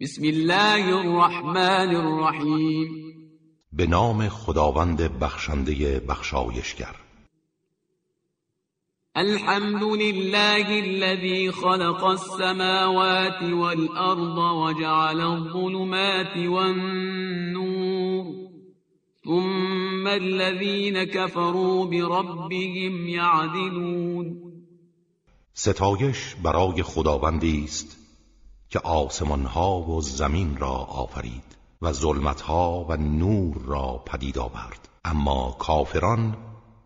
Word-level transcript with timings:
بسم 0.00 0.24
الله 0.24 1.00
الرحمن 1.00 1.96
الرحیم. 1.96 2.88
به 3.72 3.86
نام 3.86 4.28
خداوند 4.28 5.18
بخشنده 5.18 6.00
بخشایشگر. 6.00 6.96
الحمد 9.16 9.82
لله 9.82 10.66
الذي 10.84 11.50
خلق 11.50 12.04
السماوات 12.04 13.42
والأرض 13.42 14.38
وجعل 14.38 15.20
الظلمات 15.20 16.36
والنور. 16.36 18.24
ثم 19.24 20.06
الذين 20.06 21.04
كفروا 21.04 21.86
بربهم 21.86 23.08
يعدلون. 23.08 24.36
ستایش 25.54 26.34
برای 26.42 26.82
خداوندی 26.82 27.64
است. 27.64 27.95
که 28.70 28.78
آسمان 28.78 29.44
ها 29.44 29.80
و 29.80 30.00
زمین 30.00 30.56
را 30.56 30.74
آفرید 30.74 31.56
و 31.82 31.92
ظلمت 31.92 32.40
ها 32.40 32.86
و 32.88 32.96
نور 32.96 33.58
را 33.58 34.02
پدید 34.06 34.38
آورد. 34.38 34.88
اما 35.04 35.56
کافران 35.58 36.36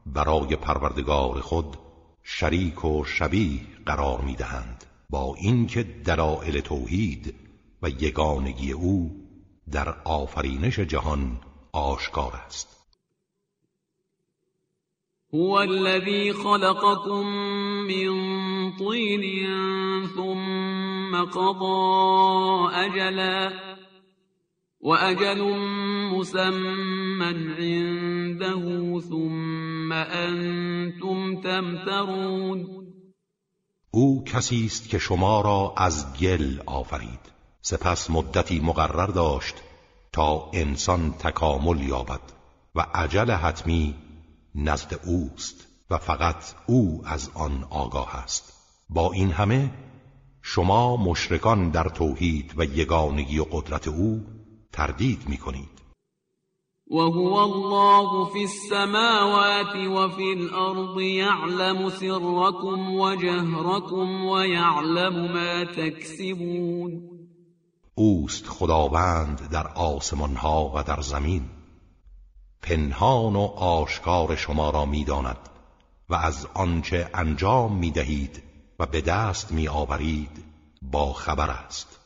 برای 0.06 0.56
پروردگار 0.56 1.40
خود 1.40 1.76
شریک 2.22 2.84
و 2.84 3.04
شبیه 3.04 3.60
قرار 3.86 4.20
می‌دهند. 4.20 4.84
با 5.10 5.34
اینکه 5.34 5.82
دلائل 5.82 6.60
توحید 6.60 7.34
و 7.82 7.88
یگانگی 7.88 8.72
او 8.72 9.10
در 9.70 9.88
آفرینش 10.04 10.78
جهان 10.78 11.40
آشکار 11.72 12.32
است. 12.46 12.76
هو 15.32 15.50
الذي 15.50 16.32
خلقكم 16.32 17.26
من 17.86 18.72
طين 18.78 19.24
ثم 20.16 20.99
قضى 21.16 22.74
أجلا 22.74 23.52
وأجل 24.80 25.42
مسمى 26.12 27.24
عنده 27.58 29.00
ثم 29.00 29.92
أنتم 29.92 31.40
تمترون. 31.40 32.66
او 33.90 34.24
کسی 34.24 34.66
است 34.66 34.88
که 34.88 34.98
شما 34.98 35.40
را 35.40 35.74
از 35.76 36.18
گل 36.20 36.60
آفرید. 36.66 37.20
سپس 37.62 38.10
مدتی 38.10 38.60
مقرر 38.60 39.06
داشت 39.06 39.54
تا 40.12 40.50
انسان 40.52 41.12
تکامل 41.12 41.80
یابد 41.80 42.20
و 42.74 42.86
عجل 42.94 43.30
حتمی 43.30 43.94
نزد 44.54 45.00
اوست 45.06 45.66
و 45.90 45.98
فقط 45.98 46.44
او 46.66 47.02
از 47.06 47.30
آن 47.34 47.66
آگاه 47.70 48.16
است. 48.16 48.52
با 48.90 49.12
این 49.12 49.30
همه 49.30 49.70
شما 50.42 50.96
مشرکان 50.96 51.70
در 51.70 51.88
توحید 51.88 52.54
و 52.56 52.64
یگانگی 52.64 53.38
و 53.38 53.44
قدرت 53.44 53.88
او 53.88 54.20
تردید 54.72 55.28
می 55.28 55.36
کنید 55.36 55.80
وهو 56.90 57.34
الله 57.34 58.24
في 58.32 58.40
السماوات 58.40 59.76
وفي 59.76 60.32
الأرض 60.32 61.00
يعلم 61.00 61.90
سركم 61.90 62.94
وجهركم 62.94 64.24
ويعلم 64.24 65.32
ما 65.32 65.64
تكسبون. 65.64 67.02
اوست 67.94 68.46
خداوند 68.46 69.48
در 69.50 69.66
آسمان 69.66 70.36
ها 70.36 70.72
و 70.74 70.82
در 70.82 71.00
زمین. 71.00 71.42
پنهان 72.62 73.36
و 73.36 73.40
آشکار 73.56 74.36
شما 74.36 74.70
را 74.70 74.84
می‌داند 74.84 75.48
و 76.08 76.14
از 76.14 76.46
آنچه 76.54 77.10
انجام 77.14 77.76
می 77.76 77.90
دهید 77.90 78.49
و 78.80 78.86
به 78.86 79.00
دست 79.00 79.52
می 79.52 79.68
آورید 79.68 80.44
با 80.82 81.12
خبر 81.12 81.50
است. 81.50 82.00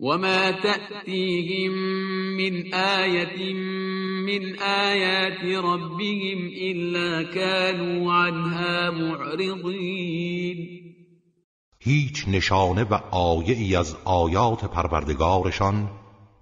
وما 0.00 0.52
تأتيهم 0.52 1.72
من 2.36 2.74
آية 2.74 3.54
من 4.26 4.58
آيات 4.62 5.44
ربهم 5.64 6.50
إلا 6.70 7.22
كانوا 7.34 8.12
عنها 8.14 8.90
معرضين. 8.90 10.80
هیچ 11.78 12.28
نشانه 12.28 12.84
و 12.84 12.94
آیه 13.10 13.54
ای 13.56 13.76
از 13.76 13.96
آیات 14.04 14.64
پروردگارشان 14.64 15.90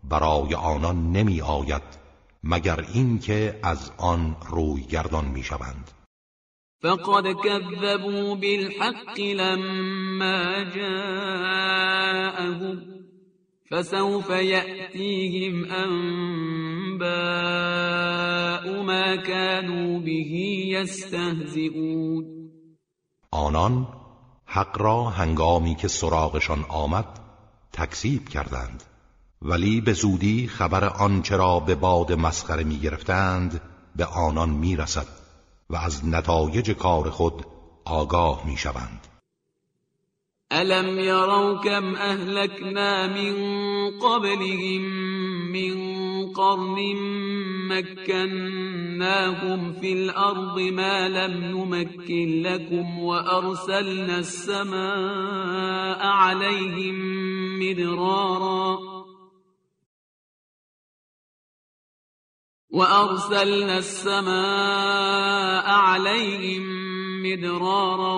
برای 0.05 0.55
آنان 0.55 1.13
نمی 1.13 1.41
آید 1.41 1.83
مگر 2.45 2.81
اینکه 2.95 3.59
از 3.63 3.91
آن 3.99 4.37
روی 4.51 4.83
گردان 4.83 5.25
می 5.25 5.43
شوند 5.43 5.91
فقد 6.83 7.27
كذبوا 7.33 8.35
بالحق 8.35 9.21
لما 9.21 10.63
جاءهم 10.75 12.13
فسوف 13.71 14.31
يأتيهم 14.31 15.65
أنباء 15.65 17.03
ما 18.83 19.17
كانوا 19.17 19.99
به 19.99 20.33
يستهزئون. 20.75 22.25
آنان 23.31 23.87
حق 24.47 24.79
را 24.79 25.05
هنگامی 25.05 25.75
که 25.75 25.89
سراغشان 25.89 26.65
آمد 26.69 27.07
تکذیب 27.73 28.29
کردند 28.29 28.83
ولی 29.43 29.81
به 29.81 29.93
زودی 29.93 30.47
خبر 30.47 30.85
آنچه 30.85 31.37
را 31.37 31.61
به 31.61 31.75
باد 31.75 32.13
مسخره 32.13 32.65
می 32.65 32.79
گرفتند 32.79 33.61
به 33.97 34.05
آنان 34.05 34.51
می 34.51 34.77
رسد 34.77 35.22
و 35.73 35.77
از 35.77 36.09
نتایج 36.09 36.71
کار 36.71 37.11
خود 37.11 37.47
آگاه 37.85 38.47
می 38.47 38.57
شوند 38.57 39.07
الم 40.51 40.99
يروا 40.99 41.55
كم 41.55 41.95
اهلكنا 41.95 43.07
من 43.07 43.35
قبلهم 43.91 44.83
من 45.53 46.03
قرن 46.33 46.97
مكناهم 47.69 49.73
في 49.81 49.93
الارض 49.93 50.61
ما 50.61 51.09
لم 51.09 51.45
نمكن 51.45 52.43
لكم 52.43 52.99
وارسلنا 52.99 54.19
السماء 54.19 56.07
عليهم 56.07 56.97
مدرارا 57.61 59.02
وأرسلنا 62.73 63.79
السماء 63.79 65.67
عليهم 65.71 66.63
مدرارا 67.23 68.17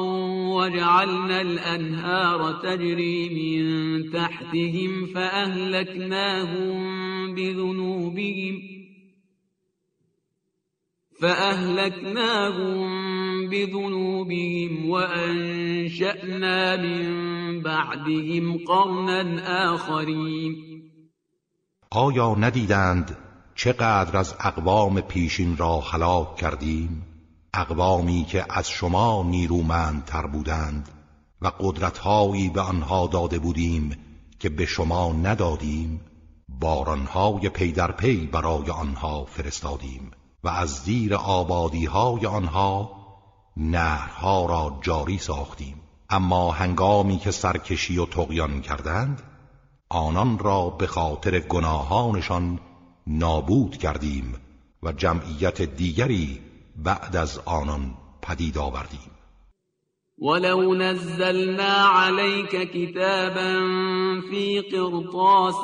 وجعلنا 0.55 1.41
الأنهار 1.41 2.53
تجري 2.63 3.29
من 3.29 3.63
تحتهم 4.11 5.07
فأهلكناهم 5.07 6.75
بذنوبهم 7.35 8.63
فأهلكناهم 11.21 12.85
بذنوبهم 13.49 14.89
وأنشأنا 14.91 16.77
من 16.77 17.05
بعدهم 17.63 18.59
قرنا 18.67 19.75
آخرين. 19.75 20.57
آیا 21.93 22.35
ندیدند 22.39 23.24
چقدر 23.55 24.17
از 24.17 24.35
اقوام 24.41 25.01
پیشین 25.01 25.57
را 25.57 25.81
هلاک 25.81 26.37
کردیم؟ 26.37 27.07
اقوامی 27.55 28.25
که 28.25 28.45
از 28.51 28.71
شما 28.71 29.23
نیرومندتر 29.23 30.27
بودند 30.27 30.89
و 31.43 31.51
قدرتهایی 31.61 32.49
به 32.49 32.61
آنها 32.61 33.07
داده 33.07 33.39
بودیم 33.39 33.97
که 34.39 34.49
به 34.49 34.67
شما 34.67 35.13
ندادیم 35.13 36.01
بارانهای 36.49 37.49
پی 37.49 37.73
در 37.73 37.93
پی 37.93 38.27
برای 38.27 38.71
آنها 38.71 39.25
فرستادیم 39.25 40.11
و 40.45 40.49
از 40.49 40.71
زیر 40.75 41.15
آبادیهای 41.15 42.27
آنها 42.27 42.91
نهرها 43.57 44.47
را 44.47 44.79
جاری 44.83 45.19
ساختیم. 45.19 45.81
اما 46.11 46.53
هنگامی 46.53 47.19
که 47.19 47.31
سرکشی 47.31 47.99
و 47.99 48.07
تقیان 48.07 48.61
کردند 48.61 49.23
آنان 49.89 50.39
را 50.39 50.71
به 50.71 50.87
خاطر 50.87 51.39
گناهانشان 51.41 52.61
نابود 53.07 53.77
کردیم 53.77 54.35
و 54.83 54.93
جمعیت 54.93 55.63
دیگری 55.63 56.41
بعد 56.77 57.17
از 57.17 57.39
آنان 57.39 57.95
پدید 58.23 58.59
آوردیم. 58.59 59.15
ولو 60.19 60.75
نزلنا 60.75 61.89
عليك 61.89 62.71
كتابا 62.71 63.61
في 64.31 64.61
قرطاس 64.61 65.63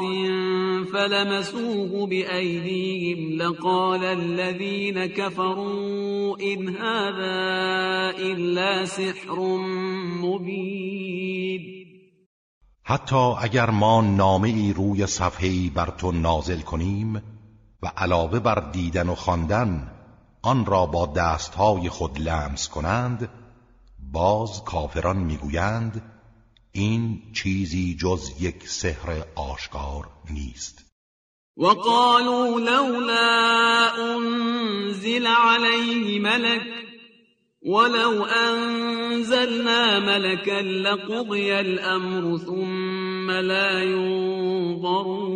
فلمسوه 0.92 2.06
بأيديهم 2.06 3.42
لقال 3.42 4.04
الذين 4.04 5.06
كفروا 5.06 6.36
إن 6.40 6.68
هذا 6.68 8.18
إلا 8.18 8.84
سحر 8.84 9.40
مبين. 10.22 11.79
حتی 12.90 13.16
اگر 13.16 13.70
ما 13.70 14.00
نامه 14.00 14.48
ای 14.48 14.72
روی 14.72 15.06
صفحه‌ای 15.06 15.70
بر 15.74 15.90
تو 15.90 16.12
نازل 16.12 16.60
کنیم 16.60 17.22
و 17.82 17.86
علاوه 17.96 18.38
بر 18.38 18.70
دیدن 18.72 19.08
و 19.08 19.14
خواندن 19.14 19.92
آن 20.42 20.66
را 20.66 20.86
با 20.86 21.06
دستهای 21.06 21.88
خود 21.88 22.20
لمس 22.20 22.68
کنند 22.68 23.28
باز 24.12 24.64
کافران 24.64 25.16
می‌گویند 25.16 26.02
این 26.72 27.22
چیزی 27.32 27.96
جز 28.00 28.30
یک 28.40 28.68
سحر 28.68 29.24
آشکار 29.34 30.08
نیست. 30.30 30.84
وقالوا 31.56 32.58
لولا 32.58 33.90
انزل 33.98 35.26
عليه 35.26 36.20
ملك 36.20 36.89
ولو 37.62 38.24
انزلنا 38.24 40.00
ملكا 40.00 40.60
لقضي 40.60 41.52
الامر 41.52 42.38
ثم 42.38 43.30
لا 43.30 43.82
ينظرون 43.84 45.30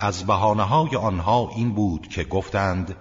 از 0.00 0.26
بهانه 0.26 0.62
های 0.62 0.96
آنها 0.96 1.50
این 1.56 1.74
بود 1.74 2.08
که 2.08 2.24
گفتند 2.24 2.96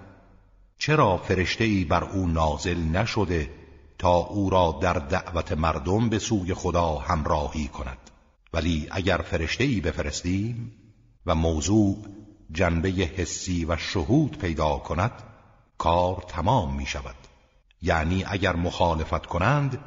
چرا 0.77 1.17
فرشته 1.17 1.63
ای 1.63 1.83
بر 1.85 2.03
او 2.03 2.27
نازل 2.27 2.77
نشده 2.79 3.49
تا 3.97 4.17
او 4.17 4.49
را 4.49 4.79
در 4.81 4.93
دعوت 4.93 5.51
مردم 5.51 6.09
به 6.09 6.19
سوی 6.19 6.53
خدا 6.53 6.95
همراهی 6.95 7.67
کند؟ 7.67 7.97
ولی 8.53 8.87
اگر 8.91 9.17
فرشته 9.17 9.63
ای 9.63 9.81
بفرستیم 9.81 10.71
و 11.25 11.35
موضوع 11.35 11.97
جنبه 12.51 12.89
حسی 12.89 13.65
و 13.65 13.77
شهود 13.77 14.37
پیدا 14.37 14.77
کند 14.77 15.26
کار 15.77 16.23
تمام 16.27 16.75
می 16.75 16.85
شود 16.85 17.15
یعنی 17.81 18.25
اگر 18.27 18.55
مخالفت 18.55 19.25
کنند 19.25 19.79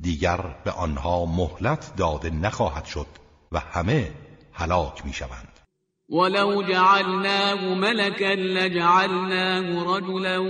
دیگر 0.00 0.40
به 0.64 0.70
آنها 0.70 1.26
مهلت 1.26 1.92
داده 1.96 2.30
نخواهد 2.30 2.84
شد 2.84 3.06
و 3.52 3.60
همه 3.60 4.10
هلاک 4.52 5.06
می 5.06 5.12
شوند 5.12 5.60
ولو 6.08 6.62
جعلناه 6.62 7.74
ملكا 7.74 8.34
لجعلناه 8.34 9.96
رجلا 9.96 10.42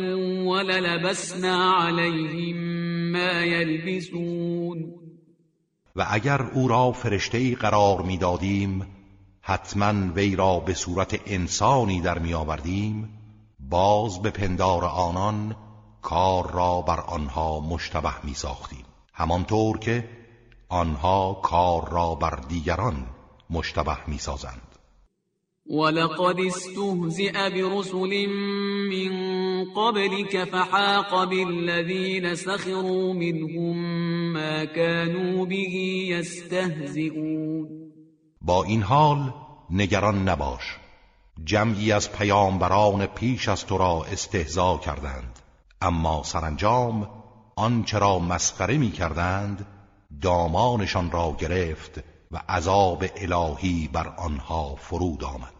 وللبسنا 0.48 1.72
عليهم 1.72 2.56
ما 3.12 3.44
يلبسون. 3.44 4.94
و 5.96 6.06
اگر 6.10 6.42
او 6.42 6.68
را 6.68 6.92
فرشته 6.92 7.54
قرار 7.54 8.02
می‌دادیم 8.02 8.86
حتما 9.42 10.12
وی 10.14 10.36
را 10.36 10.60
به 10.60 10.74
صورت 10.74 11.20
انسانی 11.26 12.00
در 12.00 12.18
می 12.18 12.34
آوردیم 12.34 13.19
باز 13.70 14.22
به 14.22 14.30
پندار 14.30 14.84
آنان 14.84 15.56
کار 16.02 16.50
را 16.52 16.80
بر 16.80 17.00
آنها 17.00 17.60
مشتبه 17.60 18.26
می 18.26 18.34
ساختیم 18.34 18.84
همانطور 19.14 19.78
که 19.78 20.08
آنها 20.68 21.40
کار 21.42 21.88
را 21.90 22.14
بر 22.14 22.40
دیگران 22.48 23.06
مشتبه 23.50 23.96
می 24.06 24.18
سازند 24.18 24.70
ولقد 25.70 26.40
استهزئ 26.46 27.32
برسل 27.32 28.26
من 28.90 29.64
قبلك 29.76 30.44
فحاق 30.44 31.28
بالذين 31.30 32.34
سخروا 32.34 33.12
منهم 33.12 33.76
ما 34.32 34.66
كانوا 34.66 35.44
به 35.44 35.70
يستهزئون 36.08 37.68
با 38.42 38.64
این 38.64 38.82
حال 38.82 39.32
نگران 39.70 40.28
نباش. 40.28 40.78
جمعی 41.44 41.92
از 41.92 42.12
پیامبران 42.12 43.06
پیش 43.06 43.48
از 43.48 43.66
تو 43.66 43.78
را 43.78 44.04
استهزا 44.12 44.78
کردند. 44.78 45.38
اما 45.82 46.22
سرانجام 46.22 47.10
آنچه 47.56 47.98
را 47.98 48.18
مسخره 48.18 48.76
می 48.76 48.90
کردند 48.90 49.66
دامانشان 50.22 51.10
را 51.10 51.36
گرفت 51.38 52.04
و 52.30 52.42
عذاب 52.48 53.04
الهی 53.16 53.88
بر 53.92 54.08
آنها 54.08 54.74
فرود 54.74 55.24
آمد. 55.24 55.54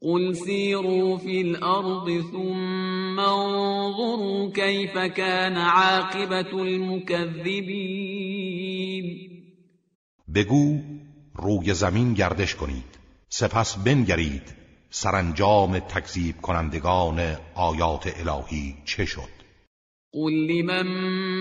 قل 0.00 0.32
سیروا 0.32 1.16
فی 1.18 1.42
الارض 1.42 2.22
ثم 2.32 3.18
انظروا 3.18 4.50
كيف 4.50 4.96
كان 5.16 5.56
عاقبت 5.56 6.54
المكذبین 6.54 7.88
بگو 10.34 10.78
روی 11.34 11.74
زمین 11.74 12.14
گردش 12.14 12.54
کنید. 12.54 12.98
سپس 13.28 13.76
بنگرید. 13.76 14.57
سرانجام 14.90 15.78
تکذیب 15.78 16.36
کنندگان 16.42 17.36
آیات 17.54 18.06
الهی 18.20 18.74
چه 18.84 19.04
شد؟ 19.04 19.38
قل 20.12 20.32
لمن 20.32 20.86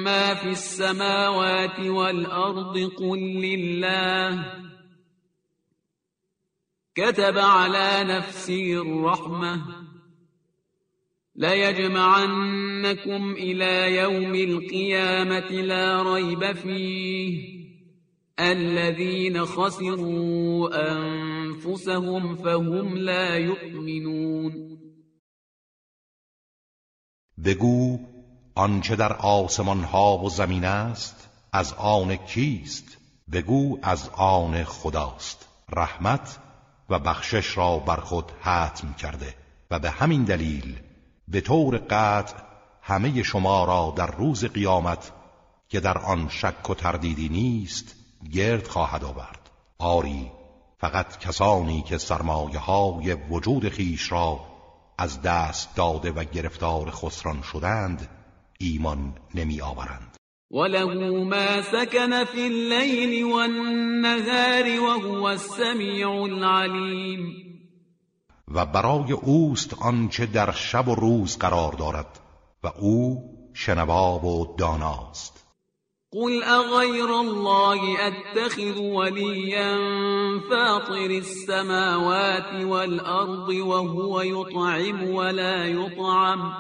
ما 0.04 0.36
في 0.36 0.50
السماوات 0.50 1.80
والأرض 1.80 2.78
قل 2.78 3.20
لله. 3.20 4.46
كتب 6.96 7.38
على 7.38 8.04
نفسه 8.04 8.74
الرحمة. 8.74 9.62
ليجمعنكم 11.36 13.32
إلى 13.32 13.96
يوم 13.96 14.36
القيامة 14.36 15.52
لا 15.52 16.14
ريب 16.14 16.52
فيه. 16.56 17.58
الذين 18.40 19.46
خسروا 19.46 20.70
انفسهم 21.58 22.36
فهم 22.36 22.96
لا 22.96 23.38
يؤمنون. 23.38 24.78
بگو 27.46 28.00
آنچه 28.56 28.96
در 28.96 29.14
آسمان 29.14 29.84
ها 29.84 30.18
و 30.18 30.30
زمین 30.30 30.66
است 30.66 31.30
از 31.54 31.74
آن 31.74 32.16
کیست؟ 32.16 32.98
بگو 33.32 33.80
از 33.82 34.10
آن 34.10 34.64
خداست. 34.64 35.48
رحمت 35.70 36.40
و 36.90 37.00
بخشش 37.00 37.58
را 37.58 37.80
بر 37.80 37.96
خود 37.96 38.32
حتم 38.42 38.94
کرده 38.94 39.36
و 39.72 39.80
به 39.80 39.90
همین 39.90 40.24
دلیل 40.24 40.80
به 41.28 41.42
طور 41.42 41.78
قطع 41.78 42.36
همه 42.82 43.24
شما 43.24 43.66
را 43.66 43.94
در 43.98 44.16
روز 44.16 44.46
قیامت 44.46 45.12
که 45.70 45.80
در 45.80 45.98
آن 45.98 46.30
شک 46.30 46.70
و 46.70 46.74
تردیدی 46.74 47.30
نیست 47.30 47.96
گرد 48.34 48.68
خواهد 48.68 49.04
آورد. 49.04 49.50
آری 49.80 50.32
فقط 50.80 51.18
کسانی 51.18 51.82
که 51.82 51.98
سرمایه 51.98 52.60
های 52.60 53.14
وجود 53.14 53.70
خیش 53.70 54.12
را 54.12 54.40
از 54.98 55.22
دست 55.22 55.76
داده 55.76 56.12
و 56.12 56.24
گرفتار 56.24 56.92
خسران 56.92 57.42
شدند 57.42 58.10
ایمان 58.60 59.16
نمی 59.36 59.62
آورند 59.62 60.18
وله 60.52 60.84
ما 61.24 61.62
سكن 61.62 62.26
في 62.26 62.46
الليل 62.48 63.24
والنهار 63.24 64.80
وهو 64.80 65.24
السمیع 65.24 66.10
العلیم 66.10 67.48
و 68.48 68.66
برای 68.66 69.12
اوست 69.12 69.74
آنچه 69.74 70.26
در 70.26 70.52
شب 70.52 70.88
و 70.88 70.96
روز 70.96 71.38
قرار 71.38 71.74
دارد 71.74 72.20
و 72.64 72.68
او 72.68 73.24
شنواب 73.54 74.26
و 74.26 74.56
داناست. 74.58 75.37
قل 76.12 76.44
أغير 76.44 77.20
الله 77.20 78.08
أتخذ 78.08 78.80
وليا 78.80 79.78
فاطر 80.50 81.10
السماوات 81.10 82.64
والأرض 82.64 83.50
وهو 83.50 84.22
يطعم 84.22 85.10
ولا 85.10 85.66
يطعم 85.66 86.54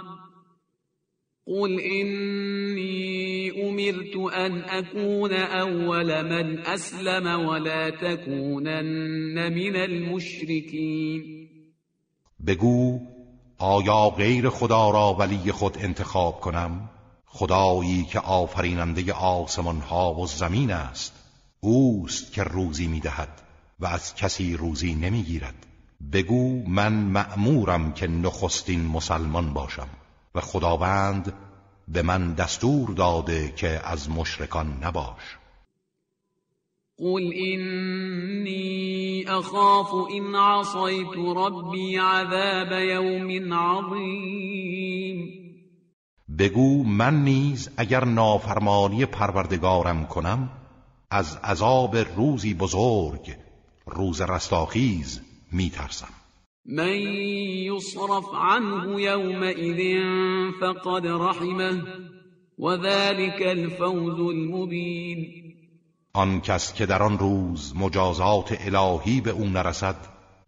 قل 1.47 1.79
إني 1.79 3.51
أمرت 3.69 4.33
أن 4.33 4.61
أكون 4.61 5.33
أول 5.33 6.23
من 6.23 6.59
أسلم 6.59 7.27
ولا 7.47 7.89
تكونن 7.89 9.53
من 9.53 9.75
المشركين 9.75 11.47
بگو 12.39 12.99
آیا 13.59 14.09
غیر 14.17 14.49
خدا 14.49 14.89
را 14.89 15.15
ولی 15.19 15.51
خود 15.51 15.77
انتخاب 15.77 16.39
کنم؟ 16.39 16.89
خدایی 17.37 18.03
که 18.03 18.19
آفریننده 18.19 19.13
آسمان 19.13 19.79
ها 19.79 20.13
و 20.13 20.27
زمین 20.27 20.71
است. 20.71 21.13
اوست 21.59 22.33
که 22.33 22.43
روزی 22.43 22.87
می‌دهد 22.87 23.41
و 23.79 23.85
از 23.85 24.15
کسی 24.15 24.53
روزی 24.53 24.95
نمی‌گیرد. 24.95 25.65
بگو 26.13 26.63
من 26.67 26.93
مأمورم 26.93 27.93
که 27.93 28.07
نخستین 28.07 28.85
مسلمان 28.85 29.53
باشم 29.53 29.87
و 30.35 30.41
خداوند 30.41 31.33
به 31.87 32.01
من 32.01 32.33
دستور 32.33 32.89
داده 32.89 33.53
که 33.55 33.81
از 33.83 34.09
مشرکان 34.09 34.79
نباش. 34.83 35.37
قل 36.99 37.33
إني 37.33 39.25
أخاف 39.27 39.93
إن 40.11 40.35
عصيت 40.35 41.17
ربي 41.17 41.97
عذاب 41.97 42.71
يوم 42.71 43.53
عظيم. 43.53 45.46
بگو 46.39 46.83
من 46.83 47.23
نیز 47.23 47.69
اگر 47.77 48.05
نافرمانی 48.05 49.05
پروردگارم 49.05 50.05
کنم 50.05 50.49
از 51.11 51.37
عذاب 51.43 51.97
روزی 51.97 52.53
بزرگ 52.53 53.35
روز 53.85 54.21
رستاخیز 54.21 55.21
میترسم. 55.51 56.13
من 56.65 56.93
یصرف 57.67 58.25
عنه 58.33 59.01
یومئذ 59.01 60.01
فقد 60.59 61.07
رحمه 61.07 61.83
وذلك 62.59 63.41
الفوز 63.41 64.19
المبین. 64.19 65.27
آن 66.13 66.41
کس 66.41 66.73
که 66.73 66.85
در 66.85 67.03
آن 67.03 67.19
روز 67.19 67.73
مجازات 67.75 68.57
الهی 68.59 69.21
به 69.21 69.31
او 69.31 69.45
نرسد 69.45 69.95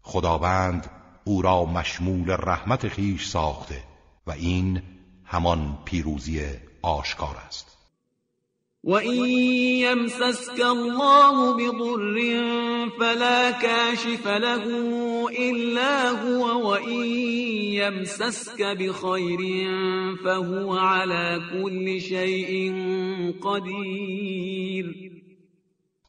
خداوند 0.02 0.90
او 1.24 1.42
را 1.42 1.64
مشمول 1.64 2.30
رحمت 2.30 2.88
خیش 2.88 3.26
ساخته 3.26 3.82
و 4.26 4.30
این 4.30 4.82
همان 5.30 5.78
پیروزی 5.84 6.40
آشکار 6.82 7.36
است. 7.46 7.76
وإن 8.84 9.28
يمسسك 9.86 10.60
الله 10.60 11.56
بضر 11.56 12.16
فلا 13.00 13.50
كاشف 13.50 14.26
له 14.26 14.64
إلا 15.30 16.10
هو 16.10 16.70
وإن 16.70 17.04
يمسسك 17.80 18.62
بخير 18.62 19.40
فهو 20.24 20.78
على 20.78 21.40
كل 21.52 22.00
شيء 22.00 22.72
قدير. 23.42 25.10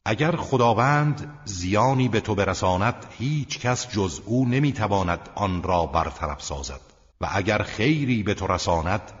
اگر 0.04 0.36
خداوند 0.36 1.42
زیانی 1.44 2.08
به 2.08 2.20
تو 2.20 2.34
برساند 2.34 3.06
هیچ 3.18 3.58
کس 3.58 3.88
جز 3.88 4.20
او 4.26 4.48
نمی‌تواند 4.48 5.28
آن 5.34 5.62
را 5.62 5.86
برطرف 5.86 6.42
سازد. 6.42 6.91
و 7.22 7.28
اگر 7.30 7.62
خیری 7.62 8.22
به 8.22 8.34
تو 8.34 8.46
رساند 8.46 9.12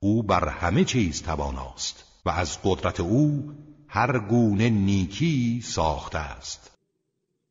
او 0.00 0.22
بر 0.22 0.48
همه 0.48 0.84
چیز 0.84 1.22
تواناست 1.22 2.04
و 2.26 2.30
از 2.30 2.58
قدرت 2.64 3.00
او 3.00 3.52
هر 3.88 4.18
گونه 4.18 4.70
نیکی 4.70 5.60
ساخته 5.64 6.18
است. 6.18 6.70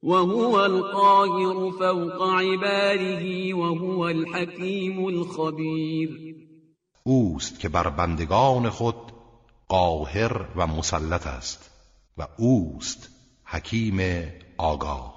و 0.03 0.13
هو 0.13 0.55
القاهر 0.55 1.71
فوق 1.71 2.21
عباده 2.21 3.55
و 3.55 3.75
هو 3.75 3.99
الحکیم 3.99 5.05
الخبیر. 5.05 6.35
اوست 7.03 7.59
که 7.59 7.69
بر 7.69 7.89
بندگان 7.89 8.69
خود 8.69 9.11
قاهر 9.67 10.45
و 10.55 10.67
مسلط 10.67 11.27
است 11.27 11.71
و 12.17 12.27
اوست 12.37 13.09
حکیم 13.45 14.29
آگاه. 14.57 15.16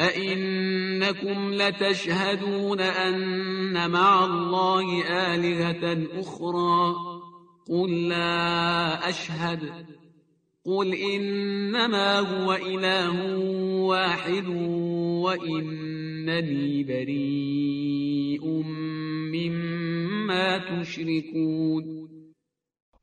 أئنكم 0.00 1.52
لتشهدون 1.52 2.80
أن 2.80 3.90
مع 3.90 4.24
الله 4.24 5.02
آلهة 5.04 6.20
أخرى؟ 6.20 6.94
قل 7.68 8.08
لا 8.08 9.08
أشهد. 9.08 9.86
قل 10.64 10.94
انما 10.94 12.18
هو 12.18 12.52
اله 12.52 13.38
واحد 13.86 14.48
وانني 15.24 16.84
بريء 16.84 18.46
مما 19.32 20.58
تشركون. 20.58 22.06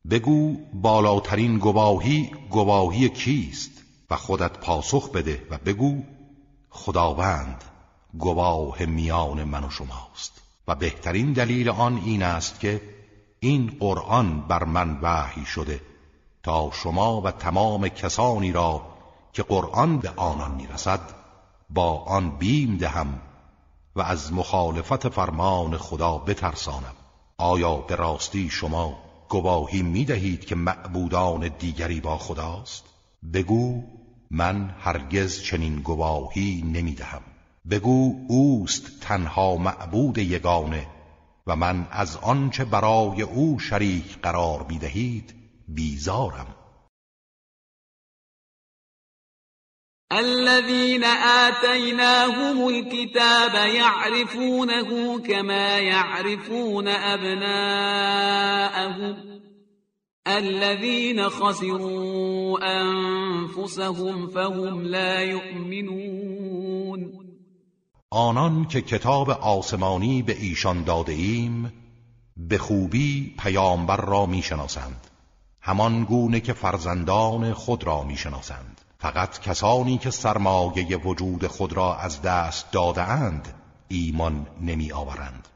بگو 0.05 0.57
بالاترین 0.73 1.57
گواهی 1.57 2.31
گواهی 2.49 3.09
کیست 3.09 3.83
و 4.09 4.15
خودت 4.15 4.59
پاسخ 4.59 5.11
بده 5.11 5.41
و 5.51 5.57
بگو 5.65 6.03
خداوند 6.73 7.63
گواه 8.17 8.85
میان 8.85 9.43
من 9.43 9.63
و 9.63 9.69
شماست 9.69 10.41
و 10.67 10.75
بهترین 10.75 11.33
دلیل 11.33 11.69
آن 11.69 12.01
این 12.05 12.23
است 12.23 12.59
که 12.59 12.81
این 13.39 13.77
قرآن 13.79 14.41
بر 14.41 14.63
من 14.63 14.99
وحی 15.01 15.45
شده 15.45 15.81
تا 16.43 16.71
شما 16.71 17.21
و 17.21 17.31
تمام 17.31 17.87
کسانی 17.87 18.51
را 18.51 18.81
که 19.33 19.43
قرآن 19.43 19.97
به 19.97 20.09
آنان 20.15 20.51
می‌رسد 20.51 20.99
با 21.69 22.03
آن 22.03 22.37
بیم 22.37 22.77
دهم 22.77 23.21
و 23.95 24.01
از 24.01 24.33
مخالفت 24.33 25.09
فرمان 25.09 25.77
خدا 25.77 26.17
بترسانم 26.17 26.95
آیا 27.37 27.75
به 27.75 27.95
راستی 27.95 28.49
شما 28.49 28.97
گواهی 29.29 29.81
می 29.81 30.05
دهید 30.05 30.45
که 30.45 30.55
معبودان 30.55 31.47
دیگری 31.59 32.01
با 32.01 32.17
خداست؟ 32.17 32.83
بگو 33.33 33.83
من 34.35 34.75
هرگز 34.79 35.41
چنین 35.43 35.81
گواهی 35.81 36.63
نمی 36.65 36.95
دهم 36.95 37.21
بگو 37.69 38.25
اوست 38.29 38.99
تنها 39.01 39.55
معبود 39.55 40.17
یگانه 40.17 40.87
و 41.47 41.55
من 41.55 41.87
از 41.91 42.17
آنچه 42.17 42.65
برای 42.65 43.21
او 43.21 43.59
شریک 43.59 44.17
قرار 44.21 44.65
می 44.69 44.79
دهید 44.79 45.33
بیزارم. 45.67 46.55
الذين 50.11 51.03
آتيناهم 51.03 52.67
الكتاب 52.67 53.53
يعرفونه 53.75 55.19
كما 55.19 55.79
يعرفون 55.79 56.87
أبناءهم. 56.87 57.73
الذين 60.27 61.29
خسروا 61.29 62.59
أنفسهم 62.63 64.27
فهم 64.27 64.81
لا 64.81 65.21
يؤمنون. 65.21 67.11
آنان 68.09 68.65
که 68.67 68.81
کتاب 68.81 69.29
آسمانی 69.29 70.21
به 70.21 70.37
ایشان 70.39 70.83
داده 70.83 71.13
ایم 71.13 71.73
به 72.37 72.57
خوبی 72.57 73.35
پیامبر 73.39 73.97
را 73.97 74.25
می‌شناسند. 74.25 75.07
همان 75.61 76.03
گونه 76.03 76.39
که 76.39 76.53
فرزندان 76.53 77.53
خود 77.53 77.83
را 77.83 78.03
می‌شناسند. 78.03 78.81
فقط 78.99 79.39
کسانی 79.39 79.97
که 79.97 80.09
سرمایه 80.09 80.97
وجود 80.97 81.47
خود 81.47 81.73
را 81.73 81.95
از 81.95 82.21
دست 82.21 82.71
دادهاند 82.71 83.53
ایمان 83.87 84.47
نمی 84.61 84.91
آورند 84.91 85.47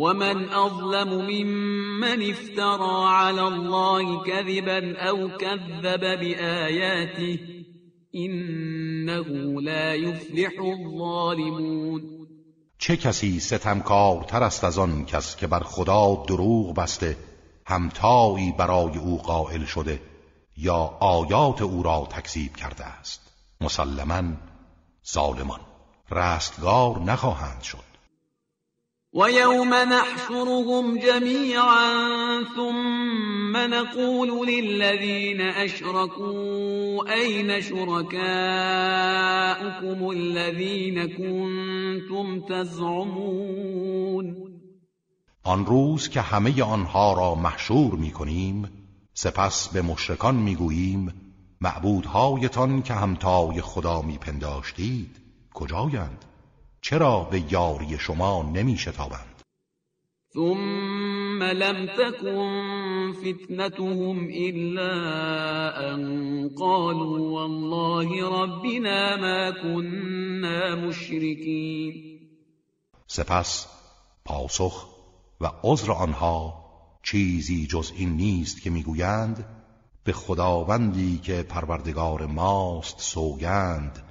ومن 0.00 0.48
اظلم 0.52 1.10
ممن 1.30 2.30
افترى 2.30 3.04
على 3.06 3.42
الله 3.42 4.24
كذبا 4.24 4.98
او 5.08 5.28
كذب 5.38 6.00
بآياته 6.20 7.38
انه 8.14 9.60
لا 9.60 9.94
يفلح 9.94 10.52
الظالمون. 10.60 12.02
چه 12.78 12.96
کسی 12.96 13.40
ستمکارتر 13.40 14.42
است 14.42 14.64
از 14.64 14.78
آن 14.78 15.04
کس 15.04 15.36
که 15.36 15.46
بر 15.46 15.60
خدا 15.60 16.24
دروغ 16.28 16.74
بسته 16.74 17.16
همتایی 17.66 18.52
برای 18.58 18.98
او 18.98 19.18
قائل 19.18 19.64
شده 19.64 20.00
یا 20.56 20.96
آیات 21.00 21.62
او 21.62 21.82
را 21.82 22.08
تکذیب 22.10 22.56
کرده 22.56 22.84
است؟ 22.84 23.20
مسلما 23.60 24.22
ظالمان 25.12 25.60
رستگار 26.10 26.98
نخواهند 26.98 27.62
شد. 27.62 27.89
و 29.14 29.30
یوم 29.30 29.74
نحشرهم 29.74 30.98
جمیعا 30.98 32.44
ثم 32.56 33.56
نقول 33.56 34.48
للذین 34.48 35.40
اشركوا 35.40 37.04
این 37.04 37.60
شركاؤكم 37.60 38.14
الذین 40.04 41.06
كنتم 41.06 42.40
تزعمون 42.48 44.36
آن 45.44 45.66
روز 45.66 46.08
که 46.08 46.20
همه 46.20 46.62
آنها 46.62 47.12
را 47.12 47.34
محشور 47.34 47.94
می 47.94 48.10
کنیم 48.10 48.68
سپس 49.14 49.68
به 49.68 49.82
مشرکان 49.82 50.34
می 50.34 50.54
گوییم 50.54 51.14
معبودهایتان 51.60 52.82
که 52.82 52.94
همتای 52.94 53.60
خدا 53.60 54.02
می 54.02 54.18
پنداشتید 54.18 55.16
کجایند؟ 55.54 56.29
چرا 56.82 57.28
به 57.30 57.52
یاری 57.52 57.98
شما 57.98 58.42
نمی 58.42 58.76
شتابند؟ 58.76 59.42
ثم 60.34 61.42
لم 61.42 61.86
تكن 61.86 63.12
فتنتهم 63.12 64.28
إلا 64.28 64.92
أن 65.92 66.00
قالوا 66.58 67.40
والله 67.40 68.42
ربنا 68.42 69.16
ما 69.16 69.50
كنا 69.50 70.74
مشركين 70.74 72.20
سپس 73.06 73.66
پاسخ 74.24 74.86
و 75.40 75.50
عذر 75.64 75.92
آنها 75.92 76.64
چیزی 77.02 77.66
جز 77.66 77.92
این 77.96 78.16
نیست 78.16 78.62
که 78.62 78.70
می‌گویند 78.70 79.44
به 80.04 80.12
خداوندی 80.12 81.18
که 81.18 81.42
پروردگار 81.42 82.26
ماست 82.26 83.00
سوگند 83.00 84.02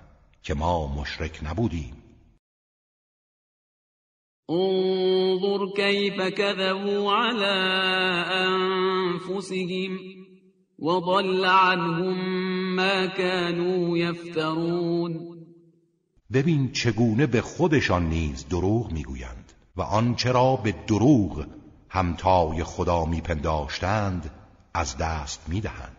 که 0.43 0.53
ما 0.53 0.87
مشرک 0.87 1.39
نبودیم 1.43 1.98
انظر 4.49 5.69
كيف 5.75 6.21
كذبوا 6.21 7.11
على 7.11 7.57
انفسهم 8.47 9.99
وضل 10.79 11.45
عنهم 11.45 12.17
ما 12.75 13.05
كانوا 13.05 13.97
يفترون. 13.97 15.39
ببین 16.33 16.71
چگونه 16.71 17.27
به 17.27 17.41
خودشان 17.41 18.09
نیز 18.09 18.47
دروغ 18.49 18.91
می‌گویند 18.91 19.53
و 19.75 19.81
آنچه 19.81 20.31
را 20.31 20.55
به 20.55 20.71
دروغ 20.87 21.45
همتای 21.89 22.63
خدا 22.63 23.05
میپنداشتند 23.05 24.31
از 24.73 24.97
دست 24.97 25.49
می‌دهند. 25.49 25.98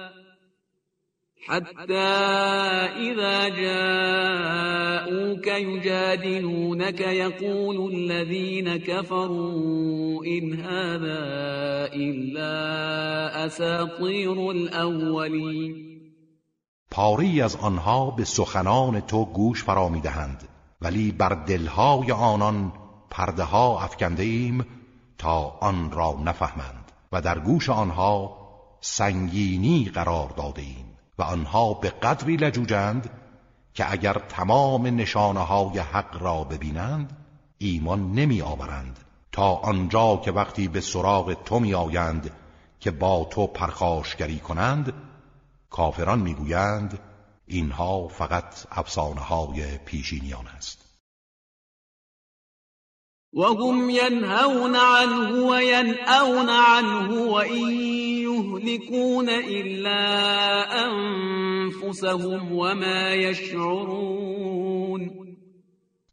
حتى 1.47 2.11
إذا 3.09 3.49
جاءوك 3.49 5.47
يجادلونك 5.47 7.01
يقول 7.01 7.93
الذين 7.93 8.77
كفروا 8.77 10.25
إن 10.25 10.53
هذا 10.53 11.23
إلا 11.93 13.45
أساطير 13.45 14.51
الأولين. 14.51 15.91
پاری 16.91 17.41
از 17.41 17.55
آنها 17.55 18.11
به 18.11 18.23
سخنان 18.23 19.01
تو 19.01 19.25
گوش 19.25 19.63
فرا 19.63 19.89
می‌دهند 19.89 20.47
ولی 20.81 21.11
بر 21.11 21.29
دلهای 21.47 22.11
آنان 22.11 22.73
پرده 23.09 23.43
ها 23.43 23.83
افکنده 23.83 24.23
ایم 24.23 24.65
تا 25.17 25.57
آن 25.61 25.91
را 25.91 26.19
نفهمند 26.25 26.91
و 27.11 27.21
در 27.21 27.39
گوش 27.39 27.69
آنها 27.69 28.37
سنگینی 28.81 29.91
قرار 29.93 30.29
داده 30.37 30.61
ایم 30.61 30.90
و 31.21 31.23
آنها 31.23 31.73
به 31.73 31.89
قدری 31.89 32.37
لجوجند 32.37 33.09
که 33.73 33.91
اگر 33.91 34.13
تمام 34.13 34.87
نشانه 34.87 35.39
های 35.39 35.79
حق 35.79 36.21
را 36.21 36.43
ببینند 36.43 37.17
ایمان 37.57 38.11
نمی 38.11 38.41
آورند 38.41 38.99
تا 39.31 39.53
آنجا 39.55 40.17
که 40.17 40.31
وقتی 40.31 40.67
به 40.67 40.81
سراغ 40.81 41.43
تو 41.43 41.59
می 41.59 41.73
آیند 41.73 42.31
که 42.79 42.91
با 42.91 43.27
تو 43.31 43.47
پرخاشگری 43.47 44.39
کنند 44.39 44.93
کافران 45.69 46.19
می‌گویند 46.19 46.99
اینها 47.47 48.07
فقط 48.07 48.65
افسانه 48.71 49.21
های 49.21 49.77
پیشینیان 49.77 50.47
است. 50.47 50.90
وهم 53.33 53.89
ينهون 53.89 54.75
عنه 54.75 55.47
وينأون 55.47 56.49
عنه 56.49 57.21
وإن 57.31 57.71
يهلكون 58.27 59.29
إلا 59.29 60.01
أنفسهم 60.85 62.51
وما 62.51 63.13
يشعرون. 63.13 65.01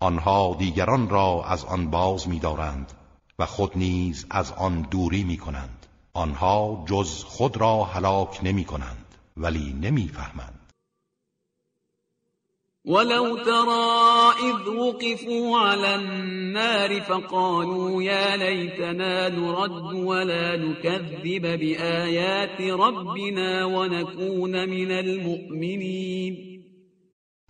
آنها 0.01 0.57
دیگران 0.59 1.09
را 1.09 1.45
از 1.45 1.65
آن 1.65 1.91
باز 1.91 2.29
می‌دارند 2.29 2.93
و 3.39 3.47
خود 3.47 3.73
نیز 3.75 4.27
از 4.31 4.53
آن 4.53 4.83
دوری 4.83 5.25
می‌کنند. 5.25 5.87
آنها 6.15 6.85
جز 6.89 7.25
خود 7.25 7.57
را 7.57 7.85
هلاک 7.85 8.41
نمی‌کنند 8.43 9.15
ولی 9.37 9.73
نمی‌فهمند. 9.83 10.58
ولو 12.89 13.37
ترى 13.37 14.33
إذ 14.51 14.69
وقفوا 14.69 15.59
على 15.59 15.95
النار 15.95 17.01
فقالوا 17.01 18.03
يا 18.03 18.37
ليتنا 18.37 19.29
نرد 19.29 19.95
ولا 19.95 20.57
نكذب 20.57 21.43
بآيات 21.43 22.61
ربنا 22.61 23.65
ونكون 23.65 24.69
من 24.69 24.91
المؤمنين. 24.91 26.59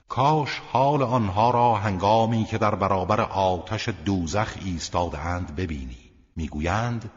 کاش 0.09 0.59
حال 0.73 1.03
آنها 1.03 1.51
را 1.51 1.75
هنگامی 1.75 2.45
که 2.45 2.59
در 2.59 2.75
برابر 2.75 3.21
آتش 3.21 3.89
دوزخ 4.05 4.55
ایستادهاند 4.65 5.57
ببینی. 5.57 6.11
می‌گویند 6.37 7.11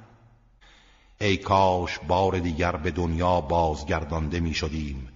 ای 1.22 1.38
کاش 1.38 2.00
بار 2.08 2.40
دیگر 2.40 2.76
به 2.76 2.92
دنیا 2.92 3.42
بازگردانده 3.42 4.40
می 4.40 4.54
شدیم 4.54 5.11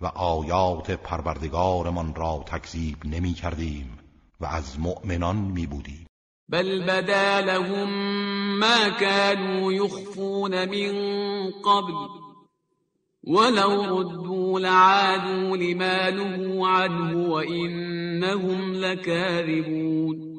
و 0.00 0.06
آیات 0.06 0.90
پروردگارمان 0.90 2.14
را 2.14 2.44
تکذیب 2.46 2.96
نمی 3.04 3.32
کردیم 3.32 3.98
و 4.40 4.46
از 4.46 4.80
مؤمنان 4.80 5.36
می 5.36 5.66
بودیم. 5.66 6.06
بل 6.48 6.82
بدا 6.82 7.40
لهم 7.40 7.88
ما 8.58 8.90
كانوا 9.00 9.72
يخفون 9.72 10.64
من 10.64 10.92
قبل 11.64 11.94
ولو 13.24 14.00
ردوا 14.00 14.58
لعادوا 14.58 15.56
لما 15.56 16.10
نهوا 16.10 16.68
عنه 16.68 17.28
وإنهم 17.28 18.72
لكاذبون. 18.72 20.30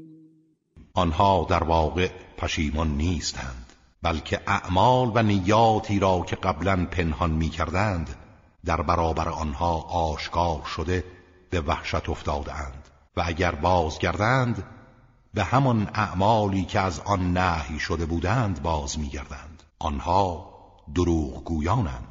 آنها 0.94 1.48
در 1.50 1.64
واقع 1.64 2.10
پشیمان 2.38 2.98
نیستند 2.98 3.66
بلکه 4.02 4.40
اعمال 4.48 5.12
و 5.16 5.24
نیاتی 5.24 6.00
را 6.00 6.26
که 6.28 6.36
قبلا 6.36 6.88
پنهان 6.92 7.32
می 7.32 7.50
کردند 7.50 8.21
در 8.66 8.82
برابر 8.82 9.30
آنها 9.30 9.82
آشکار 9.82 10.62
شده 10.76 11.04
به 11.50 11.62
وحشت 11.62 12.10
افتادند 12.10 12.90
و 13.18 13.24
اگر 13.26 13.52
بازگردند 13.52 14.64
به 15.34 15.44
همان 15.44 15.90
اعمالی 15.94 16.66
که 16.66 16.80
از 16.80 17.00
آن 17.00 17.38
نهی 17.38 17.80
شده 17.80 18.06
بودند 18.06 18.62
باز 18.62 19.00
میگردند. 19.00 19.64
آنها 19.80 20.52
دروغگویانند. 20.96 22.08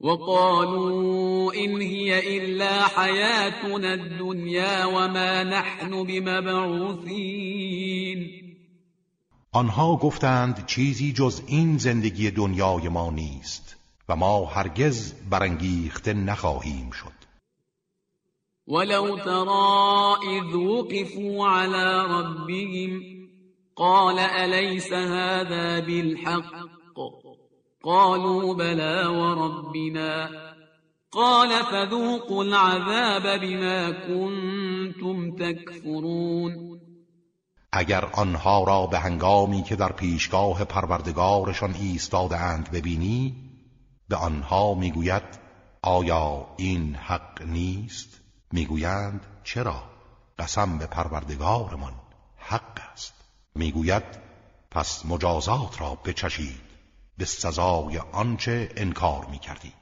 وقالوا 0.00 1.52
إن 1.52 1.80
هي 1.80 2.38
إلا 2.38 2.86
حياتنا 2.86 3.88
الدنيا 3.88 4.86
وما 4.88 5.42
نحن 5.42 6.04
بمبعوثين 6.04 7.62
آنها 9.52 9.96
گفتند 9.96 10.66
چیزی 10.66 11.12
جز 11.12 11.42
این 11.46 11.78
زندگی 11.78 12.30
دنیای 12.30 12.88
ما 12.88 13.10
نیست. 13.10 13.71
و 14.08 14.16
ما 14.16 14.44
هرگز 14.44 15.14
برانگیخته 15.30 16.14
نخواهیم 16.14 16.90
شد. 16.90 17.22
ولو 18.66 19.18
ترى 19.18 20.16
اذ 20.38 20.54
وقفوا 20.54 21.48
على 21.48 22.06
ربهم 22.08 23.02
قال 23.76 24.18
أليس 24.18 24.92
هذا 24.92 25.80
بالحق؟ 25.80 26.52
قالوا 27.82 28.54
بلى 28.54 29.06
وربنا. 29.06 30.30
قال 31.10 31.48
فذوقوا 31.48 32.44
العذاب 32.44 33.40
بما 33.40 33.90
كنتم 33.90 35.36
تكفرون. 35.36 36.80
اگر 37.72 38.04
آنها 38.04 38.64
را 38.64 38.86
به 38.86 38.98
هنگامی 38.98 39.62
که 39.62 39.76
در 39.76 39.92
پیشگاه 39.92 40.64
پروردگارشان 40.64 41.74
ایستاده 41.74 42.36
اند 42.36 42.70
ببینی 42.70 43.51
به 44.12 44.18
آنها 44.18 44.74
می‌گوید 44.74 45.22
آیا 45.82 46.46
این 46.56 46.94
حق 46.94 47.42
نیست؟ 47.42 48.20
می‌گویند 48.52 49.26
چرا؟ 49.44 49.82
قسم 50.38 50.78
به 50.78 50.86
پروردگارمان 50.86 51.92
حق 52.36 52.80
است. 52.92 53.12
می‌گوید 53.54 54.02
پس 54.70 55.06
مجازات 55.06 55.80
را 55.80 55.94
بچشید. 55.94 56.60
به 57.18 57.24
سزای 57.24 57.98
آنچه 57.98 58.68
انکار 58.76 59.26
می‌کردید. 59.26 59.81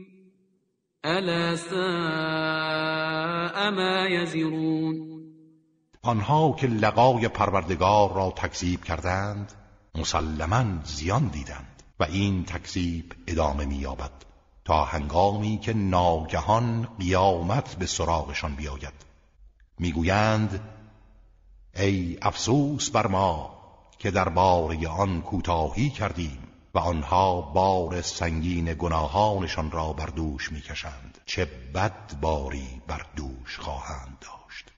الا 1.03 1.57
ساء 1.57 1.81
ما 3.69 4.07
یزرون 4.07 5.07
آنها 6.01 6.55
که 6.59 6.67
لقای 6.67 7.27
پروردگار 7.27 8.13
را 8.13 8.31
تکذیب 8.31 8.83
کردند 8.83 9.53
مسلما 9.95 10.65
زیان 10.83 11.27
دیدند 11.27 11.83
و 11.99 12.03
این 12.03 12.45
تکذیب 12.45 13.13
ادامه 13.27 13.65
مییابد 13.65 14.11
تا 14.65 14.85
هنگامی 14.85 15.57
که 15.57 15.73
ناگهان 15.73 16.87
قیامت 16.99 17.75
به 17.75 17.85
سراغشان 17.85 18.55
بیاید. 18.55 18.93
می‌گویند 19.79 20.59
ای 21.75 22.17
افسوس 22.21 22.89
بر 22.89 23.07
ما 23.07 23.57
که 23.99 24.11
در 24.11 24.29
باره 24.29 24.87
آن 24.87 25.21
کوتاهی 25.21 25.89
کردیم. 25.89 26.40
و 26.73 26.79
آنها 26.79 27.41
بار 27.41 28.01
سنگین 28.01 28.73
گناهانشان 28.73 29.71
را 29.71 29.93
بر 29.93 30.05
دوش 30.05 30.51
می‌کشند. 30.51 31.17
چه 31.25 31.47
بد 31.75 32.19
باری 32.21 32.81
بر 32.87 33.05
دوش 33.15 33.57
خواهند 33.59 34.17
داشت. 34.21 34.71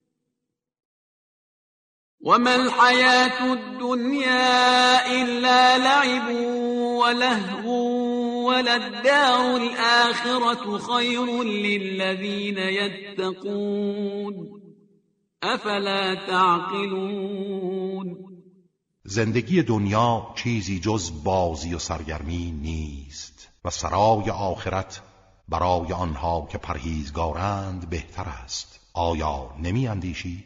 وما 2.26 2.52
الحياة 2.52 3.52
الدنيا 3.52 5.06
إلا 5.22 5.78
لعب 5.78 6.36
ولهو 7.00 7.70
وللدار 8.48 9.56
الآخرة 9.56 10.78
خير 10.78 11.44
للذين 11.44 12.58
يتقون 12.58 14.36
افلا 15.44 16.16
تعقلون؟ 16.16 18.04
زندگی 19.06 19.63
دنیا 19.63 20.28
چیزی 20.36 20.80
جز 20.80 21.24
بازی 21.24 21.74
و 21.74 21.80
سرگرمی 21.80 22.52
نیست 22.52 23.50
و 23.66 23.70
سرای 23.70 24.30
آخرت 24.30 25.02
برای 25.50 25.94
آنها 25.94 26.48
که 26.52 26.58
پرهیزگارند 26.58 27.89
بهتر 27.89 28.24
است 28.44 28.80
آیا 28.94 29.50
نمی 29.63 29.88
اندیشید؟ 29.88 30.46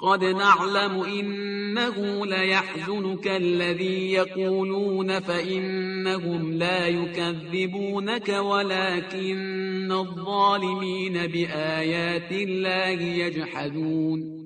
قد 0.00 0.24
نعلم 0.24 1.00
إنه 1.00 2.26
ليحزنك 2.26 3.26
الذي 3.26 4.12
يقولون 4.12 5.20
فإنهم 5.20 6.52
لا 6.52 6.88
يكذبونك 6.88 8.28
ولكن 8.28 9.92
الظالمين 9.92 11.26
بآيات 11.26 12.32
الله 12.32 13.02
يجحدون 13.02 14.39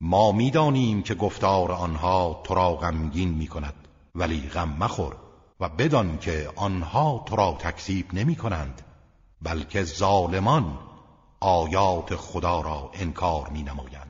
ما 0.00 0.32
می‌دانیم 0.32 1.02
که 1.02 1.14
گفتار 1.14 1.72
آنها 1.72 2.40
تو 2.44 2.54
را 2.54 2.74
غمگین 2.74 3.28
می 3.28 3.46
کند 3.46 3.74
ولی 4.14 4.40
غم 4.40 4.76
مخور 4.80 5.16
و 5.60 5.68
بدان 5.68 6.18
که 6.18 6.50
آنها 6.56 7.24
تو 7.26 7.36
را 7.36 7.56
تکذیب 7.58 8.14
نمی 8.14 8.36
کنند 8.36 8.82
بلکه 9.42 9.82
ظالمان 9.82 10.78
آیات 11.40 12.16
خدا 12.16 12.60
را 12.60 12.90
انکار 12.94 13.48
می 13.48 13.62
نمایند 13.62 14.05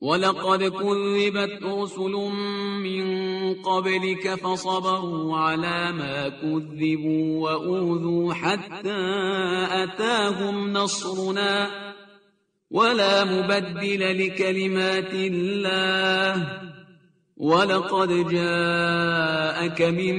ولقد 0.00 0.62
كذبت 0.62 1.62
رسل 1.62 2.12
من 2.82 3.04
قبلك 3.54 4.34
فصبروا 4.34 5.36
على 5.36 5.92
ما 5.92 6.28
كذبوا 6.28 7.40
وأوذوا 7.40 8.34
حتى 8.34 9.00
أتاهم 9.70 10.72
نصرنا 10.72 11.70
ولا 12.70 13.24
مبدل 13.24 14.26
لكلمات 14.26 15.14
الله 15.14 16.60
ولقد 17.36 18.08
جاءك 18.30 19.82
من 19.82 20.16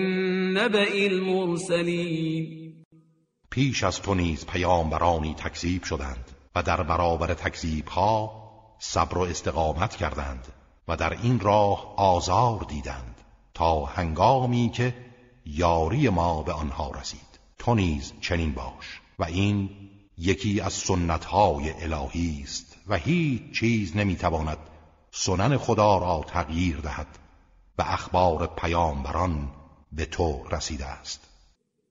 نبأ 0.54 1.06
المرسلين 1.06 2.62
پیش 3.52 3.84
از 3.84 4.02
تو 4.02 4.14
نیز 4.14 4.46
پیامبرانی 4.46 5.34
تکذیب 5.34 5.84
شدند 5.84 6.32
و 6.56 6.64
در 6.64 6.84
برابر 6.84 7.34
تکذیب 7.34 7.88
ها 7.88 8.41
صبر 8.84 9.18
و 9.18 9.22
استقامت 9.22 9.96
کردند 9.96 10.48
و 10.88 10.98
در 10.98 11.14
این 11.14 11.40
راه 11.40 11.96
آزار 11.96 12.66
دیدند 12.68 13.16
تا 13.54 13.86
هنگامی 13.86 14.70
که 14.70 14.96
یاری 15.46 16.10
ما 16.10 16.44
به 16.44 16.54
آنها 16.54 16.92
رسید. 16.92 17.40
تو 17.58 17.76
نیز 17.76 18.14
چنین 18.22 18.54
باش 18.54 19.02
و 19.20 19.24
این 19.24 19.70
یکی 20.18 20.62
از 20.62 20.74
سنتهای 20.74 21.84
الهی 21.84 22.42
است 22.44 22.78
و 22.88 22.96
هیچ 22.96 23.60
چیز 23.60 23.98
نمی‌تواند 23.98 24.58
سنن 25.12 25.58
خدا 25.58 25.98
را 25.98 26.26
تغییر 26.28 26.78
دهد 26.78 27.08
و 27.78 27.82
اخبار 27.88 28.48
پیامبران 28.48 29.50
به 29.92 30.06
تو 30.06 30.44
رسیده 30.52 30.86
است. 30.86 31.31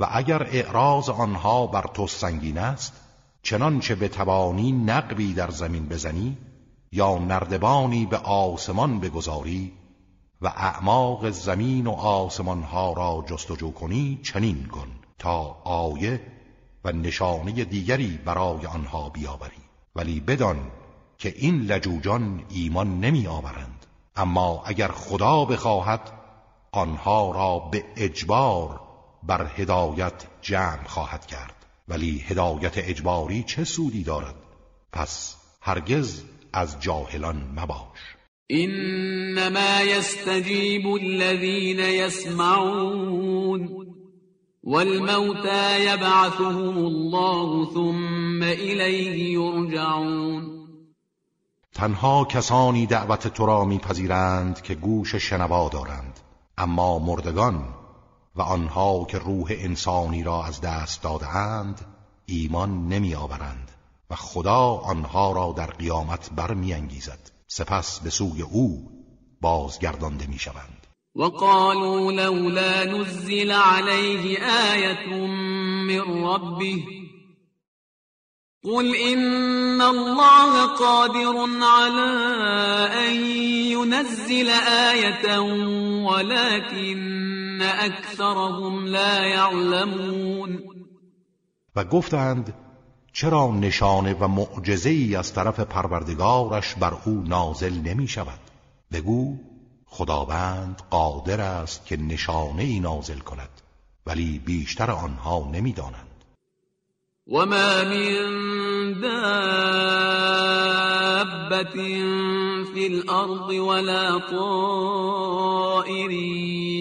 و 0.00 0.08
اگر 0.12 0.42
اعراض 0.42 1.08
آنها 1.08 1.66
بر 1.66 1.90
تو 1.94 2.06
سنگین 2.06 2.58
است 2.58 2.92
چنانچه 3.42 3.94
به 3.94 4.08
توانی 4.08 4.72
نقبی 4.72 5.34
در 5.34 5.50
زمین 5.50 5.88
بزنی 5.88 6.38
یا 6.92 7.18
نردبانی 7.18 8.06
به 8.06 8.16
آسمان 8.16 9.00
بگذاری 9.00 9.72
و 10.42 10.46
اعماق 10.46 11.30
زمین 11.30 11.86
و 11.86 11.90
آسمانها 11.90 12.92
را 12.92 13.24
جستجو 13.26 13.72
کنی 13.72 14.20
چنین 14.22 14.66
کن 14.66 14.88
تا 15.18 15.56
آیه 15.64 16.20
و 16.84 16.92
نشانه 16.92 17.64
دیگری 17.64 18.18
برای 18.24 18.66
آنها 18.66 19.08
بیاوری. 19.08 19.62
ولی 19.96 20.20
بدان 20.20 20.70
که 21.18 21.34
این 21.36 21.60
لجوجان 21.60 22.44
ایمان 22.48 23.00
نمی 23.00 23.26
آورند. 23.26 23.86
اما 24.16 24.62
اگر 24.66 24.88
خدا 24.88 25.44
بخواهد 25.44 26.10
آنها 26.72 27.30
را 27.30 27.58
به 27.58 27.84
اجبار 27.96 28.80
بر 29.26 29.50
هدایت 29.56 30.24
جمع 30.42 30.84
خواهد 30.86 31.26
کرد. 31.26 31.54
ولی 31.88 32.24
هدایت 32.28 32.72
اجباری 32.76 33.42
چه 33.42 33.64
سودی 33.64 34.02
دارد؟ 34.02 34.34
پس 34.92 35.36
هرگز 35.60 36.22
از 36.52 36.80
جاهلان 36.80 37.36
مباش. 37.56 38.16
انما 38.50 39.82
يستجيب 39.82 40.86
الذين 40.86 41.80
يسمعون 41.80 43.68
والموتى 44.62 45.84
يبعثهم 45.84 46.78
الله 46.78 47.74
ثم 47.74 48.42
إليه 48.42 49.32
يرجعون 49.32 50.54
تنها 51.74 52.24
کسانی 52.24 52.86
دعوت 52.86 53.28
تو 53.28 53.46
را 53.46 53.64
میپذیرند 53.64 54.62
که 54.62 54.74
گوش 54.74 55.14
شنوا 55.14 55.68
دارند. 55.68 56.20
اما 56.58 56.98
مردگان 56.98 57.83
و 58.36 58.42
آنها 58.42 59.04
که 59.04 59.18
روح 59.18 59.46
انسانی 59.50 60.22
را 60.22 60.44
از 60.44 60.60
دست 60.60 61.02
دادهاند 61.02 61.80
ایمان 62.26 62.88
نمی 62.88 63.14
آورند 63.14 63.70
و 64.10 64.14
خدا 64.14 64.64
آنها 64.64 65.32
را 65.32 65.54
در 65.56 65.66
قیامت 65.66 66.30
برمیانگیزد. 66.36 67.30
سپس 67.46 68.00
به 68.00 68.10
سوی 68.10 68.42
او 68.42 68.90
بازگردانده 69.40 70.26
می 70.26 70.38
شوند 70.38 70.86
وقالوا 71.16 72.10
لولا 72.10 72.84
نزل 72.84 73.50
عليه 73.50 74.38
آية 74.72 75.26
من 75.86 76.24
ربه. 76.24 76.84
قل 78.64 78.94
إن 78.96 79.80
الله 79.80 80.66
قادر 80.66 81.46
على 81.62 82.10
أن 83.06 83.26
ينزل 83.72 84.48
آية 84.68 85.38
ولكن 86.08 87.43
أكثرهم 87.62 88.86
لا 88.86 89.26
يعلمون 89.26 90.62
و 91.76 91.84
گفتند 91.84 92.54
چرا 93.12 93.46
نشانه 93.46 94.14
و 94.20 94.28
معجزه 94.28 94.90
ای 94.90 95.16
از 95.16 95.32
طرف 95.32 95.60
پروردگارش 95.60 96.74
بر 96.74 96.94
او 97.04 97.24
نازل 97.26 97.72
نمی 97.72 98.08
شود؟ 98.08 98.40
بگو 98.92 99.38
خداوند 99.86 100.82
قادر 100.90 101.40
است 101.40 101.86
که 101.86 101.96
نشانه 101.96 102.62
ای 102.62 102.80
نازل 102.80 103.18
کند 103.18 103.60
ولی 104.06 104.38
بیشتر 104.38 104.90
آنها 104.90 105.50
نمی‌دانند 105.52 106.14
وما 107.26 107.44
من 107.44 109.00
دابة 109.00 110.14
في 112.74 112.86
الأرض 112.86 113.48
ولا 113.50 114.18
طائر 114.18 116.10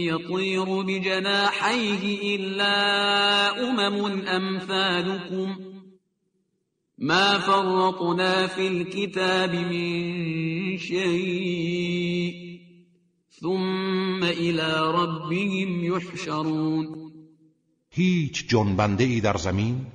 يطير 0.09 0.81
بجناحيه 0.81 2.35
إلا 2.35 2.75
أمم 3.69 4.21
أمثالكم. 4.27 5.55
ما 6.97 7.39
فرطنا 7.39 8.47
في 8.47 8.67
الكتاب 8.67 9.55
من 9.55 10.77
شيء. 10.77 12.33
ثم 13.41 14.23
إلى 14.23 14.91
ربهم 14.91 15.83
يحشرون. 15.83 17.13
هیچ 17.91 18.47
جنبنده 18.47 19.03
ای 19.03 19.21
در 19.21 19.37
زمین 19.37 19.85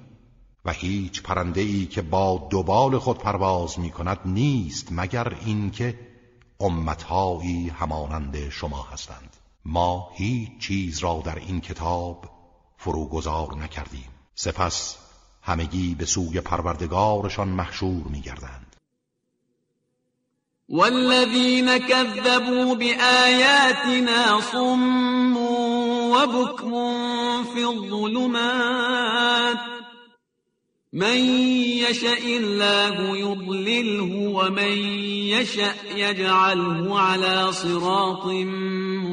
و 0.68 0.70
هیچ 0.70 1.22
پرنده 1.22 1.60
ای 1.60 1.86
که 1.86 2.02
با 2.02 2.48
دوبال 2.50 2.98
خود 2.98 3.18
پرواز 3.18 3.78
می 3.78 3.90
کند 3.90 4.18
نیست 4.24 4.88
مگر 4.90 5.36
اینکه 5.44 5.98
امتهایی 6.60 7.68
همانند 7.68 8.50
شما 8.50 8.86
هستند. 8.92 9.36
ما 9.64 10.10
هیچ 10.14 10.58
چیز 10.58 10.98
را 10.98 11.22
در 11.24 11.38
این 11.38 11.60
کتاب 11.60 12.24
فروگذار 12.76 13.56
نکردیم. 13.56 14.08
سپس 14.34 14.96
همگی 15.42 15.94
به 15.94 16.04
سوی 16.04 16.40
پروردگارشان 16.40 17.48
محشور 17.48 18.04
میگردند. 18.10 18.76
والذین 20.68 21.78
كذبوا 21.78 22.74
بآیاتنا 22.74 24.40
صم 24.40 25.36
وبكم 26.12 27.44
في 27.54 27.64
الظلمات 27.64 29.77
من 30.92 31.16
يشاء 31.84 32.36
الله 32.36 33.16
يضلله 33.18 34.28
ومن 34.28 34.78
يشاء 35.28 35.76
يجعله 35.96 37.00
على 37.00 37.52
صراط 37.52 38.26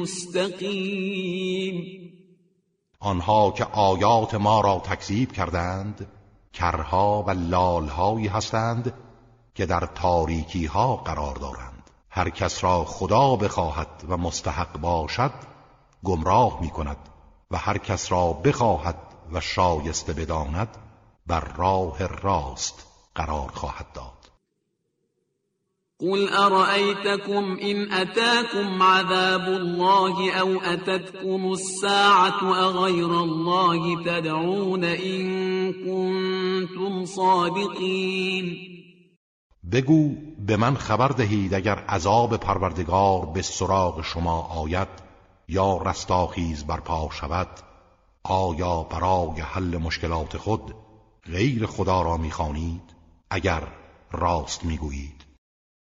مستقیم 0.00 1.96
آنها 3.00 3.50
که 3.50 3.64
آیات 3.64 4.34
ما 4.34 4.60
را 4.60 4.82
تکذیب 4.84 5.32
کردند 5.32 6.08
کرها 6.52 7.22
و 7.22 7.30
لالهایی 7.30 8.26
هستند 8.26 8.94
که 9.54 9.66
در 9.66 9.88
تاریکی 9.94 10.66
ها 10.66 10.96
قرار 10.96 11.34
دارند. 11.34 11.90
هر 12.10 12.30
کس 12.30 12.64
را 12.64 12.84
خدا 12.84 13.36
بخواهد 13.36 14.04
و 14.08 14.16
مستحق 14.16 14.80
باشد 14.80 15.32
گمراه 16.04 16.60
می 16.60 16.70
کند 16.70 17.08
و 17.50 17.56
هر 17.56 17.78
کس 17.78 18.12
را 18.12 18.32
بخواهد 18.32 18.96
و 19.32 19.40
شایسته 19.40 20.12
بداند 20.12 20.85
بر 21.26 21.52
راه 21.56 22.06
راست 22.06 22.86
قرار 23.14 23.48
خواهد 23.54 23.86
داد. 23.94 24.16
قل 26.00 26.28
أرأيتكم 26.28 27.56
إن 27.62 27.92
أتاكم 27.92 28.82
عذاب 28.82 29.48
الله 29.48 30.32
أو 30.32 30.60
أتتكم 30.60 31.52
الساعة 31.52 32.54
أغير 32.68 33.20
الله 33.20 34.04
تدعون 34.04 34.84
إن 34.84 35.72
كنتم 35.72 37.04
صادقين؟ 37.04 38.76
بگو 39.72 40.14
به 40.38 40.56
من 40.56 40.76
خبر 40.76 41.08
دهید 41.08 41.54
اگر 41.54 41.78
عذاب 41.78 42.36
پروردگار 42.36 43.26
به 43.26 43.42
سراغ 43.42 44.02
شما 44.02 44.42
آید 44.42 44.88
یا 45.48 45.82
رستاخیز 45.86 46.66
برپا 46.66 47.08
شود 47.12 47.48
آیا 48.22 48.82
برای 48.82 49.40
حل 49.40 49.76
مشکلات 49.76 50.36
خود 50.36 50.74
غیر 51.32 51.66
خدا 51.66 52.02
را 52.02 52.16
می‌خوانید 52.16 52.82
اگر 53.30 53.62
راست 54.12 54.64
می‌گویید. 54.64 55.26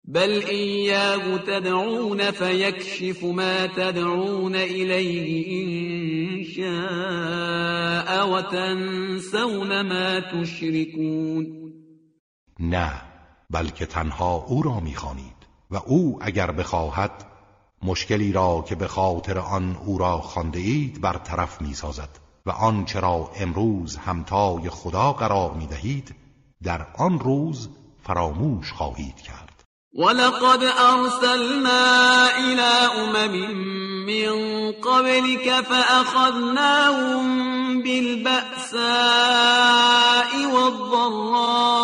بل 0.08 0.44
إياه 0.50 1.38
تدعون 1.38 2.32
فيكشف 2.32 3.24
ما 3.24 3.68
تدعون 3.68 4.56
إليه 4.56 5.46
إن 5.62 6.44
شاء 6.44 8.28
وتنسون 8.28 9.82
ما 9.82 10.20
تشركون. 10.20 11.74
نه 12.60 12.92
بلکه 13.50 13.86
تنها 13.86 14.46
او 14.48 14.62
را 14.62 14.80
می‌خوانید 14.80 15.40
و 15.72 15.78
او 15.78 16.20
اگر 16.22 16.52
بخواهد 16.52 17.26
مشکلی 17.84 18.32
را 18.32 18.66
که 18.68 18.76
به 18.76 18.88
خاطر 18.88 19.38
آن 19.38 19.76
او 19.76 19.98
را 19.98 20.18
خانده 20.22 20.60
اید 20.60 21.02
برطرف 21.02 21.62
می‌سازد. 21.62 22.29
و 22.46 22.52
آنچه 22.52 23.00
را 23.00 23.32
امروز 23.36 23.98
همتای 23.98 24.70
خدا 24.70 25.14
قرار 25.14 25.54
می‌دهید 25.54 26.16
در 26.64 26.88
آن 26.98 27.20
روز 27.20 27.70
فراموش 28.04 28.72
خواهید 28.72 29.16
کرد. 29.16 29.64
ولقد 29.94 30.64
أرسلنا 30.64 32.28
إلى 32.38 32.72
أمم 33.00 33.36
من 34.06 34.32
قبلك 34.72 35.62
فأخذناهم 35.62 37.26
بالبأساء 37.84 38.80
والضراء 40.54 41.84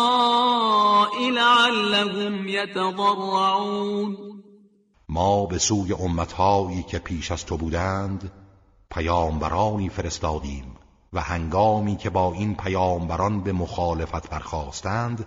لعلهم 1.30 2.48
يتضرعون. 2.48 4.16
ما 5.08 5.46
به 5.46 5.58
سوی 5.58 5.92
امتهایی 5.92 6.82
که 6.82 6.98
پیش 6.98 7.30
از 7.32 7.46
تو 7.46 7.56
بودند 7.56 8.45
پیامبرانی 8.96 9.88
فرستادیم 9.88 10.76
و 11.12 11.20
هنگامی 11.20 11.96
که 11.96 12.10
با 12.10 12.32
این 12.32 12.56
پیامبران 12.56 13.40
به 13.40 13.52
مخالفت 13.52 14.30
برخواستند 14.30 15.26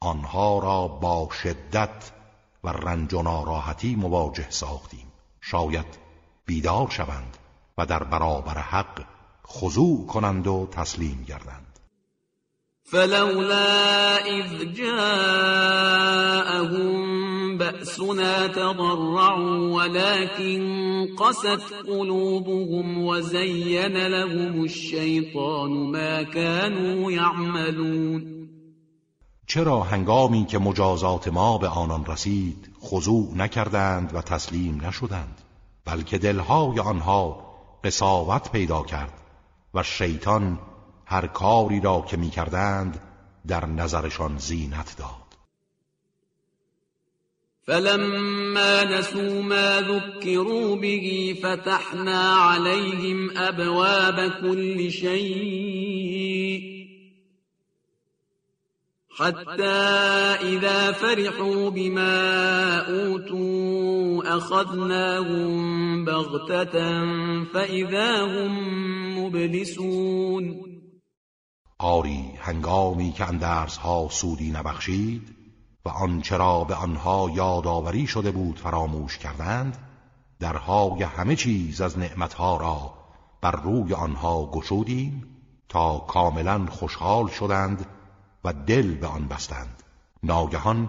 آنها 0.00 0.58
را 0.58 0.88
با 0.88 1.28
شدت 1.42 2.12
و 2.64 2.68
رنج 2.68 3.14
و 3.14 3.22
ناراحتی 3.22 3.94
مواجه 3.94 4.50
ساختیم. 4.50 5.12
شاید 5.40 5.98
بیدار 6.46 6.90
شوند 6.90 7.36
و 7.78 7.86
در 7.86 8.02
برابر 8.02 8.58
حق 8.58 9.04
خضوع 9.46 10.06
کنند 10.06 10.46
و 10.46 10.68
تسلیم 10.70 11.24
گردند. 11.28 11.78
فلولا 12.82 14.16
اذ 14.16 14.64
جاءهم 14.64 16.12
بأسنا 17.58 18.46
تضرعوا 18.48 19.74
ولكن 19.76 20.62
قست 21.18 21.74
قلوبهم 21.86 23.04
وزين 23.04 23.96
لهم 24.06 24.64
الشيطان 24.64 25.70
ما 25.92 26.22
كانوا 26.22 27.12
يعملون. 27.12 28.42
چرا 29.46 29.80
هنگامی 29.82 30.46
که 30.46 30.58
مجازات 30.58 31.28
ما 31.28 31.58
به 31.58 31.68
آنان 31.68 32.04
رسید 32.04 32.70
خضوع 32.80 33.34
نکردند 33.36 34.14
و 34.14 34.22
تسلیم 34.22 34.86
نشدند؟ 34.86 35.40
بلکه 35.84 36.18
دلهای 36.18 36.80
آنها 36.80 37.52
قصاوت 37.84 38.52
پیدا 38.52 38.82
کرد 38.82 39.12
و 39.74 39.82
شیطان 39.82 40.58
هر 41.06 41.26
کاری 41.26 41.80
را 41.80 42.00
که 42.00 42.16
می‌کردند 42.16 43.00
در 43.46 43.66
نظرشان 43.66 44.38
زینت 44.38 44.96
داد. 44.98 45.21
فلما 47.66 48.84
نسوا 48.84 49.42
ما 49.42 49.80
ذكروا 49.80 50.76
به 50.76 51.36
فتحنا 51.42 52.20
عليهم 52.20 53.30
أبواب 53.36 54.30
كل 54.40 54.90
شيء 54.90 56.72
حتى 59.16 59.82
إذا 60.42 60.92
فرحوا 60.92 61.70
بما 61.70 62.78
أوتوا 62.78 64.36
أخذناهم 64.36 66.04
بغتة 66.04 66.72
فإذا 67.44 68.22
هم 68.22 68.52
مبلسون 69.18 70.72
آری 71.78 72.24
هنگامی 72.38 73.12
که 73.12 73.28
اندرس 73.28 73.76
ها 73.76 74.08
سودی 74.10 74.50
نبخشید 74.50 75.41
و 75.84 75.88
آنچه 75.88 76.36
را 76.36 76.64
به 76.64 76.74
آنها 76.74 77.30
یادآوری 77.34 78.06
شده 78.06 78.30
بود 78.30 78.58
فراموش 78.58 79.18
کردند 79.18 79.78
درهای 80.40 81.02
همه 81.02 81.36
چیز 81.36 81.80
از 81.80 81.98
نعمتها 81.98 82.56
را 82.56 82.94
بر 83.40 83.50
روی 83.50 83.94
آنها 83.94 84.46
گشودیم 84.46 85.26
تا 85.68 85.98
کاملا 85.98 86.66
خوشحال 86.66 87.28
شدند 87.28 87.86
و 88.44 88.52
دل 88.52 88.94
به 88.94 89.06
آن 89.06 89.28
بستند. 89.28 89.82
ناگهان 90.22 90.88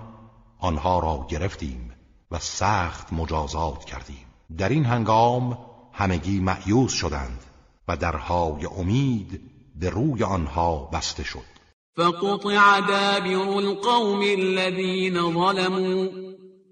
آنها 0.60 1.00
را 1.00 1.26
گرفتیم 1.30 1.92
و 2.32 2.40
سخت 2.40 3.14
مجازات 3.14 3.86
کردیم. 3.86 4.26
در 4.58 4.70
این 4.70 4.86
هنگام 4.86 5.58
همگی 5.92 6.40
معیوز 6.40 6.92
شدند 6.92 7.44
و 7.88 7.98
درهای 7.98 8.66
امید 8.66 9.42
به 9.76 9.90
روی 9.90 10.24
آنها 10.24 10.76
بسته 10.80 11.24
شد. 11.24 11.53
فقطع 11.96 12.80
دابر 12.80 13.58
القوم 13.58 14.22
الذين 14.22 15.14
ظلموا 15.34 16.08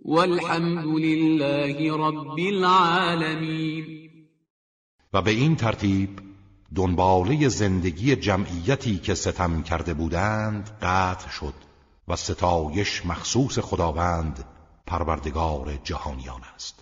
والحمد 0.05 0.85
لله 0.85 1.97
رب 1.97 2.39
العالمين. 2.39 3.85
و 5.13 5.21
به 5.21 5.31
این 5.31 5.55
ترتیب 5.55 6.09
دنباله 6.75 7.47
زندگی 7.47 8.15
جمعیتی 8.15 8.97
که 8.97 9.13
ستم 9.13 9.63
کرده 9.63 9.93
بودند 9.93 10.77
قطع 10.81 11.29
شد 11.29 11.53
و 12.07 12.15
ستایش 12.15 13.05
مخصوص 13.05 13.59
خداوند 13.59 14.45
پروردگار 14.87 15.79
جهانیان 15.83 16.41
است. 16.55 16.80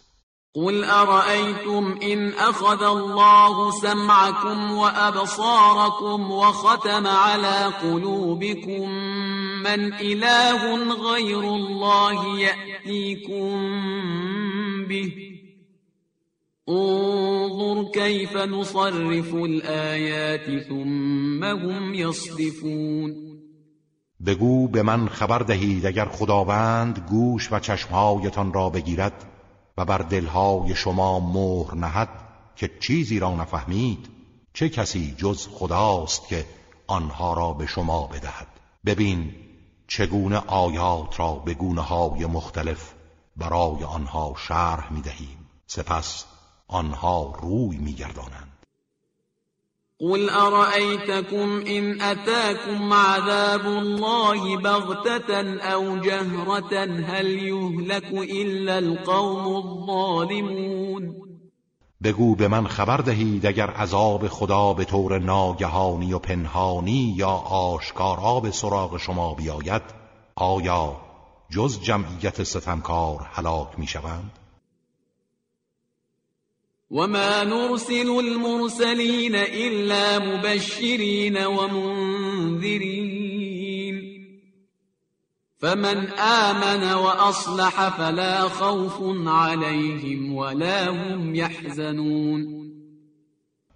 قل 0.55 0.83
أرأيتم 0.83 1.99
إن 2.03 2.29
أخذ 2.29 2.83
الله 2.83 3.71
سمعكم 3.71 4.71
وأبصاركم 4.71 6.31
وختم 6.31 7.07
على 7.07 7.73
قلوبكم 7.81 8.89
من 9.63 9.93
إله 9.93 10.93
غير 10.93 11.39
الله 11.39 12.39
يأتيكم 12.39 13.49
به 14.87 15.11
انظر 16.69 17.91
كيف 17.91 18.37
نصرف 18.37 19.33
الآيات 19.33 20.63
ثم 20.69 21.43
هم 21.43 21.93
يصدفون 21.93 23.29
بگو 24.25 24.67
به 24.67 24.83
من 24.83 25.09
خبر 25.09 25.41
دهید 25.41 25.85
اگر 25.85 26.05
خداوند 26.05 26.99
گوش 27.09 27.51
و 27.51 27.59
چشمهایتان 27.59 28.53
را 28.53 28.69
بگیرد. 28.69 29.38
و 29.79 29.85
بر 29.85 29.97
دلهای 29.97 30.75
شما 30.75 31.19
مهر 31.19 31.75
نهد 31.75 32.09
که 32.55 32.71
چیزی 32.79 33.19
را 33.19 33.35
نفهمید 33.35 34.09
چه 34.53 34.69
کسی 34.69 35.15
جز 35.17 35.47
خداست 35.47 36.27
که 36.27 36.45
آنها 36.87 37.33
را 37.33 37.53
به 37.53 37.65
شما 37.65 38.07
بدهد. 38.07 38.47
ببین 38.85 39.35
چگونه 39.87 40.37
آیات 40.37 41.19
را 41.19 41.33
به 41.33 41.53
گونه 41.53 41.81
های 41.81 42.25
مختلف 42.25 42.93
برای 43.37 43.83
آنها 43.83 44.35
شرح 44.37 44.93
می 44.93 45.01
دهیم 45.01 45.49
سپس 45.67 46.25
آنها 46.67 47.35
روی 47.41 47.77
می 47.77 47.93
گردانند 47.93 48.48
قل 50.01 50.29
أرأيتكم 50.29 51.61
إن 51.67 52.01
أتاكم 52.01 52.93
عذاب 52.93 53.65
الله 53.65 54.57
بغتة 54.57 55.59
أو 55.59 55.97
جهرة 55.97 56.85
هل 56.85 57.27
يهلك 57.27 58.11
إلا 58.13 58.77
القوم 58.77 59.55
الظالمون 59.55 61.15
بگو 62.01 62.35
به 62.35 62.47
من 62.47 62.67
خبر 62.67 62.97
دهید 62.97 63.45
اگر 63.45 63.69
عذاب 63.69 64.27
خدا 64.27 64.73
به 64.73 64.85
طور 64.85 65.19
ناگهانی 65.19 66.13
و 66.13 66.19
پنهانی 66.19 67.13
یا 67.17 67.31
آشکارا 67.51 68.39
به 68.39 68.51
سراغ 68.51 68.97
شما 68.97 69.33
بیاید 69.33 69.81
آیا 70.35 70.95
جز 71.49 71.81
جمعیت 71.81 72.43
ستمکار 72.43 73.27
هلاک 73.31 73.79
می 73.79 73.87
شوند؟ 73.87 74.38
وما 76.89 77.43
نرسل 77.43 78.09
المرسلين 78.19 79.35
إلا 79.35 80.19
مبشرين 80.19 81.37
ومنذرين 81.37 83.19
فمن 85.57 86.07
آمن 86.19 86.93
وأصلح 86.93 87.89
فلا 87.89 88.49
خوف 88.49 89.27
عليهم 89.27 90.35
ولا 90.35 90.89
هم 90.89 91.35
يحزنون 91.35 92.59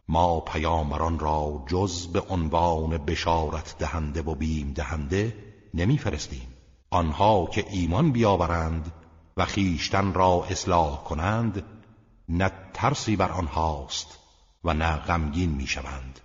ما 0.08 0.40
پیامبران 0.40 1.20
را 1.20 1.66
جز 1.68 2.08
به 2.08 2.22
عنوان 2.30 2.98
بشارت 2.98 3.76
دهنده 3.80 4.22
و 4.22 4.36
بیم 4.36 4.74
دهنده 4.74 5.36
نمیفرستیم. 5.74 6.48
آنها 6.90 7.50
که 7.54 7.66
ایمان 7.72 8.12
بیاورند 8.12 8.92
و 9.38 9.46
خیشتن 9.46 10.14
را 10.14 10.46
اصلاح 10.50 11.04
کنند 11.04 11.64
نه 12.30 12.52
ترسی 12.84 13.16
بر 13.16 13.32
آنهاست 13.32 14.20
و 14.64 14.74
نه 14.74 14.96
غمگین 14.96 15.50
می‌شوند. 15.50 16.20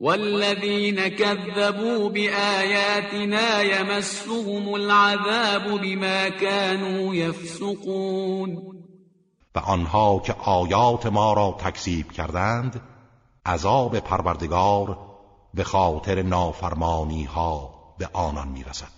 والذین 0.00 1.08
كذبوا 1.08 2.08
بآیاتنا 2.08 3.64
یمسهم 3.64 4.68
العذاب 4.68 5.80
بما 5.82 6.30
كانوا 6.30 7.14
یفسقون. 7.14 8.58
و 9.54 9.58
آنها 9.58 10.18
که 10.18 10.32
آیات 10.32 11.06
ما 11.06 11.32
را 11.32 11.56
تکذیب 11.60 12.12
کردند 12.12 12.80
عذاب 13.46 13.98
پروردگار 13.98 14.98
به 15.54 15.64
خاطر 15.64 16.22
نافرمانی 16.22 17.24
ها 17.24 17.74
به 17.98 18.08
آنان 18.12 18.48
می‌رسد. 18.48 18.97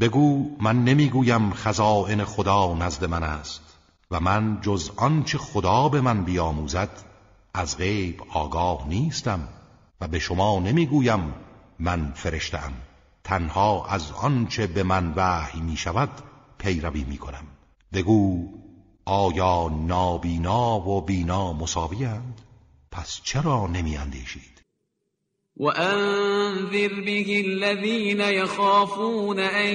بگو 0.00 0.56
من 0.60 0.84
نمی‌گویم 0.84 1.52
خزائن 1.52 2.24
خدا 2.24 2.74
نزد 2.74 3.04
من 3.04 3.22
است 3.22 3.60
و 4.10 4.20
من 4.20 4.58
جز 4.62 4.90
آنچه 4.96 5.38
خدا 5.38 5.88
به 5.88 6.00
من 6.00 6.24
بیاموزد 6.24 6.90
از 7.54 7.76
غیب 7.76 8.22
آگاه 8.28 8.88
نیستم 8.88 9.48
و 10.00 10.08
به 10.08 10.18
شما 10.18 10.58
نمی‌گویم 10.58 11.34
من 11.78 12.12
فرشتم 12.14 12.72
تنها 13.24 13.86
از 13.86 14.12
آنچه 14.12 14.66
به 14.66 14.82
من 14.82 15.12
وحی 15.16 15.60
می 15.60 15.76
شود 15.76 16.10
پیروی 16.58 17.04
می 17.04 17.18
کنم 17.18 17.46
بگو 17.92 18.48
آیا 19.04 19.68
نابینا 19.68 20.80
و 20.80 21.00
بینا 21.00 21.52
مساوی 21.52 22.08
پس 22.90 23.20
چرا 23.22 23.66
نمی 23.66 23.96
اندیشید 23.96 24.51
وأنذر 25.56 27.00
به 27.00 27.44
الذين 27.46 28.20
يخافون 28.20 29.38
أن 29.38 29.74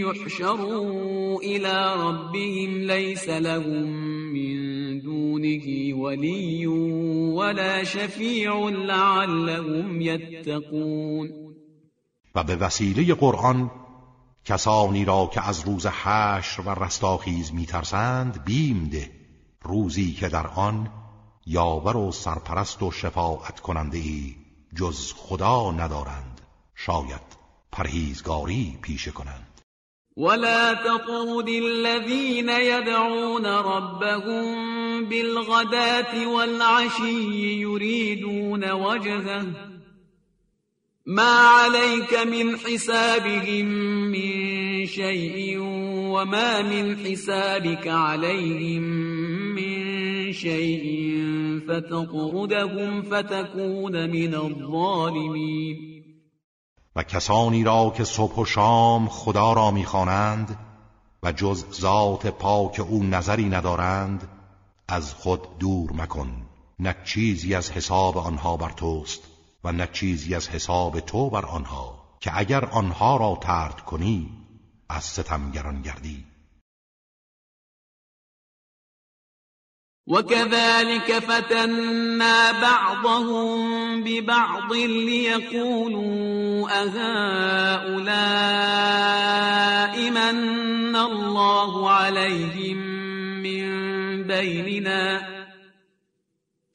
يحشروا 0.00 1.42
إلى 1.42 1.94
ربهم 1.96 2.82
ليس 2.82 3.28
لهم 3.28 3.86
من 4.32 5.00
دونه 5.00 5.94
ولي 5.94 6.66
ولا 7.36 7.84
شفيع 7.84 8.68
لعلهم 8.68 10.00
يتقون. 10.00 11.30
و 12.34 12.44
به 12.44 12.56
وسیله 12.56 13.14
قرآن 13.14 13.70
کسانی 14.44 15.04
را 15.04 15.30
که 15.34 15.48
از 15.48 15.66
روز 15.66 15.86
حشر 15.86 16.62
و 16.62 16.84
رستاخیز 16.84 17.54
میترسند 17.54 18.44
بیم 18.44 18.88
ده. 18.92 19.10
روزی 19.62 20.12
که 20.12 20.28
در 20.28 20.46
آن 20.46 20.90
یاور 21.46 21.96
و 21.96 22.12
سرپرست 22.12 22.82
و 22.82 22.90
شفاعت 22.90 23.60
کننده 23.60 23.98
ای 23.98 24.41
جز 24.74 25.12
خدا 25.16 25.70
ندارند. 25.70 26.40
شاید 26.74 27.22
پرهیزگاری 27.72 28.78
پیشه 28.82 29.10
کنند. 29.10 29.60
ولا 30.16 30.74
تطرد 30.74 31.48
الذين 31.48 32.48
يدعون 32.48 33.46
ربهم 33.46 35.04
بالغداة 35.08 36.28
والعشي 36.28 37.60
يريدون 37.60 38.70
وجهه. 38.70 39.46
ما 41.06 41.48
عليك 41.48 42.14
من 42.14 42.58
حسابهم 42.58 43.66
من 44.10 44.61
شيء 44.86 45.58
وما 46.14 46.62
من 46.62 46.96
حسابك 46.96 47.88
عليهم 47.88 48.82
من 49.54 50.32
شيء 50.32 50.84
فتطردهم 51.68 53.02
فتكون 53.02 54.10
من 54.10 54.34
الظالمین 54.34 55.92
و 56.96 57.02
کسانی 57.02 57.64
را 57.64 57.92
که 57.96 58.04
صبح 58.04 58.34
و 58.34 58.44
شام 58.44 59.08
خدا 59.08 59.52
را 59.52 59.70
می‌خوانند 59.70 60.58
و 61.22 61.32
جز 61.32 61.64
ذات 61.80 62.26
پاک 62.26 62.80
او 62.80 63.02
نظری 63.02 63.48
ندارند 63.48 64.28
از 64.88 65.14
خود 65.14 65.58
دور 65.58 65.92
مکن. 65.92 66.28
نه 66.78 66.96
چیزی 67.04 67.54
از 67.54 67.70
حساب 67.70 68.18
آنها 68.18 68.56
بر 68.56 68.70
توست 68.70 69.22
و 69.64 69.72
نه 69.72 69.88
چیزی 69.92 70.34
از 70.34 70.48
حساب 70.48 71.00
تو 71.00 71.30
بر 71.30 71.46
آنها 71.46 72.02
که 72.20 72.30
اگر 72.38 72.64
آنها 72.64 73.16
را 73.16 73.38
ترد 73.40 73.80
کنی 73.80 74.30
از 74.92 75.04
ستمگران 75.04 75.82
گردی. 75.82 76.24
وكذلك 80.06 81.18
فتنا 81.18 82.52
بعضهم 82.52 84.04
ببعض 84.04 84.72
ليقولوا 84.72 86.68
أهؤلاء 86.70 88.00
من 90.10 90.96
الله 90.96 91.90
عليهم 91.90 92.76
من 93.42 93.66
بيننا؟ 94.22 95.32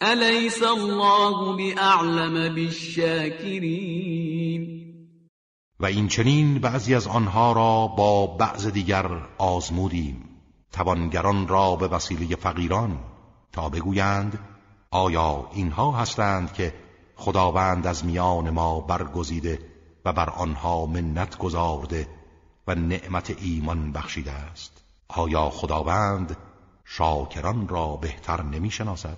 أليس 0.04 0.64
الله 0.64 1.56
بأعلم 1.56 2.54
بالشاكرين؟ 2.56 4.08
و 5.80 5.86
این 5.86 6.08
چنین 6.08 6.60
بعضی 6.60 6.96
از 6.96 7.08
آنها 7.08 7.52
را 7.52 7.88
با 7.88 8.28
بعض 8.28 8.68
دیگر 8.68 9.10
آزمودیم. 9.38 10.24
توانگران 10.72 11.48
را 11.48 11.76
به 11.76 11.88
وسیله 11.88 12.36
فقیران 12.36 13.00
تا 13.52 13.70
بگویند 13.70 14.40
آیا 14.92 15.50
اینها 15.54 15.92
هستند 15.92 16.54
که 16.54 16.74
خداوند 17.16 17.88
از 17.88 18.06
میان 18.06 18.50
ما 18.50 18.80
برگزیده 18.80 19.60
و 20.06 20.14
بر 20.14 20.30
آنها 20.30 20.86
منت 20.86 21.38
گذارده 21.38 22.08
و 22.68 22.76
نعمت 22.76 23.36
ایمان 23.42 23.92
بخشیده 23.92 24.32
است؟ 24.32 24.84
آیا 25.08 25.50
خداوند 25.50 26.38
شاکران 26.86 27.68
را 27.68 27.96
بهتر 27.96 28.44
نمی 28.44 28.72
شناسد 28.72 29.18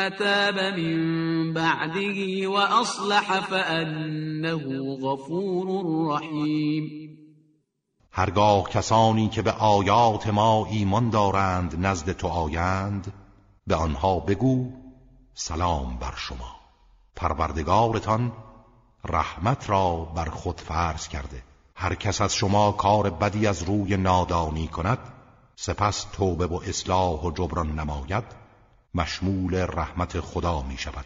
تاب 0.00 0.58
من 0.58 1.52
بعده 1.52 2.48
وأصلح 2.48 3.40
فأنه 3.40 4.96
غفور 5.02 5.66
رحیم 6.14 7.16
هرگاه 8.12 8.70
کسانی 8.70 9.28
که 9.28 9.42
به 9.42 9.52
آیات 9.52 10.26
ما 10.26 10.66
ایمان 10.70 11.10
دارند 11.10 11.86
نزد 11.86 12.12
تو 12.12 12.28
آیند 12.28 13.12
به 13.66 13.74
آنها 13.74 14.20
بگو 14.20 14.72
سلام 15.34 15.98
بر 15.98 16.14
شما. 16.16 16.56
پروردگارتان 17.16 18.32
رحمت 19.04 19.70
را 19.70 19.96
بر 19.96 20.24
خود 20.24 20.60
فرض 20.60 21.08
کرده. 21.08 21.42
هر 21.74 21.94
کس 21.94 22.20
از 22.20 22.34
شما 22.34 22.72
کار 22.72 23.10
بدی 23.10 23.46
از 23.46 23.62
روی 23.62 23.96
نادانی 23.96 24.68
کند 24.68 24.98
سپس 25.56 26.06
توبه 26.12 26.46
و 26.46 26.60
اصلاح 26.66 27.20
و 27.22 27.30
جبران 27.30 27.78
نماید. 27.78 28.45
مشمول 28.96 29.54
رحمت 29.54 30.20
خدا 30.20 30.62
می 30.62 30.78
شود 30.78 31.04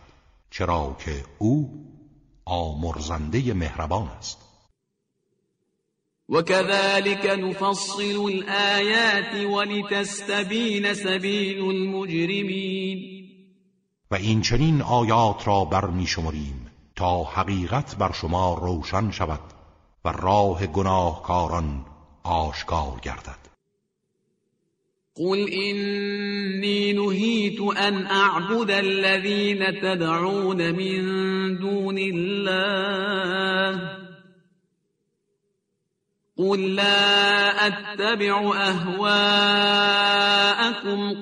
چرا 0.50 0.96
که 1.04 1.24
او 1.38 1.70
آمرزنده 2.44 3.54
مهربان 3.54 4.08
است. 4.08 4.38
وكذلك 6.28 7.26
نفصل 7.26 8.16
الآيات 8.16 9.34
ولتستبين 9.34 10.94
سبيل 10.94 11.60
المجرمين 11.60 13.20
و 14.10 14.14
این 14.14 14.42
چنین 14.42 14.82
آیات 14.82 15.48
را 15.48 15.64
بر 15.64 15.86
می 15.86 16.06
شمریم 16.06 16.66
تا 16.96 17.24
حقیقت 17.24 17.96
بر 17.96 18.12
شما 18.12 18.54
روشن 18.54 19.10
شود 19.10 19.40
و 20.04 20.08
راه 20.08 20.66
گناهکاران 20.66 21.84
آشکار 22.22 23.00
گردد. 23.02 23.39
قل 25.16 25.48
إني 25.48 26.92
نهيت 26.92 27.60
أن 27.60 28.06
أعبد 28.06 28.70
الذين 28.70 29.80
تدعون 29.80 30.74
من 30.74 31.00
دون 31.58 31.98
الله 31.98 33.80
قل 36.38 36.74
لا 36.74 37.66
اتبع 37.66 38.52
اهواءكم 38.56 39.00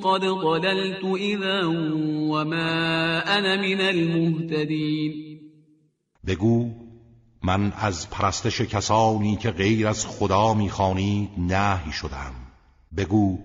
قد 0.01 0.21
ضللت 0.21 1.05
اذا 1.05 1.65
وما 2.31 3.19
انا 3.39 3.57
من 3.57 3.81
المهتدین 3.81 5.41
بگو 6.27 6.71
من 7.43 7.73
از 7.73 8.11
پرستش 8.11 8.61
کسانی 8.61 9.37
که 9.37 9.51
غیر 9.51 9.87
از 9.87 10.07
خدا 10.07 10.55
می‌خوانید 10.55 11.29
نهی 11.39 11.93
شدم. 11.93 12.35
بگو 12.97 13.39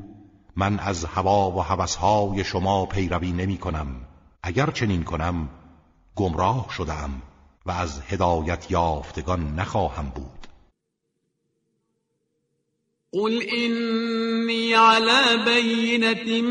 من 0.56 0.80
از 0.80 1.06
هوا 1.06 1.52
و 1.52 1.62
هوسهای 1.62 2.44
شما 2.44 2.86
پیروی 2.86 3.32
نمی 3.32 3.58
کنم 3.58 3.88
اگر 4.44 4.72
چنین 4.72 5.04
کنم 5.04 5.50
گمراه 6.16 6.68
شدم 6.78 7.22
و 7.66 7.72
از 7.72 8.02
هدایت 8.02 8.72
یافتگان 8.72 9.56
نخواهم 9.56 10.10
بود. 10.16 10.48
قل 13.14 13.42
إني 13.58 14.74
على 14.74 15.46
بينة 15.46 16.42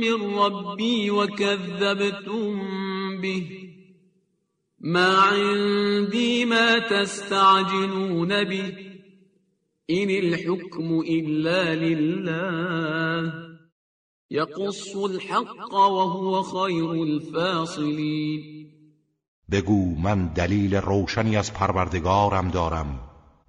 من 0.00 0.34
ربي 0.38 1.10
وكذبتم 1.10 2.60
به. 3.20 3.46
ما 4.80 5.22
عندي 5.22 6.44
ما 6.44 6.80
تستعجلون 6.80 8.44
به. 8.44 8.91
إن 9.92 10.10
الحكم 10.10 11.00
إلا 11.00 11.74
لله 11.74 13.32
يقص 14.30 14.96
الحق 14.96 15.74
وهو 15.74 16.42
خير 16.42 16.92
الفاصلين 16.92 18.72
بگو 19.48 19.94
من 19.96 20.28
دلیل 20.28 20.74
روشنی 20.74 21.36
از 21.36 21.52
پروردگارم 21.52 22.48
دارم 22.48 23.00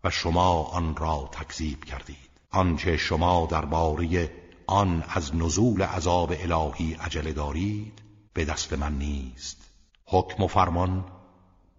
و 0.04 0.10
شما 0.10 0.64
آن 0.64 0.96
را 0.96 1.30
تکذیب 1.32 1.86
کردید. 1.86 2.18
آنچه 2.52 2.98
شما 2.98 3.48
درباره 3.52 4.32
آن 4.68 5.04
از 5.10 5.36
نزول 5.36 5.82
عذاب 5.82 6.34
الهی 6.40 6.94
عجله 6.94 7.34
دارید 7.34 8.02
به 8.34 8.46
دست 8.46 8.74
من 8.74 8.98
نیست. 8.98 9.72
حکم 10.06 10.44
و 10.44 10.48
فرمان 10.48 11.06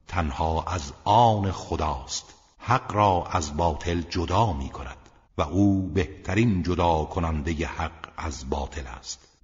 تنها 0.07 0.63
از 0.63 0.93
آن 1.05 1.51
خداست. 1.51 2.34
حق 2.67 2.95
را 2.95 3.25
از 3.31 3.57
باطل 3.57 4.01
جدا 4.01 4.53
می 4.53 4.69
کند 4.69 4.97
و 5.39 5.43
او 5.43 5.91
بهترین 5.95 6.63
جدا 6.63 7.05
کننده 7.05 7.67
حق 7.67 8.13
از 8.17 8.51
باطل 8.51 8.87
است. 8.87 9.39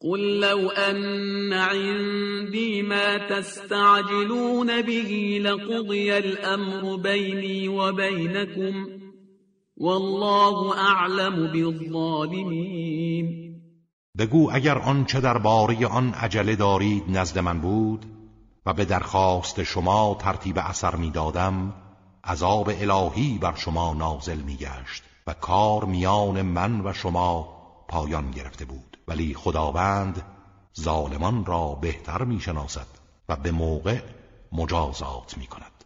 قل 0.00 0.40
لو 0.40 0.70
أن 0.70 1.52
عندي 1.52 2.82
ما 2.82 3.18
تستعجلون 3.30 4.82
به 4.82 5.38
لقضي 5.42 6.12
الأمر 6.12 6.96
بيني 6.96 7.68
وبينكم 7.68 8.86
والله 9.76 10.78
اعلم 10.78 11.52
بالظالمین 11.52 13.44
بگو 14.18 14.50
اگر 14.52 14.78
آنچه 14.78 15.20
درباره 15.20 15.86
آن 15.86 16.14
عجله 16.14 16.56
دارید 16.56 17.04
نزد 17.08 17.38
من 17.38 17.60
بود؟ 17.60 18.13
و 18.66 18.72
به 18.72 18.84
درخواست 18.84 19.62
شما 19.62 20.16
ترتیب 20.20 20.58
اثر 20.58 20.96
می‌دادم 20.96 21.74
عذاب 22.24 22.68
الهی 22.68 23.38
بر 23.38 23.54
شما 23.54 23.94
نازل 23.94 24.40
میگشت 24.40 25.02
و 25.26 25.34
کار 25.34 25.84
میان 25.84 26.42
من 26.42 26.86
و 26.86 26.92
شما 26.92 27.54
پایان 27.88 28.30
گرفته 28.30 28.64
بود. 28.64 28.98
ولی 29.08 29.34
خداوند 29.34 30.22
ظالمان 30.80 31.44
را 31.44 31.74
بهتر 31.74 32.24
می‌شناسد 32.24 32.86
و 33.28 33.36
به 33.36 33.50
موقع 33.50 34.00
مجازات 34.52 35.38
می‌کند. 35.38 35.84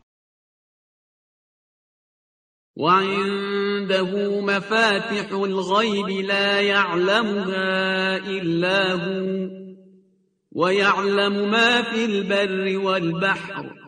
وعنده 2.77 4.03
مفاتح 4.41 5.35
الغيب 5.35 6.09
لا 6.09 6.63
يعلمها 6.63 8.17
إلا 8.17 8.97
هو. 8.97 9.68
ويعلم 10.53 11.51
ما 11.51 11.83
في 11.83 12.05
البر 12.05 12.79
والبحر 12.79 13.79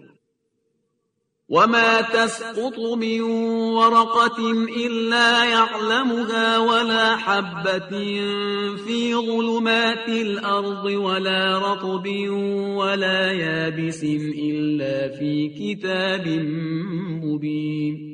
وما 1.51 2.01
تسقط 2.01 2.79
من 2.79 3.21
ورقة 3.75 4.39
إلا 4.87 5.45
يعلمها 5.45 6.59
ولا 6.59 7.17
حبة 7.17 7.91
في 8.87 9.15
ظلمات 9.15 10.09
الأرض 10.09 10.85
ولا 10.85 11.59
رطب 11.59 12.07
ولا 12.77 13.33
يابس 13.33 14.05
إلا 14.05 15.19
في 15.19 15.49
كتاب 15.49 16.29
مبين. 17.25 18.11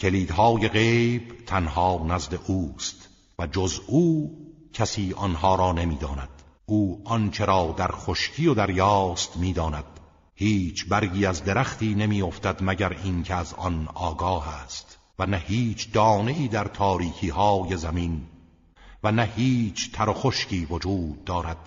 کلیدهای 0.00 0.68
غیب 0.68 1.22
تنها 1.46 2.06
نزد 2.08 2.38
اوست 2.48 3.08
و 3.38 3.46
جز 3.46 3.80
او 3.86 4.30
کسی 4.72 5.14
آنها 5.16 5.54
را 5.54 5.72
نمی‌داند. 5.72 6.37
او 6.70 7.02
آنچه 7.04 7.44
را 7.44 7.74
در 7.76 7.90
خشکی 7.92 8.46
و 8.46 8.54
دریاست 8.54 9.36
می‌داند. 9.36 9.84
هیچ 10.34 10.88
برگی 10.88 11.26
از 11.26 11.44
درختی 11.44 11.94
نمیافتد 11.94 12.58
مگر 12.60 12.92
اینکه 12.92 13.34
از 13.34 13.54
آن 13.54 13.88
آگاه 13.94 14.48
است. 14.48 14.98
و 15.18 15.26
نه 15.26 15.36
هیچ 15.36 15.92
دانه 15.92 16.32
ای 16.32 16.48
در 16.48 16.64
تاریکی 16.64 17.28
های 17.28 17.76
زمین. 17.76 18.26
و 19.02 19.12
نه 19.12 19.32
هیچ 19.36 19.92
تر 19.92 20.08
و 20.08 20.12
خشکی 20.12 20.64
وجود 20.64 21.24
دارد 21.24 21.58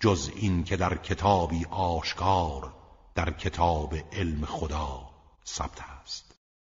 جز 0.00 0.30
این 0.36 0.64
که 0.64 0.76
در 0.76 0.96
کتابی 0.96 1.64
آشکار 1.70 2.72
در 3.14 3.30
کتاب 3.30 3.94
علم 4.12 4.44
خدا 4.44 5.10
ثبت 5.46 5.95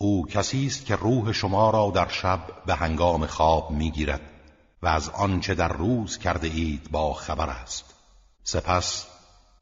او 0.00 0.26
کسی 0.26 0.66
است 0.66 0.86
که 0.86 0.96
روح 0.96 1.32
شما 1.32 1.70
را 1.70 1.90
در 1.94 2.08
شب 2.08 2.40
به 2.66 2.74
هنگام 2.74 3.26
خواب 3.26 3.70
می‌گیرد 3.70 4.20
و 4.82 4.86
از 4.88 5.08
آنچه 5.08 5.54
در 5.54 5.68
روز 5.68 6.18
کرده 6.18 6.46
اید 6.46 6.90
با 6.90 7.14
خبر 7.14 7.50
است. 7.50 7.94
سپس 8.44 9.06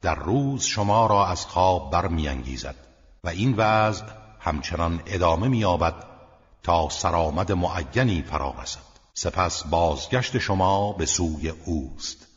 در 0.01 0.15
روز 0.15 0.63
شما 0.63 1.07
را 1.07 1.27
از 1.27 1.45
خواب 1.45 1.91
برمیانگیزد 1.91 2.75
و 3.23 3.29
این 3.29 3.53
وضع 3.57 4.05
همچنان 4.39 5.03
ادامه 5.05 5.47
مییابد 5.47 5.95
تا 6.63 6.89
سرآمد 6.89 7.51
معینی 7.51 8.21
فرا 8.21 8.55
رسد 8.61 8.79
سپس 9.13 9.63
بازگشت 9.63 10.37
شما 10.37 10.93
به 10.93 11.05
سوی 11.05 11.49
اوست 11.49 12.27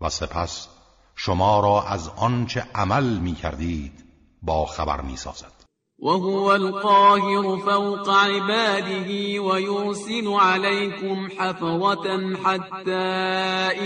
و 0.00 0.10
سپس 0.10 0.68
شما 1.14 1.60
را 1.60 1.82
از 1.82 2.08
آنچه 2.08 2.66
عمل 2.74 3.18
می 3.18 3.34
کردید 3.34 4.04
با 4.42 4.66
خبر 4.66 5.00
می 5.00 5.16
سازد 5.16 5.57
وهو 5.98 6.54
القاهر 6.54 7.56
فوق 7.56 8.10
عباده 8.10 9.40
ويرسل 9.42 10.28
عليكم 10.28 11.28
حفظة 11.38 12.36
حتى 12.44 13.08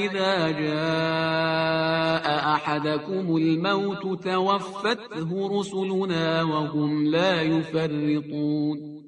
إذا 0.04 0.50
جاء 0.50 2.26
أحدكم 2.54 3.36
الموت 3.36 4.24
توفته 4.24 5.60
رسلنا 5.60 6.42
وهم 6.42 7.04
لا 7.06 7.42
يفرطون. 7.42 9.02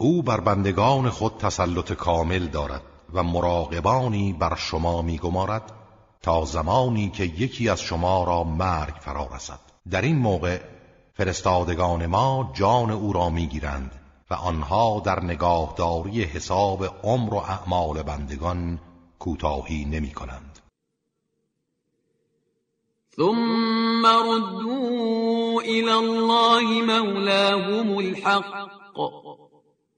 او 0.00 0.22
بر 0.22 0.40
بندگان 0.40 1.10
خود 1.10 1.32
تسلط 1.38 1.92
کامل 1.92 2.46
دارد 2.46 2.82
و 3.14 3.22
مراقبانی 3.22 4.32
بر 4.32 4.54
شما 4.56 5.02
میگمارد 5.02 5.72
تا 6.22 6.44
زمانی 6.44 7.10
که 7.10 7.24
یکی 7.24 7.68
از 7.68 7.80
شما 7.80 8.24
را 8.24 8.44
مرگ 8.44 8.94
فرا 9.00 9.28
رسد. 9.34 9.60
در 9.90 10.02
این 10.02 10.18
موقع 10.18 10.60
فرستادگان 11.18 12.06
ما 12.06 12.52
جان 12.54 12.90
او 12.90 13.12
را 13.12 13.30
می‌گیرند 13.30 13.92
و 14.30 14.34
آنها 14.34 15.02
در 15.04 15.24
نگاهداری 15.24 16.22
حساب 16.22 16.84
عمر 17.04 17.34
و 17.34 17.36
اعمال 17.36 18.02
بندگان 18.02 18.80
کوتاهی 19.18 19.84
نمی 19.84 20.10
کنند 20.10 20.58
ثم 23.16 24.06
ردوا 24.06 25.60
الى 25.60 25.90
الله 25.90 26.82
مولاهم 26.82 27.96
الحق. 27.96 28.68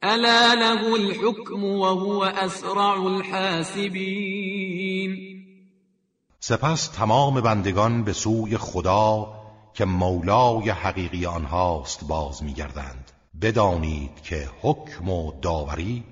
الا 0.02 0.54
له 0.54 0.94
الحكم 0.94 1.64
وهو 1.64 2.22
اسرع 2.22 3.06
الحاسبین 3.06 4.30
سپس 6.40 6.88
تمام 6.88 7.40
بندگان 7.40 8.04
به 8.04 8.12
سوی 8.12 8.56
خدا 8.56 9.39
که 9.74 9.84
مولای 9.84 10.70
حقیقی 10.70 11.26
آنهاست 11.26 12.04
باز 12.04 12.42
میگردند. 12.42 13.12
بدانید 13.42 14.22
که 14.22 14.48
حکم 14.62 15.08
و 15.08 15.32
داوری 15.40 16.04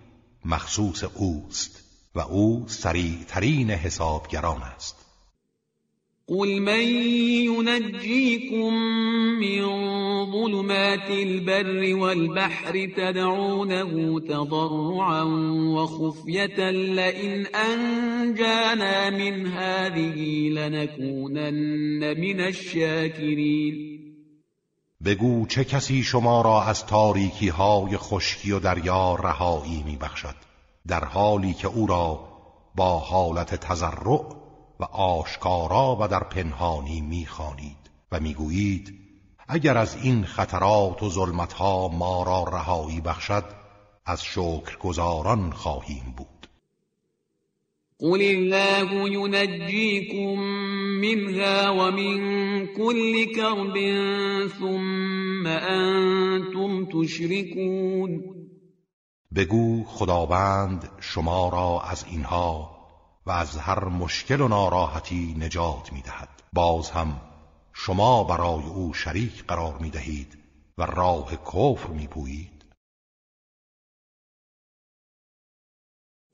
مخصوص 0.45 1.05
اوست 1.05 1.83
و 2.15 2.21
او 2.21 2.65
سریعترین 2.69 3.71
حسابگران 3.71 4.63
است. 4.63 5.08
قل 6.31 6.61
من 6.61 6.85
ينجيكم 7.49 8.75
من 9.41 9.63
ظلمات 10.33 11.11
البر 11.11 11.95
والبحر 11.97 12.89
تدعونه 12.97 14.21
تضرعا 14.21 15.23
وخفية 15.75 16.71
لئن 16.71 17.47
أنجانا 17.47 19.11
من 19.11 19.47
هذه 19.47 20.49
لنكونن 20.49 22.21
من 22.21 22.41
الشاكرين 22.41 23.99
بگو 25.05 25.47
چه 25.47 25.65
کسی 25.65 26.03
شما 26.03 26.43
را 26.43 26.63
از 26.63 26.87
تاریکی 26.87 27.49
های 27.49 27.97
خشکی 27.97 28.53
و 28.53 28.59
دریا 28.59 29.15
رهایی 29.15 29.83
می 29.87 29.97
بخشد 29.97 30.35
در 30.87 31.05
حالی 31.05 31.55
که 31.55 31.69
او 31.69 31.87
را 31.87 32.21
با 32.75 32.99
حالت 32.99 33.55
تضرع 33.55 34.38
و 34.81 34.85
آشکارا 34.85 35.99
و 36.01 36.09
در 36.09 36.25
پنهانی 36.25 37.01
می‌خوانید 37.01 37.91
و 38.13 38.21
می‌گویید 38.21 38.99
اگر 39.49 39.79
از 39.79 39.97
این 40.03 40.25
خطرات 40.25 41.03
و 41.03 41.11
ظلمتها 41.11 41.89
ما 41.89 42.23
را 42.23 42.45
رهایی 42.45 43.01
بخشد 43.01 43.45
از 44.07 44.25
شکرگزاران 44.25 45.53
خواهیم 45.53 46.15
بود. 46.17 46.49
قل 48.01 48.23
الله 48.23 49.11
ينجيكم 49.13 50.41
منها 51.01 51.73
ومن 51.75 52.67
كل 52.67 53.25
كرب 53.35 53.77
ثم 54.59 55.47
انتم 55.47 56.85
تشركون. 56.85 58.25
بگو 59.35 59.85
خداوند 59.85 60.91
شما 61.01 61.49
را 61.49 61.81
از 61.91 62.05
اینها 62.11 62.78
و 63.29 63.31
از 63.31 63.57
هر 63.57 63.85
مشکل 63.85 64.41
و 64.41 64.49
ناراحتی 64.49 65.37
نجات 65.39 65.93
می 65.93 66.03
دهد 66.03 66.29
باز 66.53 66.91
هم 66.91 67.21
شما 67.73 68.25
برای 68.25 68.65
او 68.65 68.95
شریک 68.95 69.45
قرار 69.47 69.79
می 69.79 69.91
دهید 69.91 70.39
و 70.79 70.83
راه 70.83 71.37
کفر 71.37 71.89
می 71.89 72.07
پویید 72.07 72.58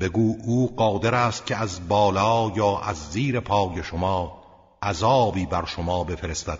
بگو 0.00 0.36
او 0.44 0.76
قادر 0.76 1.14
است 1.14 1.46
که 1.46 1.56
از 1.56 1.88
بالا 1.88 2.52
یا 2.56 2.78
از 2.78 3.10
زیر 3.10 3.40
پای 3.40 3.82
شما 3.82 4.42
عذابی 4.82 5.46
بر 5.46 5.64
شما 5.64 6.04
بفرستد 6.04 6.58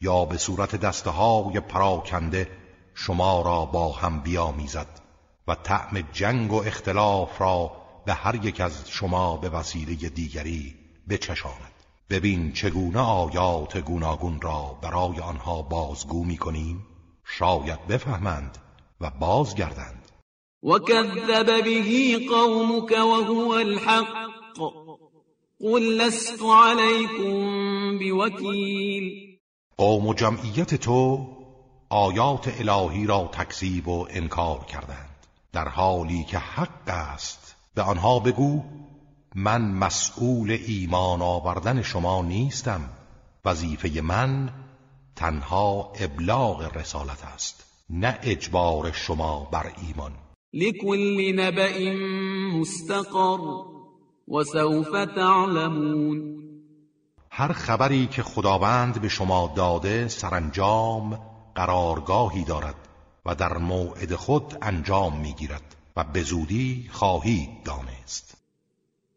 یا 0.00 0.24
به 0.24 0.36
صورت 0.36 0.76
دسته 0.76 1.10
های 1.10 1.60
پراکنده 1.60 2.48
شما 2.94 3.42
را 3.42 3.64
با 3.64 3.92
هم 3.92 4.20
بیامیزد 4.20 5.00
و 5.48 5.54
طعم 5.54 6.00
جنگ 6.12 6.52
و 6.52 6.56
اختلاف 6.56 7.40
را 7.40 7.72
به 8.06 8.14
هر 8.14 8.44
یک 8.44 8.60
از 8.60 8.90
شما 8.90 9.36
به 9.36 9.48
وسیله 9.48 10.08
دیگری 10.08 10.74
بچشاند. 11.08 11.72
ببین 12.10 12.52
چگونه 12.52 12.98
آیات 12.98 13.78
گوناگون 13.78 14.40
را 14.40 14.78
برای 14.82 15.20
آنها 15.20 15.62
بازگو 15.62 16.24
می 16.24 16.36
کنیم 16.36 16.86
شاید 17.24 17.86
بفهمند 17.86 18.58
و 19.00 19.10
بازگردند. 19.10 20.05
وكذب 20.62 21.64
به 21.64 22.20
قومك 22.30 22.90
وهو 22.90 23.58
الحق. 23.58 24.58
قل 25.60 25.98
لست 25.98 26.42
عليكم 26.42 27.98
بوكيل. 27.98 29.36
قوم 29.78 30.06
و 30.06 30.14
جمعیت 30.14 30.74
تو 30.74 31.26
آیات 31.90 32.60
الهی 32.60 33.06
را 33.06 33.30
تکذیب 33.32 33.88
و 33.88 34.06
انکار 34.10 34.64
کردند 34.64 35.26
در 35.52 35.68
حالی 35.68 36.24
که 36.24 36.38
حق 36.38 36.88
است 36.88 37.56
به 37.74 37.82
آنها 37.82 38.18
بگو 38.18 38.62
من 39.34 39.62
مسئول 39.62 40.50
ایمان 40.66 41.22
آوردن 41.22 41.82
شما 41.82 42.22
نیستم 42.22 42.90
وظیفه 43.44 44.00
من 44.00 44.50
تنها 45.16 45.92
ابلاغ 46.00 46.76
رسالت 46.76 47.24
است 47.24 47.64
نه 47.90 48.18
اجبار 48.22 48.92
شما 48.92 49.48
بر 49.52 49.72
ایمان 49.86 50.12
لكل 50.56 51.36
نبأ 51.36 51.92
مستقر 52.52 53.40
وسوف 54.28 54.96
تعلمون. 55.16 56.36
هر 57.30 57.52
خبری 57.52 58.06
که 58.06 58.22
خداوند 58.22 59.00
به 59.00 59.08
شما 59.08 59.52
داده 59.56 60.08
سرانجام 60.08 61.20
قرارگاهی 61.54 62.44
دارد 62.44 62.88
و 63.26 63.34
در 63.34 63.58
موعد 63.58 64.14
خود 64.14 64.58
انجام 64.62 65.20
می‌گیرد 65.20 65.76
و 65.96 66.04
به 66.04 66.22
زودی 66.22 66.88
خواهید 66.90 67.50
دانست. 67.64 68.45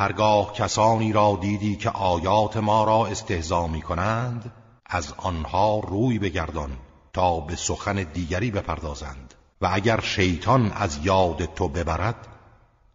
هرگاه 0.00 0.52
کسانی 0.52 1.12
را 1.12 1.38
دیدی 1.40 1.76
که 1.76 1.90
آیات 1.90 2.56
ما 2.56 2.84
را 2.84 3.06
استهزا 3.06 3.66
می 3.66 3.82
کنند 3.82 4.52
از 4.86 5.14
آنها 5.16 5.80
روی 5.80 6.18
بگردان 6.18 6.70
تا 7.12 7.40
به 7.40 7.56
سخن 7.56 8.02
دیگری 8.02 8.50
بپردازند. 8.50 9.34
و 9.60 9.68
اگر 9.72 10.00
شیطان 10.00 10.72
از 10.72 11.06
یاد 11.06 11.54
تو 11.54 11.68
ببرد 11.68 12.26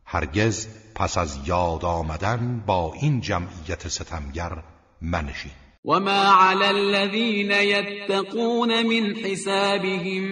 هرگز 0.05 0.67
پس 0.95 1.17
از 1.17 1.47
یاد 1.47 1.85
آمدن 1.85 2.63
با 2.65 2.93
این 3.01 3.21
جمعیت 3.21 3.87
ستمگر 3.87 4.63
منشین. 5.01 5.51
وما 5.85 6.33
على 6.39 6.65
الذين 6.65 7.51
يتقون 7.51 8.83
من 8.83 9.15
حسابهم 9.15 10.23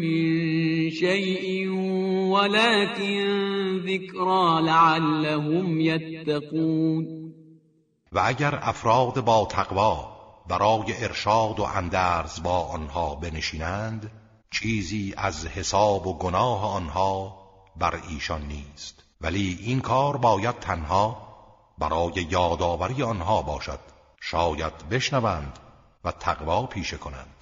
من 0.00 0.61
شيء 1.00 1.68
ولكن 2.32 3.24
ذكرى 3.86 4.62
لعلهم 4.62 5.80
يتقون. 5.80 7.22
و 8.12 8.18
اگر 8.18 8.58
افراد 8.62 9.24
با 9.24 9.46
تقوا 9.50 10.12
برای 10.48 11.04
ارشاد 11.04 11.60
و 11.60 11.62
اندرز 11.62 12.42
با 12.42 12.58
آنها 12.58 13.14
بنشینند 13.14 14.10
چیزی 14.50 15.14
از 15.16 15.46
حساب 15.46 16.06
و 16.06 16.18
گناه 16.18 16.74
آنها 16.74 17.42
بر 17.76 18.00
ایشان 18.08 18.42
نیست. 18.42 19.04
ولی 19.20 19.58
این 19.62 19.80
کار 19.80 20.16
باید 20.16 20.58
تنها 20.58 21.28
برای 21.78 22.26
یادآوری 22.30 23.02
آنها 23.02 23.42
باشد. 23.42 23.78
شاید 24.20 24.88
بشنوند 24.90 25.58
و 26.04 26.12
تقوا 26.12 26.66
پیشه 26.66 26.96
کنند. 26.96 27.41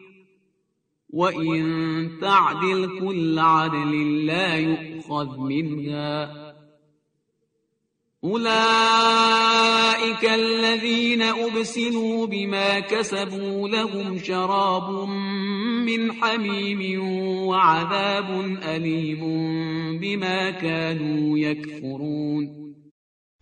وإن 1.13 2.17
تعدل 2.21 2.99
كل 2.99 3.39
عدل 3.39 4.25
لا 4.25 4.55
يؤخذ 4.55 5.39
منها 5.39 6.41
أولئك 8.23 8.55
الذين 10.25 11.21
أبسلوا 11.21 12.27
بما 12.27 12.79
كسبوا 12.79 13.69
لهم 13.69 14.19
شراب 14.19 15.09
من 15.85 16.11
حميم 16.11 17.03
وعذاب 17.47 18.59
أليم 18.63 19.19
بما 19.99 20.51
كانوا 20.51 21.37
يكفرون 21.37 22.61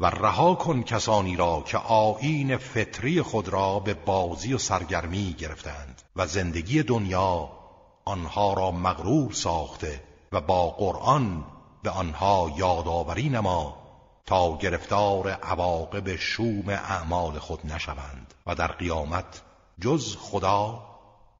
و 0.02 0.06
رها 0.06 0.56
کن 0.56 0.84
کسانی 0.84 1.36
را 1.36 1.64
که 1.68 1.78
آیین 1.78 2.58
فطری 2.58 3.22
خود 3.22 3.50
را 3.50 3.80
به 3.80 3.94
بازی 3.94 4.54
و 4.54 4.58
سرگرمی 4.58 5.36
گرفتند 5.40 6.02
و 6.16 6.28
زندگی 6.28 6.84
دنیا 6.84 7.59
آنها 8.06 8.54
را 8.54 8.72
مغرور 8.72 9.32
ساخته 9.34 10.04
و 10.32 10.42
با 10.42 10.70
قرآن 10.70 11.46
به 11.84 11.90
آنها 11.90 12.52
یادآوری 12.58 13.30
نما 13.30 13.78
تا 14.26 14.58
گرفتار 14.58 15.30
عواقب 15.30 16.16
شوم 16.16 16.70
اعمال 16.70 17.40
خود 17.40 17.66
نشوند 17.66 18.34
و 18.48 18.56
در 18.56 18.68
قیامت 18.68 19.42
جز 19.82 20.16
خدا 20.20 20.86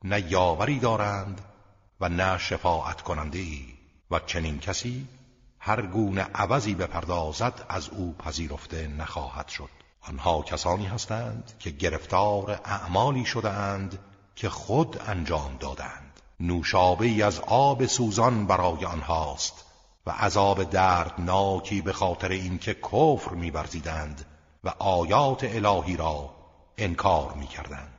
نه 0.04 0.32
یاوری 0.32 0.80
دارند 0.80 1.42
و 2.02 2.10
نه 2.10 2.38
شفاعت 2.38 3.02
کننده 3.02 3.40
ای 3.40 3.66
و 4.12 4.20
چنین 4.20 4.60
کسی 4.60 5.08
هر 5.60 5.82
گونه 5.82 6.22
عوضی 6.22 6.76
بپردازد 6.76 7.66
از 7.70 7.90
او 7.90 8.16
پذیرفته 8.20 8.88
نخواهد 8.88 9.48
شد. 9.48 9.70
آنها 10.02 10.42
کسانی 10.42 10.86
هستند 10.86 11.52
که 11.60 11.70
گرفتار 11.70 12.62
اعمالی 12.66 13.26
شدهاند 13.26 14.00
که 14.36 14.50
خود 14.50 15.02
انجام 15.08 15.58
دادند 15.60 16.09
نوشابه 16.40 17.26
از 17.26 17.40
آب 17.40 17.86
سوزان 17.86 18.48
برای 18.48 18.86
آنهاست 18.86 19.66
و 20.06 20.12
عذاب 20.12 20.64
دردناکی 20.64 21.82
به 21.82 21.94
خاطر 21.94 22.30
اینکه 22.30 22.74
کفر 22.74 23.32
می‌ورزیدند 23.32 24.26
و 24.64 24.74
آیات 24.80 25.44
الهی 25.44 25.98
را 25.98 26.30
انکار 26.78 27.34
می‌کردند. 27.34 27.99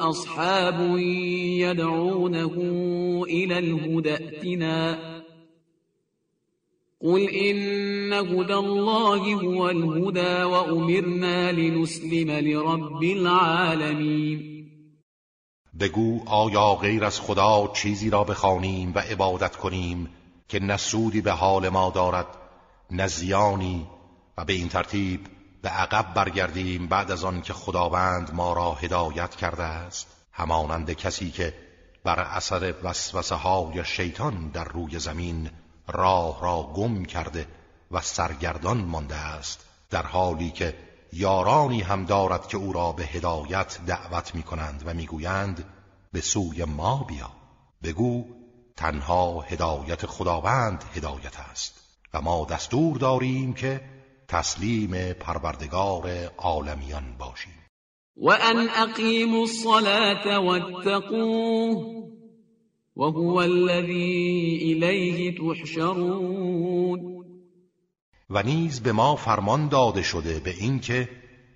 أصحاب 0.00 0.98
يدعونه 1.58 2.54
إلى 3.28 3.58
الهدى 3.58 4.14
ائتنا. 4.14 4.98
قل 7.02 7.28
إن 7.28 8.12
هدى 8.12 8.54
الله 8.54 9.34
هو 9.34 9.68
الهدى 9.68 10.42
وأمرنا 10.42 11.52
لنسلم 11.52 12.30
لرب 12.30 13.02
العالمين. 13.02 14.56
بگو 15.80 16.20
آیا 16.26 16.74
غیر 16.74 17.04
از 17.04 17.20
خدا 17.20 17.70
چیزی 17.74 18.10
را 18.10 18.24
بخوانیم 18.24 18.92
و 18.94 18.98
عبادت 18.98 19.56
کنیم 19.56 20.08
که 20.48 20.60
نسودی 20.60 21.20
به 21.20 21.30
حال 21.30 21.68
ما 21.68 21.90
دارد 21.90 22.26
نزیانی 22.90 23.86
و 24.38 24.44
به 24.44 24.52
این 24.52 24.68
ترتیب 24.68 25.20
به 25.62 25.68
عقب 25.68 26.14
برگردیم 26.14 26.86
بعد 26.86 27.10
از 27.10 27.24
آن 27.24 27.42
که 27.42 27.52
خداوند 27.52 28.34
ما 28.34 28.52
را 28.52 28.72
هدایت 28.72 29.36
کرده 29.36 29.62
است. 29.62 30.06
همانند 30.32 30.92
کسی 30.92 31.30
که 31.30 31.54
بر 32.04 32.20
اثر 32.20 32.74
وسوسه 32.82 33.34
های 33.34 33.84
شیطان 33.84 34.48
در 34.48 34.64
روی 34.64 34.98
زمین 34.98 35.50
راه 35.88 36.42
را 36.42 36.62
گم 36.74 37.04
کرده 37.04 37.46
و 37.90 38.00
سرگردان 38.00 38.78
مانده 38.78 39.14
است 39.14 39.64
در 39.90 40.06
حالی 40.06 40.50
که 40.50 40.74
یارانی 41.12 41.80
هم 41.80 42.04
دارد 42.04 42.46
که 42.46 42.56
او 42.56 42.72
را 42.72 42.92
به 42.92 43.04
هدایت 43.04 43.78
دعوت 43.86 44.34
می 44.34 44.42
کنند 44.42 44.82
و 44.86 44.94
می‌گویند 44.94 45.64
به 46.12 46.20
سوی 46.20 46.64
ما 46.64 47.04
بیا. 47.04 47.30
بگو 47.82 48.24
تنها 48.76 49.40
هدایت 49.40 50.06
خداوند 50.06 50.84
هدایت 50.94 51.40
است 51.40 51.74
و 52.14 52.20
ما 52.20 52.44
دستور 52.44 52.96
داریم 52.96 53.54
که 53.54 53.80
تسلیم 54.28 55.12
پروردگار 55.12 56.24
عالمیان 56.38 57.16
باشیم. 57.18 57.52
و 58.16 58.30
ان 58.30 58.68
اقیموا 58.68 59.40
الصلاة 59.40 60.38
واتقوه 60.38 62.06
وهو 62.96 63.36
الذی 63.36 64.60
الیه 64.62 65.38
تحشرون. 65.38 67.16
و 68.30 68.42
نیز 68.42 68.80
به 68.80 68.92
ما 68.92 69.16
فرمان 69.16 69.68
داده 69.68 70.02
شده 70.02 70.40
به 70.40 70.50
اینکه 70.50 71.08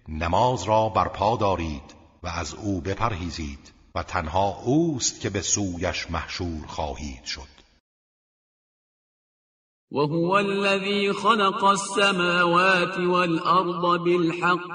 نماز 0.09 0.63
را 0.63 0.89
برپا 0.89 1.37
دارید 1.37 1.95
و 2.23 2.29
از 2.29 2.55
او 2.55 2.81
بپرهیزید 2.81 3.73
و 3.95 4.03
تنها 4.03 4.63
اوست 4.65 5.21
که 5.21 5.31
به 5.31 5.41
سویش 5.41 6.11
محشور 6.11 6.67
خواهید 6.67 7.25
شد. 7.25 7.60
وهو 9.91 10.39
الذي 10.39 11.13
خلق 11.13 11.65
السماوات 11.65 12.99
والأرض 12.99 14.05
بالحق 14.05 14.69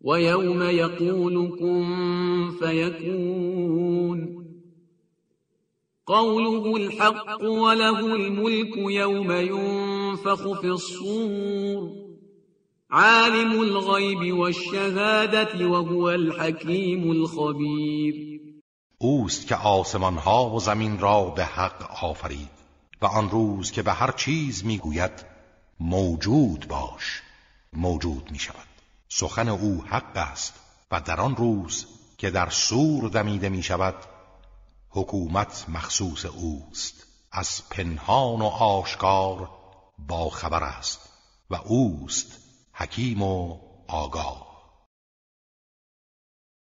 ويوم 0.00 0.62
يقول 0.62 1.58
كن 1.58 2.50
فيكون. 2.58 4.42
قوله 6.06 6.76
الحق 6.76 7.42
وله 7.42 7.98
الملك 8.14 8.76
يوم 8.76 9.32
ينفخ 9.32 10.60
في 10.60 10.66
الصور. 10.66 11.90
عالم 12.90 13.62
الغيب 13.62 14.38
والشهادة 14.38 15.68
وهو 15.68 16.10
الحكيم 16.10 17.10
الخبير. 17.10 18.40
اوست 19.02 19.48
که 19.48 19.56
آسمان 19.56 20.14
ها 20.14 20.50
و 20.50 20.60
زمین 20.60 20.98
را 20.98 21.34
به 21.36 21.44
حق 21.44 22.04
آفرید. 22.04 22.61
و 23.02 23.06
آن 23.06 23.30
روز 23.30 23.70
که 23.70 23.82
به 23.82 23.92
هر 23.92 24.12
چیز 24.12 24.64
می‌گوید 24.64 25.24
موجود 25.80 26.68
باش 26.68 27.22
موجود 27.72 28.30
می 28.30 28.38
شود 28.38 28.66
سخن 29.08 29.48
او 29.48 29.84
حق 29.86 30.16
است 30.16 30.54
و 30.90 31.00
در 31.00 31.20
آن 31.20 31.36
روز 31.36 31.86
که 32.18 32.30
در 32.30 32.50
سور 32.50 33.08
دمیده 33.10 33.48
می 33.48 33.62
شود 33.62 33.94
حکومت 34.90 35.64
مخصوص 35.68 36.24
اوست. 36.24 37.06
از 37.32 37.68
پنهان 37.70 38.42
و 38.42 38.44
آشکار 38.44 39.50
با 39.98 40.30
خبر 40.30 40.64
است 40.64 41.00
و 41.50 41.54
اوست 41.54 42.38
حکیم 42.72 43.22
و 43.22 43.58
آگاه. 43.88 44.51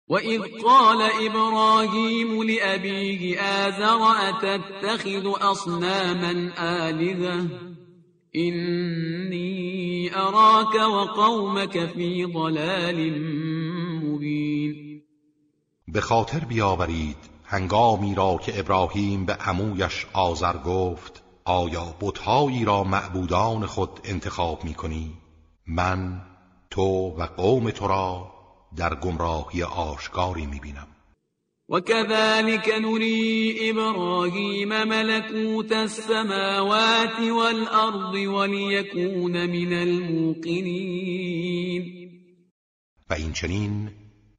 وإذ 0.09 0.43
قال 0.65 1.03
إبراهيم 1.27 2.43
لأبيه 2.43 3.41
آذر 3.41 4.01
أتتخذ 4.29 5.51
أصناما 5.51 6.53
آلهة 6.59 7.47
إني 8.37 10.17
أراك 10.17 10.75
وقومك 10.75 11.87
في 11.87 12.25
ضلال 12.25 13.23
مبين 14.05 15.03
به 15.89 16.01
خاطر 16.01 16.45
بیاورید 16.45 17.17
هنگامی 17.45 18.15
را 18.15 18.37
که 18.43 18.61
ابراهیم 18.61 19.27
به 19.27 19.33
عمویش 19.33 20.07
آذر 20.13 20.57
گفت 20.57 21.23
آیا 21.45 21.95
بتهایی 22.01 22.65
را 22.65 22.85
معبودان 22.85 23.67
خود 23.67 24.01
انتخاب 24.05 24.65
می 24.65 24.75
کنی؟ 24.75 25.13
من 25.67 26.21
تو 26.71 27.15
و 27.19 27.23
قوم 27.37 27.71
تو 27.71 27.87
را 27.87 28.38
در 28.77 28.95
گمراهی 28.95 29.63
آشکاری 29.63 30.47
می‌بینم. 30.47 30.89
وكذلك 31.69 32.69
نري 32.69 33.71
إبراهيم 33.71 34.69
ملكوت 34.69 35.73
السماوات 35.73 37.21
والأرض 37.21 38.15
وليكون 38.15 39.47
من 39.47 39.73
الموقنين. 39.73 41.29
و 43.11 43.15
این 43.15 43.33
چنین 43.33 43.91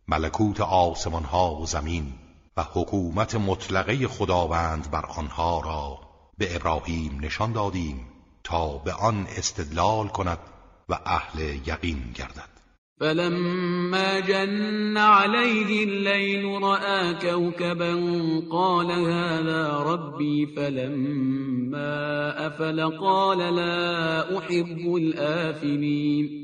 ملکوت 0.08 0.62
آسمان 0.62 1.24
ها 1.24 1.56
و 1.56 1.66
زمین 1.66 2.14
و 2.58 2.64
حکومت 2.74 3.36
مطلقه 3.36 4.08
خداوند 4.08 4.92
بر 4.92 5.06
آنها 5.06 5.62
را 5.62 6.00
به 6.38 6.56
ابراهیم 6.56 7.20
نشان 7.22 7.52
دادیم 7.52 8.08
تا 8.44 8.78
به 8.78 8.94
آن 8.94 9.28
استدلال 9.38 10.08
کند 10.08 10.40
و 10.90 11.00
اهل 11.06 11.40
یقین 11.68 12.12
گردد. 12.16 12.59
فلما 13.00 14.20
جن 14.20 14.98
عليه 14.98 15.84
الليل 15.84 16.64
رأى 16.64 17.14
كوكبا 17.14 17.94
قال 18.52 18.92
هذا 18.92 19.78
ربي 19.78 20.46
فلما 20.56 22.48
أفل 22.48 22.98
قال 22.98 23.38
لا 23.38 24.38
أحب 24.38 24.96
الآفلين 24.96 26.40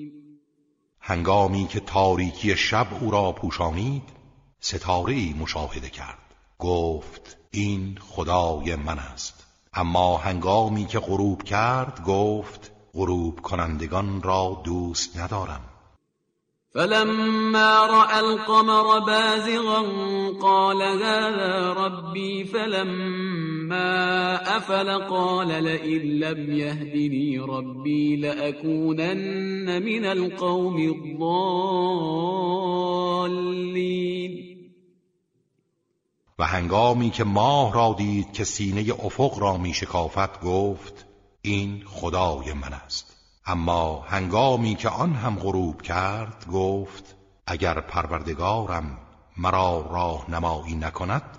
هنگامی 1.02 1.68
که 1.68 1.80
تاریکی 1.80 2.56
شب 2.56 2.88
او 3.02 3.12
را 3.12 3.32
پوشانید 3.32 4.04
ستاره 4.60 5.34
مشاهده 5.40 5.90
کرد. 5.90 6.36
گفت 6.60 7.38
این 7.52 7.98
خدای 8.02 8.76
من 8.76 9.00
است. 9.00 9.46
اما 9.74 10.18
هنگامی 10.18 10.86
که 10.86 11.00
غروب 11.00 11.44
کرد 11.44 12.04
گفت 12.04 12.72
غروب 12.94 13.40
کنندگان 13.40 14.22
را 14.22 14.62
دوست 14.64 15.18
ندارم. 15.18 15.75
فلما 16.76 17.86
رأى 17.86 18.20
القمر 18.20 19.00
بازغا 19.00 19.82
قال 20.42 20.82
هذا 20.82 21.74
ربي 21.74 22.44
فلما 22.44 24.36
أفل 24.58 24.90
قال 24.90 25.48
لئن 25.48 26.02
لم 26.02 26.54
يهدني 26.54 27.40
ربي 27.40 28.16
لأكونن 28.16 29.84
من 29.84 30.06
القوم 30.06 30.78
الضالين. 30.78 31.66
و 36.40 36.44
هنگامی 36.44 37.10
که 37.10 37.24
ماه 37.24 37.74
را 37.74 37.96
دید 37.98 38.34
که 38.34 38.44
سینه 38.44 38.94
افق 39.06 39.40
را 39.40 39.58
می 39.58 39.74
شکافت 39.74 40.42
گفت 40.42 41.06
این 41.42 41.84
خدای 41.86 42.54
من 42.54 42.74
است. 42.74 43.15
اما 43.48 44.06
هنگامی 44.08 44.76
که 44.76 44.90
آن 44.90 45.14
هم 45.14 45.36
غروب 45.36 45.82
کرد 45.82 46.46
گفت 46.54 47.16
اگر 47.48 47.80
پروردگارم 47.80 48.98
مرا 49.38 49.86
راه 49.92 50.32
نمایی 50.32 50.76
نکند 50.76 51.38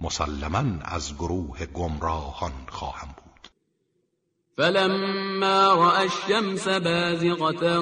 مسلما 0.00 0.64
از 0.84 1.14
گروه 1.14 1.66
گمراهان 1.66 2.52
خواهم 2.68 3.08
بود. 3.08 3.48
فلما 4.56 5.74
رأى 5.74 6.04
الشمس 6.04 6.68
بازغة 6.68 7.80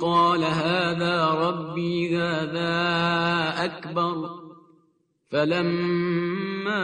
قال 0.00 0.44
هذا 0.44 1.34
ربي 1.34 2.16
هذا 2.16 3.64
أكبر. 3.64 4.39
فلما 5.30 6.82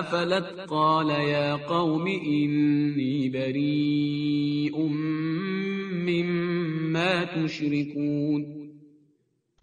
أفلت 0.00 0.70
قال 0.70 1.10
يا 1.10 1.54
قوم 1.54 2.06
إني 2.06 3.28
بريء 3.28 4.78
مما 6.08 7.24
تشركون. 7.24 8.58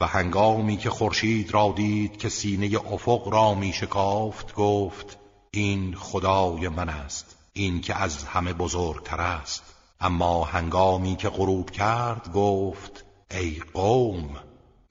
و 0.02 0.06
هنگامی 0.06 0.78
که 0.78 0.90
خورشید 0.90 1.54
را 1.54 1.74
دید 1.76 2.18
که 2.18 2.30
سینه 2.30 2.94
افق 2.94 3.28
را 3.28 3.56
می 3.56 3.74
شکافت 3.74 4.56
گفت 4.56 5.20
این 5.52 5.96
خدای 5.96 6.68
من 6.68 6.90
است 6.90 7.38
این 7.54 7.82
که 7.82 7.96
از 8.02 8.24
همه 8.24 8.54
بزرگتر 8.54 9.22
است. 9.22 9.64
اما 10.02 10.44
هنگامی 10.44 11.16
که 11.16 11.30
غروب 11.30 11.70
کرد 11.70 12.34
گفت 12.34 13.06
ای 13.32 13.62
قوم 13.74 14.45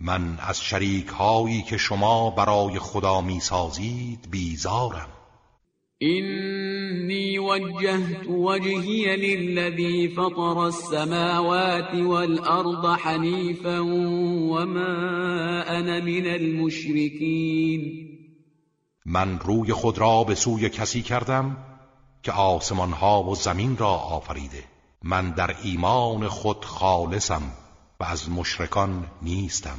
من 0.06 0.38
از 0.40 0.60
شریک 0.60 1.06
هایی 1.06 1.62
که 1.62 1.76
شما 1.76 2.30
برای 2.30 2.78
خدا 2.78 3.20
می 3.20 3.40
سازید 3.40 4.28
بیزارم. 4.30 5.08
اینی 5.98 7.38
وجهت 7.38 8.26
وجهی 8.28 9.16
للذی 9.16 10.08
فطر 10.08 10.58
السماوات 10.58 11.94
والارض 11.94 12.84
حنیفا 13.00 13.84
وما 13.84 15.62
انا 15.66 16.00
من 16.00 16.26
المشرکین. 16.26 18.08
من 19.06 19.38
روی 19.38 19.72
خود 19.72 19.98
را 19.98 20.24
به 20.24 20.34
سوی 20.34 20.68
کسی 20.68 21.02
کردم 21.02 21.56
که 22.22 22.32
آسمان 22.32 22.92
ها 22.92 23.22
و 23.22 23.34
زمین 23.34 23.76
را 23.76 23.90
آفریده. 23.90 24.64
من 25.02 25.30
در 25.30 25.56
ایمان 25.62 26.28
خود 26.28 26.64
خالصم 26.64 27.42
و 28.00 28.04
از 28.04 28.30
مشرکان 28.30 29.06
نیستم. 29.22 29.78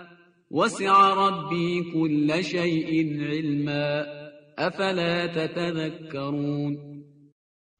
وسع 0.53 1.13
ربی 1.13 1.83
كل 1.93 2.43
شيء 2.43 3.21
علما. 3.21 4.05
افلا 4.57 5.27
تتذكرون؟ 5.27 6.77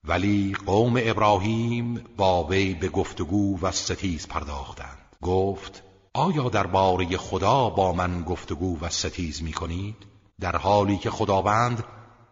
ولی 0.07 0.55
قوم 0.65 0.99
ابراهیم 1.03 2.03
با 2.17 2.43
وی 2.43 2.73
به 2.73 2.89
گفتگو 2.89 3.59
و 3.61 3.71
ستیز 3.71 4.27
پرداختند. 4.27 5.15
گفت 5.21 5.83
آیا 6.13 6.49
درباره 6.49 7.17
خدا 7.17 7.69
با 7.69 7.93
من 7.93 8.23
گفتگو 8.23 8.79
و 8.81 8.89
ستیز 8.89 9.43
می 9.43 9.53
کنید؟ 9.53 9.95
در 10.39 10.55
حالی 10.55 10.97
که 10.97 11.09
خداوند 11.09 11.83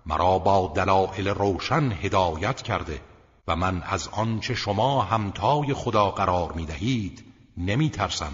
مرا 0.06 0.40
با 0.40 0.74
دلائل 0.76 1.28
روشن 1.28 1.92
هدایت 2.02 2.62
کرده 2.62 3.02
و 3.48 3.56
من 3.56 3.82
از 3.82 4.08
آنچه 4.08 4.56
شما 4.56 5.02
همتای 5.02 5.74
خدا 5.74 6.12
قرار 6.12 6.52
می 6.52 6.66
دهید 6.66 7.24
نمی 7.58 7.90
ترسم 7.90 8.34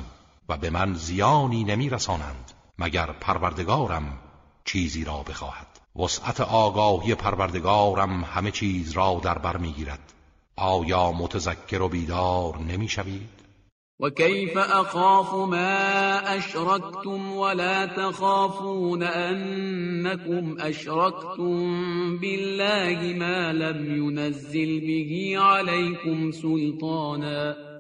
و 0.50 0.58
به 0.58 0.70
من 0.70 0.94
زیانی 0.94 1.64
نمی 1.64 1.90
رسانند 1.90 2.52
مگر 2.80 3.06
پروردگارم 3.06 4.20
چیزی 4.66 5.04
را 5.04 5.24
بخواهد. 5.30 5.68
وسعت 5.96 6.42
آگاهی 6.42 7.16
پروردگارم 7.16 8.24
همه 8.24 8.52
چیز 8.52 8.92
را 8.92 9.22
در 9.24 9.38
بر 9.38 9.58
می‌گیرد. 9.58 10.14
آیا 10.58 11.12
متذکر 11.12 11.82
و 11.82 11.90
بیدار 11.90 12.58
نمی‌شوید؟ 12.58 13.46
وكيف 14.00 14.58
أخاف 14.58 15.34
ما 15.34 16.20
أشركتم 16.20 17.38
ولا 17.38 17.88
تخافون 17.88 19.04
أنكم 19.04 20.58
أشركتم 20.60 21.58
بالله 22.18 23.16
ما 23.20 23.52
لم 23.52 23.96
ينزل 23.96 24.80
به 24.80 25.40
عليكم 25.40 26.32
سلطانا. 26.32 27.75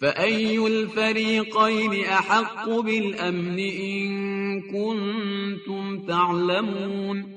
فأي 0.00 0.58
الفريقين 0.58 2.04
أحق 2.04 2.68
بالأمن 2.68 3.58
إن 3.58 4.62
كنتم 4.72 6.06
تعلمون؟ 6.06 7.36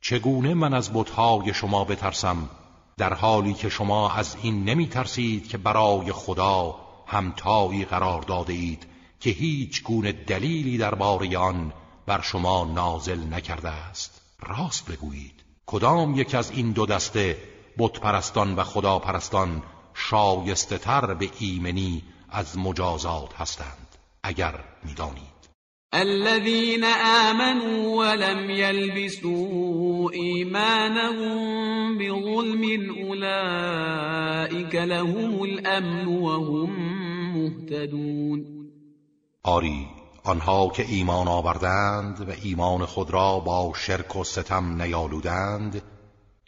چگونه 0.00 0.54
من 0.54 0.74
از 0.74 0.92
بتهای 0.94 1.54
شما 1.54 1.84
بترسم 1.84 2.50
در 2.98 3.14
حالی 3.14 3.54
که 3.54 3.68
شما 3.68 4.12
از 4.12 4.36
این 4.42 4.64
نمی 4.64 4.86
ترسید 4.86 5.48
که 5.48 5.58
برای 5.58 6.12
خدا 6.12 6.74
همتایی 7.06 7.84
قرار 7.84 8.22
داده 8.22 8.52
اید 8.52 8.86
که 9.20 9.30
هیچ 9.30 9.82
گونه 9.82 10.12
دلیلی 10.12 10.78
درباره 10.78 11.38
آن 11.38 11.72
بر 12.06 12.20
شما 12.20 12.64
نازل 12.74 13.34
نکرده 13.34 13.68
است؟ 13.68 14.22
راست 14.40 14.90
بگویید. 14.90 15.44
کدام 15.66 16.14
یک 16.20 16.34
از 16.34 16.50
این 16.50 16.72
دو 16.72 16.86
دسته 16.86 17.38
بتپرستان 17.78 18.54
و 18.54 18.62
خداپرستان 18.62 19.62
شایسته 19.94 20.78
تر 20.78 21.14
به 21.14 21.30
ایمنی 21.38 22.02
از 22.30 22.58
مجازات 22.58 23.34
هستند 23.34 23.96
اگر 24.22 24.54
می‌دانید. 24.84 25.32
الذين 25.94 26.84
آمنوا 27.28 27.98
ولم 27.98 28.50
يلبسوا 28.50 30.10
إيمانهم 30.12 31.98
بظلم 31.98 32.62
أولئك 33.08 34.74
لهم 34.74 35.42
الأمن 35.42 36.06
وهم 36.06 36.70
مهتدون. 37.34 38.46
آری 39.42 39.86
آنها 40.24 40.68
که 40.68 40.86
ایمان 40.88 41.28
آوردند 41.28 42.28
و 42.28 42.32
ایمان 42.42 42.86
خود 42.86 43.10
را 43.10 43.38
با 43.38 43.72
شرک 43.76 44.16
و 44.16 44.24
ستم 44.24 44.82
نیالودند 44.82 45.82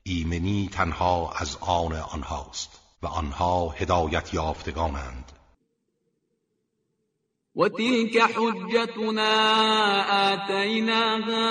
ایمنی 0.02 0.70
تنها 0.72 1.32
از 1.36 1.56
آن 1.60 1.92
آنهاست. 1.92 2.83
و 3.04 3.06
آنها 3.06 3.68
هدایت 3.68 4.34
یافتگانند. 4.34 5.32
وتلك 7.56 8.18
حجتنا 8.18 9.32
آتيناها 10.32 11.48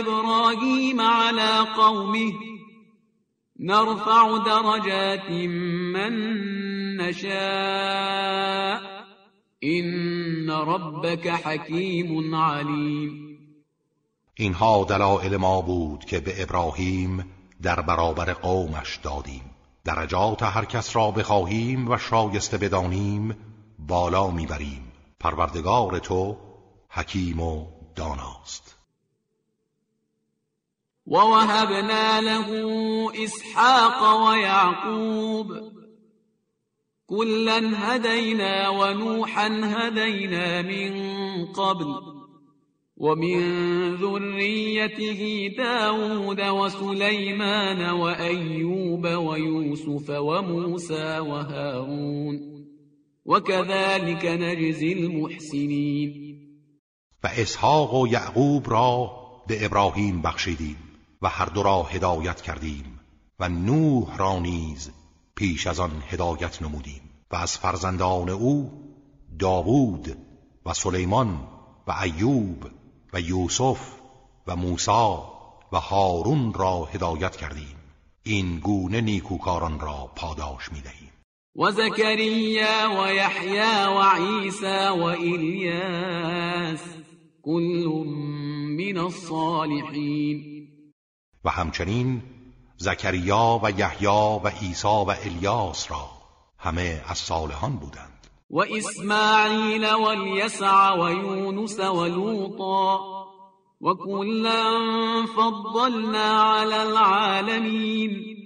إبراهيم 0.00 1.00
على 1.00 1.66
قومه. 1.76 2.32
نرفع 3.60 4.38
درجات 4.38 5.30
من 5.30 6.12
نشاء. 6.96 8.80
إن 9.64 10.50
ربك 10.50 11.28
حكيم 11.28 12.34
عليم. 12.34 13.26
اینها 14.34 14.84
دلائل 14.84 15.36
ما 15.36 15.60
بود 15.60 16.04
که 16.04 16.20
به 16.20 16.42
ابراهیم 16.42 17.24
در 17.62 17.80
برابر 17.80 18.32
قومش 18.32 18.96
دادیم. 18.96 19.55
درجات 19.86 20.42
هر 20.42 20.64
کس 20.64 20.96
را 20.96 21.10
بخواهیم 21.10 21.90
و 21.90 21.98
شایسته 21.98 22.58
بدانیم 22.58 23.36
بالا 23.78 24.30
می‌بریم. 24.30 24.92
پروردگار 25.20 25.98
تو 25.98 26.36
حکیم 26.90 27.40
و 27.40 27.66
داناست. 27.96 28.76
ووهبنا 31.06 32.20
له 32.20 32.48
اسحاق 33.24 34.28
ويعقوب 34.28 35.46
كلا 37.06 37.60
هدينا 37.76 38.68
ونوحا 38.68 39.48
هدينا 39.48 40.62
من 40.62 40.92
قبل 41.52 41.94
ومن 42.96 43.96
ذريته 43.96 45.50
داود 45.58 46.40
وسليمان 46.40 47.90
وأيوب 47.90 49.06
ويوسف 49.06 50.10
وموسى 50.10 51.18
وهارون 51.18 52.56
وكذلك 53.24 54.24
نجزي 54.24 54.92
المحسنين. 54.92 56.26
و 57.24 57.26
اسحاق 57.26 57.94
و 57.94 58.06
یعقوب 58.06 58.70
را 58.70 59.10
به 59.46 59.64
ابراهیم 59.64 60.22
بخشیدیم 60.22 60.76
و 61.22 61.28
هر 61.28 61.46
دو 61.46 61.62
را 61.62 61.82
هدایت 61.82 62.40
کردیم 62.40 63.00
و 63.40 63.48
نوح 63.48 64.16
را 64.16 64.38
نیز 64.38 64.90
پیش 65.34 65.66
از 65.66 65.80
آن 65.80 66.02
هدایت 66.08 66.62
نمودیم 66.62 67.00
و 67.30 67.36
از 67.36 67.58
فرزندان 67.58 68.28
او 68.28 68.70
داوود 69.38 70.16
و 70.66 70.72
سلیمان 70.72 71.40
و 71.86 71.94
ایوب 72.02 72.75
و 73.16 73.20
یوسف 73.20 73.80
و 74.46 74.56
موسی 74.56 75.16
و 75.72 75.76
هارون 75.76 76.54
را 76.54 76.84
هدایت 76.84 77.36
کردیم. 77.36 77.76
این 78.22 78.58
گونه 78.58 79.00
نیکوکاران 79.00 79.80
را 79.80 80.10
پاداش 80.16 80.72
می‌دهیم. 80.72 81.12
وزكريا 81.56 83.02
ويحيى 83.02 83.86
وعيسى 83.96 84.88
وإلياس 85.00 86.80
كل 87.42 87.86
من 88.78 88.98
الصالحين 88.98 90.68
و 91.44 91.50
همچنین 91.50 92.22
زکریا 92.76 93.60
و 93.62 93.70
یحیی 93.70 94.40
و 94.44 94.48
عیسی 94.48 94.86
و 94.88 95.14
الیاس 95.24 95.90
را 95.90 96.08
همه 96.58 97.04
از 97.08 97.18
صالحان 97.18 97.76
بودند. 97.76 98.15
وإسماعيل 98.50 99.86
واليسع 99.94 100.92
ويونس 100.92 101.80
ولوطا 101.80 103.00
وكلا 103.80 104.62
فضلنا 105.26 106.42
على 106.42 106.82
العالمين. 106.82 108.36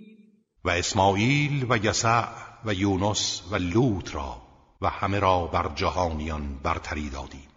وإسماعيل 0.64 1.66
ويسع 1.70 2.28
ويونس 2.66 3.42
یسع 3.52 3.52
و 3.52 4.00
را 4.14 4.36
و 4.82 4.88
همه 4.88 5.18
را 5.18 5.46
بر 5.46 5.68
جهانیان 5.76 6.60
برتری 6.64 7.10
دادیم. 7.10 7.49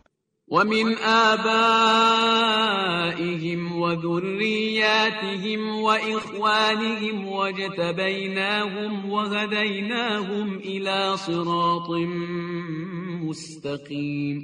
و 0.53 0.63
من 0.63 0.95
آبائهم 1.33 2.41
و 3.81 3.95
ذریاتهم 3.95 5.83
و 5.83 5.87
اخوانهم 5.87 7.27
و 7.27 7.51
جتبیناهم 7.51 9.11
و 9.11 9.19
هدیناهم 9.19 10.57
الى 10.57 11.17
صراط 11.17 11.89
مستقیم 13.23 14.39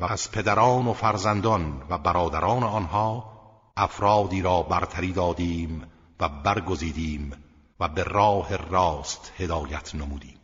و 0.00 0.04
از 0.04 0.30
پدران 0.32 0.86
و 0.86 0.92
فرزندان 0.92 1.82
و 1.90 1.98
برادران 1.98 2.62
آنها 2.62 3.32
افرادی 3.76 4.42
را 4.42 4.62
برتری 4.62 5.12
دادیم 5.12 5.82
و 6.20 6.28
برگزیدیم 6.28 7.32
و 7.80 7.88
به 7.88 8.02
راه 8.02 8.56
راست 8.56 9.32
هدایت 9.38 9.94
نمودیم. 9.94 10.41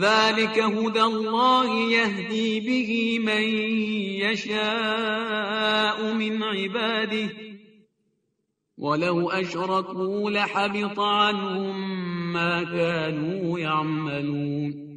ذلك 0.00 0.58
هدى 0.58 1.02
الله 1.02 1.90
يهدي 1.90 2.60
به 2.60 3.18
من 3.18 3.42
يشاء 4.24 6.12
من 6.12 6.42
عباده. 6.42 7.30
ولو 8.78 9.30
أشركوا 9.30 10.30
لحبط 10.30 10.98
عنهم 10.98 12.32
ما 12.32 12.64
كانوا 12.64 13.58
يعملون. 13.58 14.92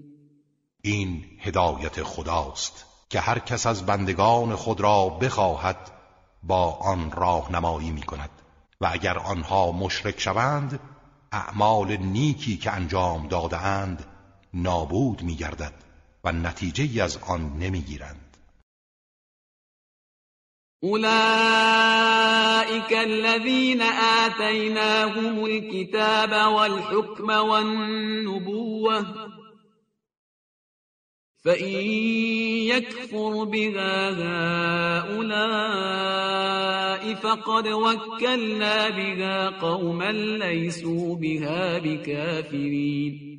این 0.81 1.23
هدایت 1.39 2.03
خداست 2.03 2.85
که 3.09 3.19
هر 3.19 3.39
کس 3.39 3.65
از 3.65 3.85
بندگان 3.85 4.55
خود 4.55 4.81
را 4.81 5.09
بخواهد 5.09 5.91
با 6.43 6.71
آن 6.71 7.11
راهنمایی 7.11 7.91
می 7.91 8.01
کند 8.01 8.29
و 8.81 8.89
اگر 8.91 9.17
آنها 9.17 9.71
مشرک 9.71 10.19
شوند 10.19 10.79
اعمال 11.31 11.97
نیکی 11.97 12.57
که 12.57 12.71
انجام 12.71 13.27
دادهاند 13.27 14.05
نابود 14.55 15.23
میگردد 15.23 15.73
و 16.23 16.31
نتیجه 16.31 17.03
از 17.03 17.19
آن 17.27 17.59
نمی‌گیرند. 17.59 18.37
اولئك 20.83 21.05
الذين 22.93 23.81
آتيناهم 23.81 25.43
الكتاب 25.43 26.31
والحكم 26.53 27.29
والنبوة. 27.29 29.05
فإن 31.45 31.75
يكفر 32.73 33.43
بها 33.43 34.09
هؤلاء 34.99 35.95
فقد 37.15 37.67
وكلنا 37.67 38.89
بها 38.89 39.49
قوما 39.49 40.11
ليسوا 40.11 41.15
بها 41.15 41.79
بكافرين 41.79 43.34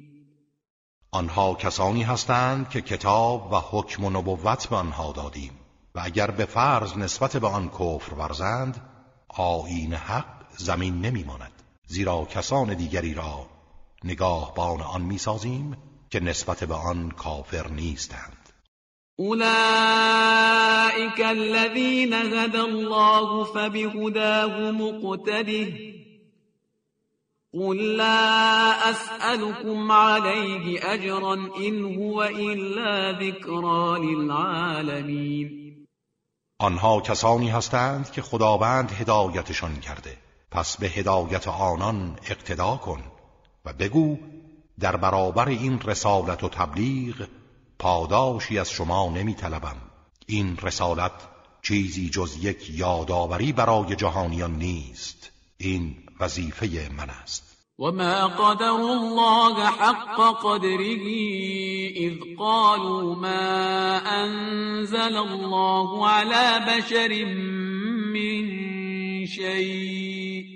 آنها 1.11 1.55
کسانی 1.55 2.03
هستند 2.03 2.71
که 2.71 2.81
کتاب 2.81 3.53
و 3.53 3.57
حکم 3.57 4.05
و 4.05 4.11
نبوت 4.11 4.67
به 4.67 4.77
آنها 4.77 5.13
دادیم 5.13 5.53
و 5.95 6.01
اگر 6.05 6.31
به 6.31 6.45
فرض 6.45 6.97
نسبت 6.97 7.37
به 7.37 7.47
آن 7.47 7.69
کفر 7.69 8.15
ورزند 8.15 8.81
آیین 9.29 9.95
حق 9.95 10.25
زمین 10.57 11.01
نمیماند. 11.01 11.53
زیرا 11.87 12.25
کسان 12.25 12.75
دیگری 12.75 13.15
را 13.15 13.47
نگاهبان 14.05 14.81
آن 14.81 15.03
می‌سازیم 15.03 15.77
که 16.11 16.21
نسبت 16.21 16.65
به 16.65 16.75
آن 16.75 17.11
کافر 17.11 17.69
نیستند. 17.69 18.53
اولئک 19.19 19.61
الذین 21.21 22.13
هدى 22.13 22.59
الله 22.59 23.45
فبهداه 23.45 24.71
مقتده. 24.71 26.06
قل 27.57 27.77
لا 27.97 28.91
اسألكم 28.91 29.93
عليه 29.93 30.81
اجرا 30.93 31.35
ان 31.35 31.85
هو 31.99 32.23
الا 32.23 33.13
ذكرى 33.13 33.99
للعالمین 33.99 35.67
آنها 36.59 37.01
کسانی 37.01 37.51
هستند 37.51 38.11
که 38.11 38.23
خداوند 38.23 38.93
هدایتشان 38.93 39.81
کرده. 39.81 40.17
پس 40.51 40.77
به 40.77 40.87
هدایت 40.87 41.49
آنان 41.49 42.19
اقتدا 42.27 42.77
کن 42.77 43.03
و 43.65 43.73
بگو 43.73 44.19
در 44.81 44.97
برابر 44.97 45.49
این 45.49 45.81
رسالت 45.81 46.45
و 46.45 46.49
تبلیغ 46.49 47.29
پاداشی 47.79 48.59
از 48.59 48.71
شما 48.71 49.11
نمی 49.11 49.35
طلبم. 49.35 49.77
این 50.27 50.57
رسالت 50.63 51.13
چیزی 51.63 52.11
جز 52.11 52.45
یک 52.45 52.71
یادآوری 52.71 53.53
برای 53.53 53.97
جهانیان 53.97 54.57
نیست. 54.57 55.31
این 55.59 55.97
وظیفه 56.21 56.89
من 56.97 57.11
است. 57.11 57.46
وما 57.79 58.27
قدر 58.27 58.77
الله 58.77 59.67
حق 59.67 60.21
قدره 60.21 61.07
إذ 61.97 62.15
قالوا 62.39 63.15
ما 63.15 63.99
أنزل 64.25 65.17
الله 65.17 66.09
على 66.09 66.65
بشر 66.69 67.25
من 68.15 68.47
شيء 69.27 70.56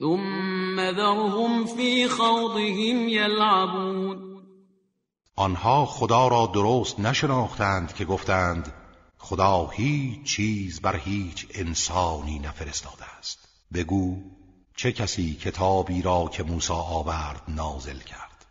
ثم 0.00 0.76
ذرهم 0.76 1.66
في 1.66 2.08
خوضهم 2.08 3.08
يلعبون. 3.08 4.30
آنها 5.36 5.86
خدا 5.86 6.28
را 6.28 6.46
درست 6.46 7.00
نشناختند 7.00 7.94
که 7.94 8.04
گفتند 8.04 8.72
خدا 9.18 9.66
هیچ 9.66 10.22
چیز 10.22 10.80
بر 10.80 10.96
هیچ 10.96 11.46
انسانی 11.54 12.38
نفرستاده 12.38 13.04
است. 13.18 13.48
بگو 13.74 14.16
چه 14.76 14.92
کسی 14.92 15.34
کتابی 15.34 16.02
را 16.02 16.30
که 16.32 16.42
موسی 16.42 16.72
آورد 16.72 17.42
نازل 17.48 17.98
کرد؟ 17.98 18.46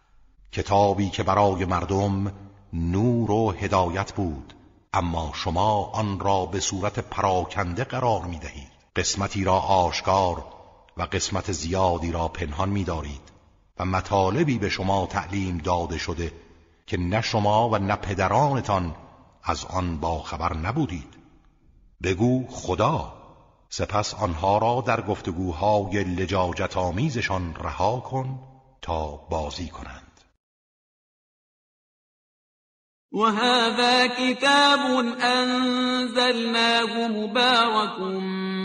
کتابی 0.51 1.09
که 1.09 1.23
برای 1.23 1.65
مردم 1.65 2.33
نور 2.73 3.31
و 3.31 3.51
هدایت 3.51 4.13
بود 4.13 4.53
اما 4.93 5.31
شما 5.35 5.83
آن 5.83 6.19
را 6.19 6.45
به 6.45 6.59
صورت 6.59 6.99
پراکنده 6.99 7.83
قرار 7.83 8.25
می 8.25 8.39
دهید 8.39 8.71
قسمتی 8.95 9.43
را 9.43 9.59
آشکار 9.59 10.58
و 10.99 11.03
قسمت 11.03 11.51
زیادی 11.51 12.11
را 12.11 12.27
پنهان 12.27 12.69
می 12.69 12.83
دارید 12.83 13.21
و 13.77 13.85
مطالبی 13.85 14.57
به 14.57 14.69
شما 14.69 15.05
تعلیم 15.05 15.57
داده 15.57 15.97
شده 15.97 16.31
که 16.87 16.97
نه 16.97 17.21
شما 17.21 17.69
و 17.69 17.77
نه 17.77 17.95
پدرانتان 17.95 18.95
از 19.43 19.65
آن 19.65 19.97
با 19.99 20.23
خبر 20.23 20.57
نبودید. 20.57 21.13
بگو 22.03 22.47
خدا. 22.49 23.13
سپس 23.69 24.13
آنها 24.13 24.57
را 24.57 24.83
در 24.87 25.01
گفتگوهای 25.01 26.03
لجاجت 26.03 26.77
آمیزشان 26.77 27.55
رها 27.55 27.99
کن 27.99 28.39
تا 28.81 29.07
بازی 29.11 29.67
کنند. 29.67 29.98
وهذا 33.11 34.07
كتاب 34.07 35.05
أنزلناه 35.21 37.07
مبارك 37.07 37.99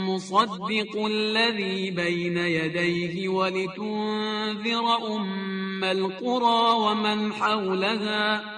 مصدق 0.09 1.07
الذي 1.07 1.91
بين 1.91 2.37
يديه 2.37 3.29
ولتنذر 3.29 5.17
أم 5.17 5.85
القرى 5.85 6.75
ومن 6.77 7.33
حولها 7.33 8.55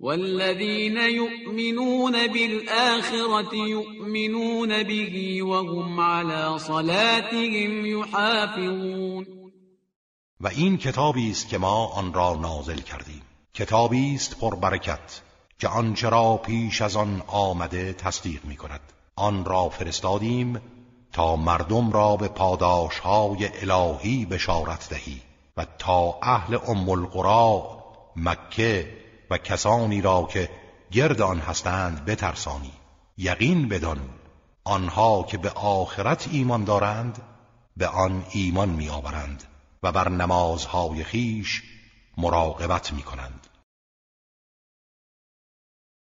والذين 0.00 0.96
يؤمنون 0.96 2.26
بالآخرة 2.26 3.54
يؤمنون 3.54 4.82
به 4.82 5.42
وهم 5.42 6.00
على 6.00 6.58
صلاتهم 6.58 7.86
يحافظون. 7.86 9.26
و 10.40 10.48
این 10.48 10.76
کتابی 10.78 11.30
است 11.30 11.54
ما 11.54 11.86
آن 11.86 12.12
را 12.12 12.34
نازل 12.34 12.80
کردیم. 12.80 13.22
کتابی 13.60 14.14
است 14.14 14.38
پربرکت 14.38 15.20
که 15.58 15.68
آنچه 15.68 16.08
را 16.08 16.36
پیش 16.36 16.82
از 16.82 16.96
آن 16.96 17.22
آمده 17.26 17.92
تصدیق 17.92 18.44
می 18.44 18.56
کند 18.56 18.80
آن 19.16 19.44
را 19.44 19.68
فرستادیم 19.68 20.60
تا 21.12 21.36
مردم 21.36 21.92
را 21.92 22.16
به 22.16 22.28
پاداشهای 22.28 23.70
الهی 23.70 24.26
بشارت 24.26 24.88
دهی 24.88 25.22
و 25.56 25.66
تا 25.78 26.18
اهل 26.22 26.58
ام 26.66 26.90
القرا 26.90 27.84
مکه 28.16 28.96
و 29.30 29.38
کسانی 29.38 30.00
را 30.00 30.28
که 30.30 30.50
گرد 30.90 31.20
آن 31.20 31.38
هستند 31.40 32.04
بترسانی. 32.04 32.72
یقین 33.18 33.68
بدان 33.68 34.00
آنها 34.64 35.22
که 35.22 35.38
به 35.38 35.50
آخرت 35.50 36.28
ایمان 36.32 36.64
دارند 36.64 37.22
به 37.76 37.86
آن 37.86 38.24
ایمان 38.30 38.68
میآورند 38.68 39.44
و 39.82 39.92
بر 39.92 40.08
نمازهای 40.08 41.04
خیش 41.04 41.62
مراقبت 42.16 42.92
می‌کنند. 42.92 43.46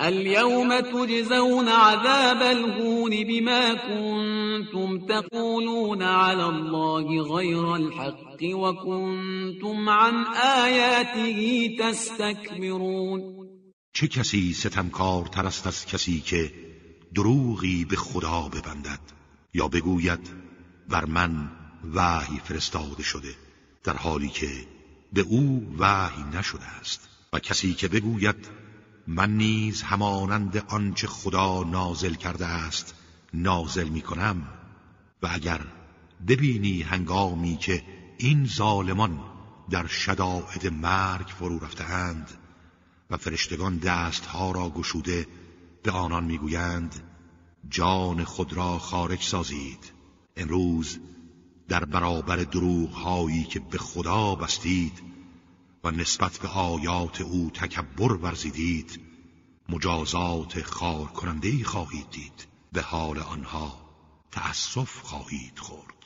اليوم 0.00 0.80
تجزون 0.80 1.68
عذاب 1.68 2.42
الهون 2.42 3.10
بما 3.10 3.74
كنتم 3.74 5.06
تقولون 5.06 6.02
على 6.02 6.44
الله 6.44 7.22
غير 7.22 7.74
الحق 7.76 8.42
وكنتم 8.42 9.88
عن 9.88 10.24
آياته 10.64 11.70
تستكبرون. 11.80 13.20
چه 13.92 14.06
کسی 14.06 14.52
ستمکار 14.52 15.26
تر 15.26 15.46
است 15.46 15.66
از 15.66 15.86
کسی 15.86 16.20
که 16.20 16.52
دروغی 17.14 17.84
به 17.84 17.96
خدا 17.96 18.48
ببندد 18.48 19.00
یا 19.54 19.68
بگوید 19.68 20.30
بر 20.88 21.04
من 21.04 21.50
وحی 21.94 22.40
فرستاده 22.44 23.02
شده 23.02 23.34
در 23.84 23.96
حالی 23.96 24.28
که 24.28 24.50
به 25.12 25.20
او 25.20 25.74
وحی 25.78 26.22
نشده 26.38 26.64
است 26.80 27.08
و 27.32 27.38
کسی 27.38 27.74
که 27.74 27.88
بگوید 27.88 28.65
من 29.06 29.36
نیز 29.36 29.82
همانند 29.82 30.64
آنچه 30.68 31.06
خدا 31.06 31.62
نازل 31.62 32.14
کرده 32.14 32.46
است 32.46 32.94
نازل 33.34 33.88
می 33.88 34.00
کنم 34.00 34.48
و 35.22 35.28
اگر 35.32 35.60
ببینی 36.28 36.82
هنگامی 36.82 37.56
که 37.56 37.82
این 38.18 38.46
ظالمان 38.46 39.20
در 39.70 39.86
شدائد 39.86 40.66
مرگ 40.66 41.26
فرو 41.26 41.58
رفتهاند 41.58 42.30
و 43.10 43.16
فرشتگان 43.16 43.78
دستها 43.78 44.50
را 44.50 44.70
گشوده 44.70 45.26
به 45.82 45.90
آنان 45.90 46.24
می‌گویند 46.24 47.02
جان 47.70 48.24
خود 48.24 48.52
را 48.52 48.78
خارج 48.78 49.22
سازید. 49.22 49.92
امروز 50.36 50.98
در 51.68 51.84
برابر 51.84 52.36
دروغ 52.36 52.90
هایی 52.92 53.44
که 53.44 53.60
به 53.60 53.78
خدا 53.78 54.34
بستید 54.34 55.02
و 55.86 55.90
نسبت 55.90 56.38
به 56.38 56.48
آیات 56.48 57.20
او 57.20 57.50
تکبر 57.54 58.12
ورزیدید 58.12 59.00
مجازات 59.68 60.62
خار 60.62 61.06
کننده 61.06 61.64
خواهید 61.64 62.10
دید. 62.10 62.46
به 62.72 62.82
حال 62.82 63.18
آنها 63.18 63.72
تأسف 64.32 65.00
خواهید 65.02 65.58
خورد. 65.58 65.96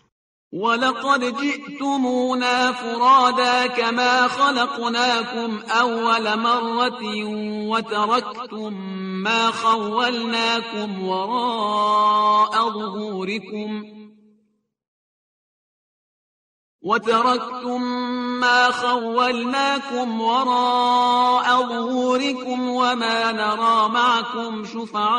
ولقد 0.52 1.24
جئتمونا 1.42 2.72
فرادا 2.72 3.66
كما 3.66 4.28
خلقناكم 4.28 5.58
اول 5.70 6.38
مرة 6.38 7.24
وتركتم 7.68 8.72
ما 9.22 9.50
خولناكم 9.50 11.02
وراء 11.02 12.70
ظهوركم. 12.70 13.99
وتركتم 16.82 17.82
ما 18.40 18.70
خولناكم 18.70 20.20
وراء 20.20 21.66
ظهوركم 21.68 22.68
وما 22.68 23.32
نرى 23.32 23.88
معكم 23.88 24.64
شفعاءكم 24.64 25.14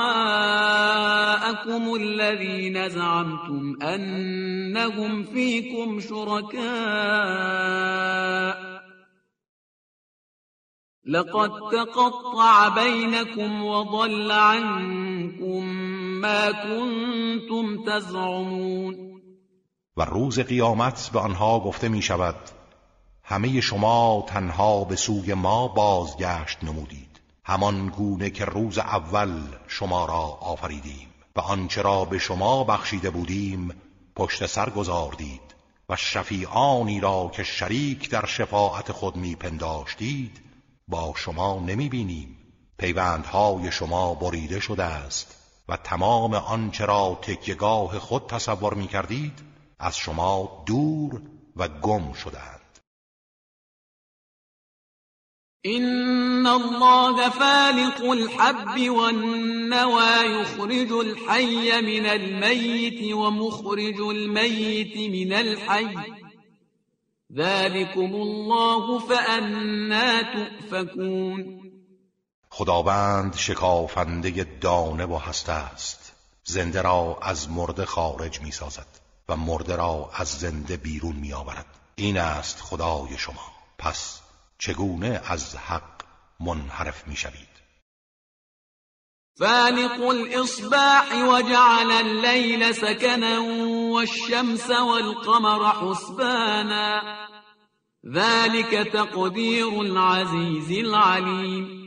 الذين 1.95 2.89
زعمتم 2.89 3.77
أنهم 3.81 5.23
فيكم 5.23 5.99
شركاء. 5.99 6.61
لقد 11.05 11.51
تقطع 11.71 12.67
بينكم 12.67 13.65
وضل 13.65 14.31
عنكم 14.31 15.65
ما 16.21 16.51
كنتم 16.51 17.83
تزعمون. 17.83 19.10
و 19.97 20.05
روز 20.05 20.39
قیامت 20.39 21.09
به 21.13 21.19
آنها 21.19 21.59
گفته 21.59 21.89
می 21.89 22.01
شود 22.01 22.35
همه 23.23 23.61
شما 23.61 24.25
تنها 24.27 24.83
به 24.83 24.95
سوی 24.95 25.33
ما 25.33 25.67
بازگشت 25.67 26.63
نمودید. 26.63 27.21
همان 27.43 27.87
گونه 27.87 28.29
که 28.29 28.45
روز 28.45 28.77
اول 28.77 29.41
شما 29.67 30.05
را 30.05 30.21
آفریدیم 30.21 31.07
و 31.35 31.39
آنچه 31.39 31.81
را 31.81 32.05
به 32.05 32.19
شما 32.19 32.63
بخشیده 32.63 33.09
بودیم 33.09 33.71
پشت 34.15 34.45
سر 34.45 34.69
گذاردید 34.69 35.55
و 35.89 35.95
شفیعانی 35.95 36.99
را 36.99 37.31
که 37.33 37.43
شریک 37.43 38.09
در 38.09 38.25
شفاعت 38.25 38.91
خود 38.91 39.15
میپنداشتید 39.15 40.41
با 40.87 41.13
شما 41.15 41.59
نمی 41.59 41.89
بینیم 41.89 42.37
پیوندهای 42.77 43.71
شما 43.71 44.13
بریده 44.13 44.59
شده 44.59 44.83
است 44.83 45.35
و 45.69 45.77
تمام 45.77 46.33
آنچه 46.33 46.85
را 46.85 47.19
تکیگاه 47.21 47.99
خود 47.99 48.27
تصور 48.27 48.73
می 48.73 48.87
کردید 48.87 49.50
از 49.81 49.97
شما 49.97 50.63
دور 50.67 51.21
و 51.55 51.67
گم 51.67 52.13
شدند 52.13 52.61
إن 55.65 56.47
الله 56.47 57.29
فالق 57.29 58.09
الحب 58.09 58.89
والنوى 58.89 60.41
يخرج 60.41 60.91
الحي 60.91 61.81
من 61.81 62.05
الميت 62.05 63.13
ومخرج 63.13 64.01
الميت 64.01 64.97
من 64.97 65.33
الحي. 65.33 65.95
ذلكم 67.33 68.15
الله 68.15 68.99
فأنا 68.99 70.21
تؤفكون. 70.21 71.61
خداوند 72.49 73.35
شکافنده 73.35 74.43
دانه 74.61 75.05
و 75.05 75.17
هسته 75.17 75.51
است 75.51 76.13
زنده 76.43 76.81
را 76.81 77.19
از 77.21 77.49
مرده 77.49 77.85
خارج 77.85 78.41
می 78.41 78.51
سازد 78.51 79.00
و 79.31 79.35
مرده 79.35 79.75
را 79.75 80.09
از 80.13 80.27
زنده 80.27 80.77
بیرون 80.77 81.15
می 81.15 81.33
آورد 81.33 81.65
این 81.95 82.17
است 82.17 82.61
خدای 82.61 83.17
شما. 83.17 83.51
پس 83.77 84.19
چگونه 84.57 85.21
از 85.25 85.55
حق 85.55 86.03
منحرف 86.39 87.07
می 87.07 87.15
شوید 87.15 87.51
فالق 89.39 90.01
الإصباح 90.01 91.23
وجعل 91.29 91.91
الليل 91.91 92.71
سكنا 92.71 93.43
والشمس 93.93 94.69
والقمر 94.69 95.73
حسبانا. 95.73 97.01
ذلك 98.13 98.91
تقدیر 98.93 99.65
العزیز 99.65 100.85
العلیم 100.85 101.81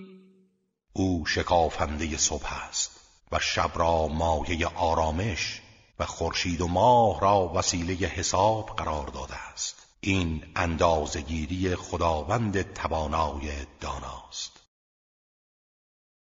او 0.93 1.27
شکافنده 1.27 2.17
صبح 2.17 2.69
است 2.69 3.01
و 3.33 3.39
شب 3.39 3.71
را 3.75 4.09
مایه 4.09 4.67
آرامش 4.67 5.61
و 5.99 6.05
خورشید 6.05 6.61
و 6.61 6.69
ماه 6.69 7.21
را 7.21 7.53
وسیله 7.55 7.95
حساب 7.95 8.67
قرار 8.77 9.07
داده 9.07 9.35
است. 9.53 9.87
این 10.01 10.43
اندازگیری 10.57 11.77
خداوند 11.77 12.73
توانای 12.75 13.51
داناست. 13.81 14.61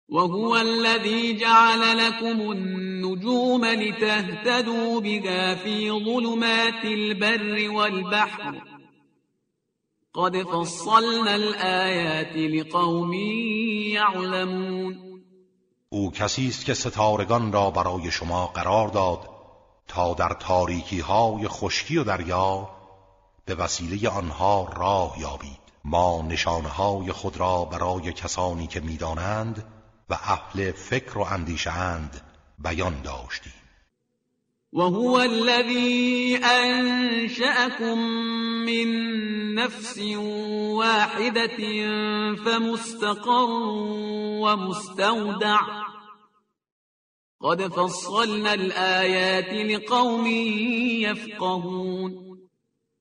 وهو 0.08 0.50
الذي 0.50 1.34
جعل 1.34 1.80
لكم 1.80 2.40
النجوم 2.40 3.64
لتهتدوا 3.64 5.00
بها 5.00 5.54
في 5.54 5.90
ظلمات 5.90 6.84
البر 6.84 7.70
والبحر. 7.70 8.78
قد 10.14 10.42
فصلنا 10.42 11.34
الآيات 11.34 12.36
لقوم 12.36 13.12
يعلمون 13.92 14.98
او 15.88 16.10
کسی 16.10 16.48
است 16.48 16.64
که 16.64 16.74
ستارگان 16.74 17.52
را 17.52 17.70
برای 17.70 18.10
شما 18.10 18.46
قرار 18.46 18.88
داد 18.88 19.37
تا 19.88 20.14
در 20.14 20.36
تاریکی 20.40 21.00
های 21.00 21.48
خشکی 21.48 21.98
و 21.98 22.04
دریا 22.04 22.68
به 23.44 23.54
وسیله 23.54 24.08
آنها 24.08 24.68
راه 24.76 25.16
یابید. 25.20 25.58
ما 25.84 26.22
نشانهای 26.22 27.12
خود 27.12 27.36
را 27.36 27.64
برای 27.64 28.12
کسانی 28.12 28.66
که 28.66 28.80
می‌دانند 28.80 29.64
و 30.10 30.14
اهل 30.14 30.72
فکر 30.72 31.18
و 31.18 31.22
اندیشند 31.22 32.20
بیان 32.58 33.02
داشتیم. 33.02 33.52
وهو 34.72 35.16
الذي 35.16 36.36
أنشأكم 36.44 37.98
من 38.66 38.88
نفس 39.54 39.98
واحدة 40.78 41.56
فمستقر 42.44 43.50
ومستودع 44.42 45.87
قد 47.42 47.68
فصلنا 47.68 48.50
الآيات 48.50 49.52
لقوم 49.52 50.26
يفقهون 51.06 52.38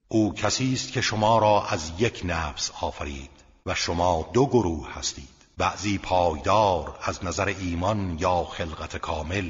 او 0.08 0.34
کسی 0.34 0.74
است 0.74 0.92
که 0.94 1.02
شما 1.02 1.40
را 1.40 1.64
از 1.70 1.92
یک 2.00 2.22
نفس 2.26 2.72
آفرید 2.82 3.30
و 3.66 3.76
شما 3.76 4.30
دو 4.34 4.46
گروه 4.46 4.94
هستید. 4.94 5.30
بعضی 5.58 5.98
پایدار 5.98 7.00
از 7.02 7.26
نظر 7.26 7.54
ایمان 7.60 8.18
یا 8.20 8.44
خلقت 8.44 8.98
کامل 8.98 9.50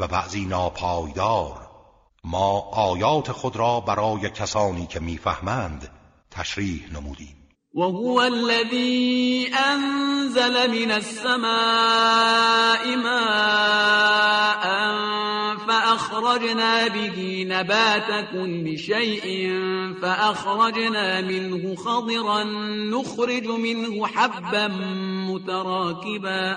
و 0.00 0.06
بعضی 0.06 0.44
ناپایدار. 0.44 1.68
ما 2.24 2.60
آیات 2.60 3.32
خود 3.32 3.56
را 3.56 3.80
برای 3.80 4.30
کسانی 4.30 4.86
که 4.86 5.00
می‌فهمند 5.00 5.90
تشریح 6.30 6.92
نمودیم. 6.92 7.35
وهو 7.76 8.22
الذي 8.22 9.50
أنزل 9.72 10.70
من 10.70 10.90
السماء 10.92 11.36
ماء 12.96 14.66
فأخرجنا 15.68 16.88
به 16.88 17.46
نبات 17.48 18.28
كل 18.32 18.78
شيء 18.78 19.52
فأخرجنا 20.02 21.20
منه 21.20 21.74
خضرا 21.74 22.44
نخرج 22.90 23.46
منه 23.46 24.06
حبا 24.06 24.68
متراكبا. 25.28 26.56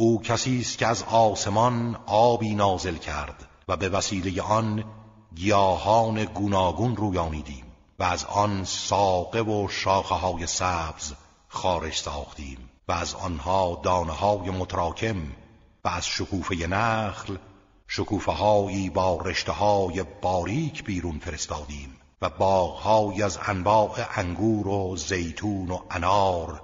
او 0.00 0.22
کسی 0.22 0.60
است 0.60 0.78
که 0.78 0.86
از 0.86 1.02
آسمان 1.02 1.98
آبی 2.06 2.54
نازل 2.54 2.96
کرد 2.96 3.48
و 3.68 3.76
به 3.76 3.88
وسیله 3.88 4.42
آن 4.42 4.84
گیاهان 5.34 6.24
گوناگون 6.24 6.96
رویانیدیم 6.96 7.64
و 7.98 8.02
از 8.02 8.24
آن 8.24 8.64
ساقه 8.64 9.40
و 9.40 9.68
شاخه 9.68 10.14
های 10.14 10.46
سبز 10.46 11.12
خارج 11.48 11.94
ساختیم 11.94 12.70
و 12.88 12.92
از 12.92 13.14
آنها 13.14 13.80
دانه 13.82 14.12
های 14.12 14.50
متراکم 14.50 15.22
و 15.84 15.88
از 15.88 16.06
شکوفه 16.06 16.66
نخل 16.66 17.36
شکوفه 17.88 18.32
هایی 18.32 18.90
با 18.90 19.20
رشته 19.24 19.52
های 19.52 20.04
باریک 20.22 20.84
بیرون 20.84 21.18
فرستادیم 21.18 21.96
و 22.22 22.30
باغهایی 22.30 23.22
از 23.22 23.38
انواع 23.46 24.18
انگور 24.18 24.68
و 24.68 24.96
زیتون 24.96 25.70
و 25.70 25.78
انار 25.90 26.62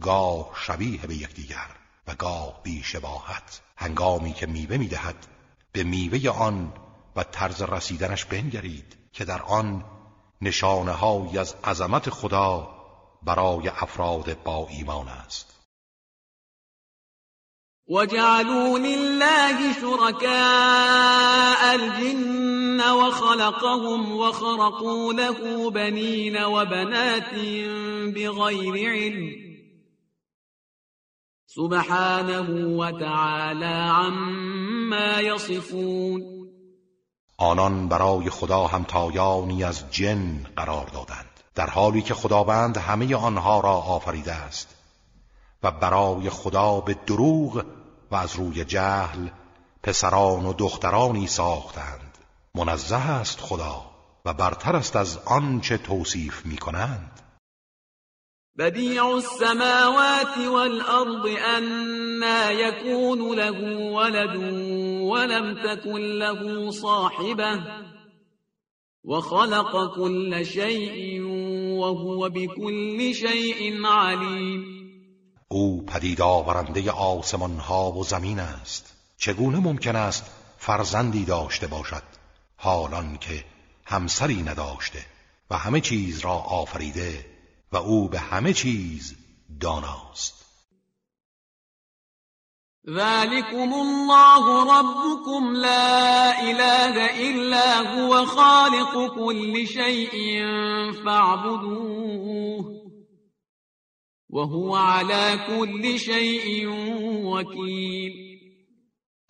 گاه 0.00 0.50
شبیه 0.66 1.06
به 1.06 1.14
یکدیگر. 1.14 1.81
گاه 2.14 2.62
بیشباهت 2.62 3.62
هنگامی 3.76 4.32
که 4.32 4.46
میوه 4.46 4.76
می‌دهد 4.76 5.26
به 5.72 5.84
میوه 5.84 6.30
آن 6.30 6.72
و 7.16 7.24
طرز 7.24 7.62
رسیدنش 7.62 8.24
بنگرید 8.24 8.96
که 9.12 9.24
در 9.24 9.42
آن 9.42 9.84
نشانه 10.42 11.04
از 11.38 11.54
عظمت 11.64 12.10
خدا 12.10 12.68
برای 13.22 13.68
افراد 13.68 14.42
با 14.42 14.66
ایمان 14.70 15.08
است. 15.08 15.52
وجعلوا 17.88 18.78
لله 18.78 19.72
شركاء 19.80 21.72
الجن 21.72 22.80
وخلقهم 22.80 24.12
وخرقوا 24.12 25.12
له 25.12 25.70
بنين 25.70 26.44
وبنات 26.44 27.34
بغير 28.14 28.92
علم. 28.92 29.51
سبحانه 31.54 32.76
وتعالى 32.78 33.90
عما 33.90 35.20
يصفون. 35.20 36.22
آنان 37.38 37.88
برای 37.88 38.30
خدا 38.30 38.66
همتایانی 38.66 39.64
از 39.64 39.90
جن 39.90 40.46
قرار 40.56 40.86
دادند 40.86 41.40
در 41.54 41.70
حالی 41.70 42.02
که 42.02 42.14
خداوند 42.14 42.76
همه 42.76 43.16
آنها 43.16 43.60
را 43.60 43.72
آفریده 43.72 44.32
است 44.32 44.76
و 45.62 45.70
برای 45.70 46.30
خدا 46.30 46.80
به 46.80 46.94
دروغ 46.94 47.64
و 48.10 48.16
از 48.16 48.36
روی 48.36 48.64
جهل 48.64 49.28
پسران 49.82 50.46
و 50.46 50.52
دخترانی 50.52 51.26
ساختند. 51.26 52.18
منزه 52.54 52.96
است 52.96 53.40
خدا 53.40 53.84
و 54.24 54.34
برتر 54.34 54.76
است 54.76 54.96
از 54.96 55.18
آنچه 55.18 55.78
توصیف 55.78 56.46
می 56.46 56.56
کنند 56.56 57.21
بدیع 58.56 59.04
السماوات 59.04 60.38
والأرض 60.38 61.26
أنا 61.26 62.50
يكون 62.50 63.36
له 63.36 63.78
ولد 63.92 64.36
ولم 65.02 65.54
تكن 65.54 66.18
له 66.18 66.70
صاحبه 66.70 67.60
وخلق 69.04 69.94
كل 69.96 70.46
شيء 70.46 71.22
وهو 71.80 72.28
بكل 72.28 73.14
شيء 73.14 73.86
عليم. 73.86 74.64
او 75.48 75.84
پدید 75.86 76.20
آورنده 76.20 76.90
آسمان 76.90 77.56
ها 77.56 77.92
و 77.92 78.04
زمین 78.04 78.40
است. 78.40 78.94
چگونه 79.18 79.58
ممکن 79.58 79.96
است 79.96 80.30
فرزندی 80.58 81.24
داشته 81.24 81.66
باشد 81.66 82.02
حالان 82.56 83.18
که 83.18 83.44
همسری 83.84 84.42
نداشته 84.42 85.06
و 85.50 85.56
همه 85.56 85.80
چیز 85.80 86.20
را 86.20 86.32
آفریده؟ 86.32 87.31
و 87.72 87.76
او 87.76 88.08
به 88.08 88.18
همه 88.18 88.52
چیز 88.52 89.16
داناست. 89.60 90.42
ذلكم 92.88 93.72
الله 93.72 94.44
ربكم 94.78 95.56
لا 95.56 96.32
اله 96.40 97.10
الا 97.28 97.80
هو 97.80 98.26
خالق 98.26 99.14
كل 99.14 99.66
شيء 99.66 100.42
فاعبدوه 101.04 102.82
وهو 104.30 104.76
على 104.76 105.38
كل 105.46 105.98
شيء 105.98 106.68
وكيل. 107.24 108.32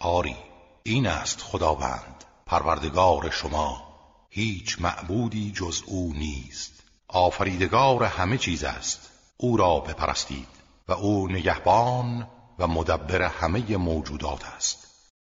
آری 0.01 0.37
این 0.83 1.07
است 1.07 1.43
خداوند 1.43 2.25
پروردگار 2.47 3.31
شما 3.31 3.83
هیچ 4.31 4.81
معبودی 4.81 5.53
جز 5.53 5.83
او 5.87 6.13
نیست. 6.13 6.82
آفریدگار 7.13 8.05
همه 8.05 8.39
چیز 8.39 8.65
است. 8.65 9.11
او 9.37 9.57
را 9.57 9.81
بپرستید 9.81 10.49
و 10.89 10.93
او 10.93 11.29
نگهبان 11.29 12.29
و 12.59 12.67
مدبر 12.67 13.23
همه 13.23 13.77
موجودات 13.77 14.45
است. 14.45 14.89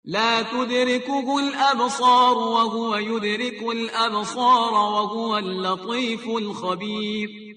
لا 0.06 0.43
تدركه 0.43 1.30
الابصار 1.30 2.38
وهو 2.38 2.97
يدرك 2.99 3.64
الابصار 3.64 4.73
وهو 4.73 5.31
اللطيف 5.31 6.27
الخبير. 6.27 7.56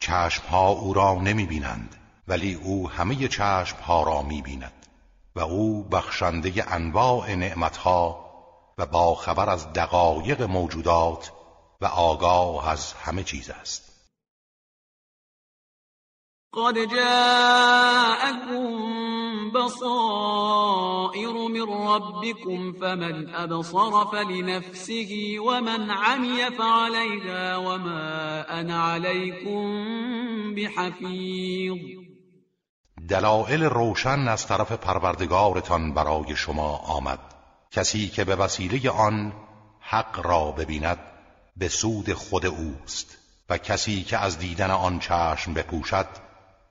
چشمها 0.00 0.68
او 0.68 0.94
را 0.94 1.14
نمی 1.14 1.46
بینند 1.46 1.96
ولی 2.28 2.54
او 2.54 2.88
همه 2.88 3.28
چشمها 3.28 4.02
را 4.02 4.22
می 4.22 4.42
بیند 4.42 4.86
و 5.36 5.40
او 5.40 5.82
بخشنده 5.82 6.72
انواع 6.74 7.34
نعمتها 7.34 8.24
و 8.78 8.86
با 8.86 9.14
خبر 9.14 9.50
از 9.50 9.72
دقایق 9.72 10.42
موجودات 10.42 11.32
و 11.82 11.86
آگاه 11.86 12.68
از 12.68 12.92
همه 12.92 13.24
چیز 13.24 13.50
است. 13.50 13.92
قد 16.54 16.74
جاءكم 16.84 18.52
بصائر 19.50 21.32
من 21.32 21.66
ربكم 21.88 22.72
فمن 22.72 23.34
أبصر 23.34 24.04
فلنفسه 24.04 25.36
ومن 25.40 25.90
عمي 25.90 26.50
فعليها 26.50 27.56
وما 27.56 28.60
أنا 28.60 28.82
عليكم 28.82 29.84
بحفیظ 30.54 31.78
دلائل 33.08 33.62
روشن 33.64 34.28
از 34.28 34.46
طرف 34.46 34.72
پروردگارتان 34.72 35.94
برای 35.94 36.36
شما 36.36 36.76
آمد. 36.76 37.18
کسی 37.70 38.08
که 38.08 38.24
به 38.24 38.36
وسیله 38.36 38.90
آن 38.90 39.32
حق 39.80 40.26
را 40.26 40.52
ببیند 40.52 41.11
به 41.56 41.68
سود 41.68 42.12
خود 42.12 42.46
اوست 42.46 43.18
و 43.48 43.58
کسی 43.58 44.02
که 44.02 44.18
از 44.18 44.38
دیدن 44.38 44.70
آن 44.70 44.98
چشم 44.98 45.54
بپوشد 45.54 46.06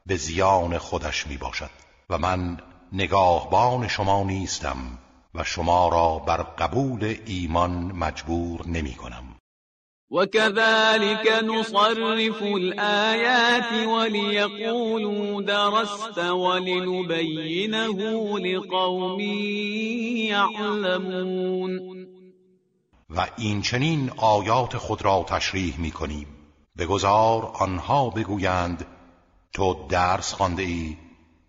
به 0.06 0.16
زیان 0.16 0.78
خودش 0.78 1.28
می 1.28 1.38
باشد 1.38 1.70
و 2.10 2.18
من 2.18 2.58
نگاهبان 2.94 3.88
شما 3.88 4.24
نیستم 4.24 4.78
و 5.36 5.44
شما 5.44 5.90
را 5.90 6.20
بر 6.20 6.44
قبول 6.44 7.16
ایمان 7.26 7.72
مجبور 7.72 8.68
نمی 8.68 8.94
کنم 8.94 9.36
وكذلك 10.12 11.44
نصرف 11.44 12.42
الآيات 12.42 13.88
وليقولوا 13.88 15.42
درست 15.42 16.18
ولنبينه 16.18 17.98
لقوم 18.40 19.20
يعلمون 20.30 21.92
و 23.16 23.28
این 23.38 23.62
چنین 23.62 24.12
آیات 24.18 24.78
خود 24.78 25.06
را 25.06 25.26
تشریح 25.28 25.80
می 25.80 25.92
کنیم 25.92 26.28
بگذار 26.78 27.52
آنها 27.54 28.10
بگویند 28.10 28.86
تو 29.54 29.88
درس 29.90 30.34
خانده 30.34 30.64
ای 30.64 30.98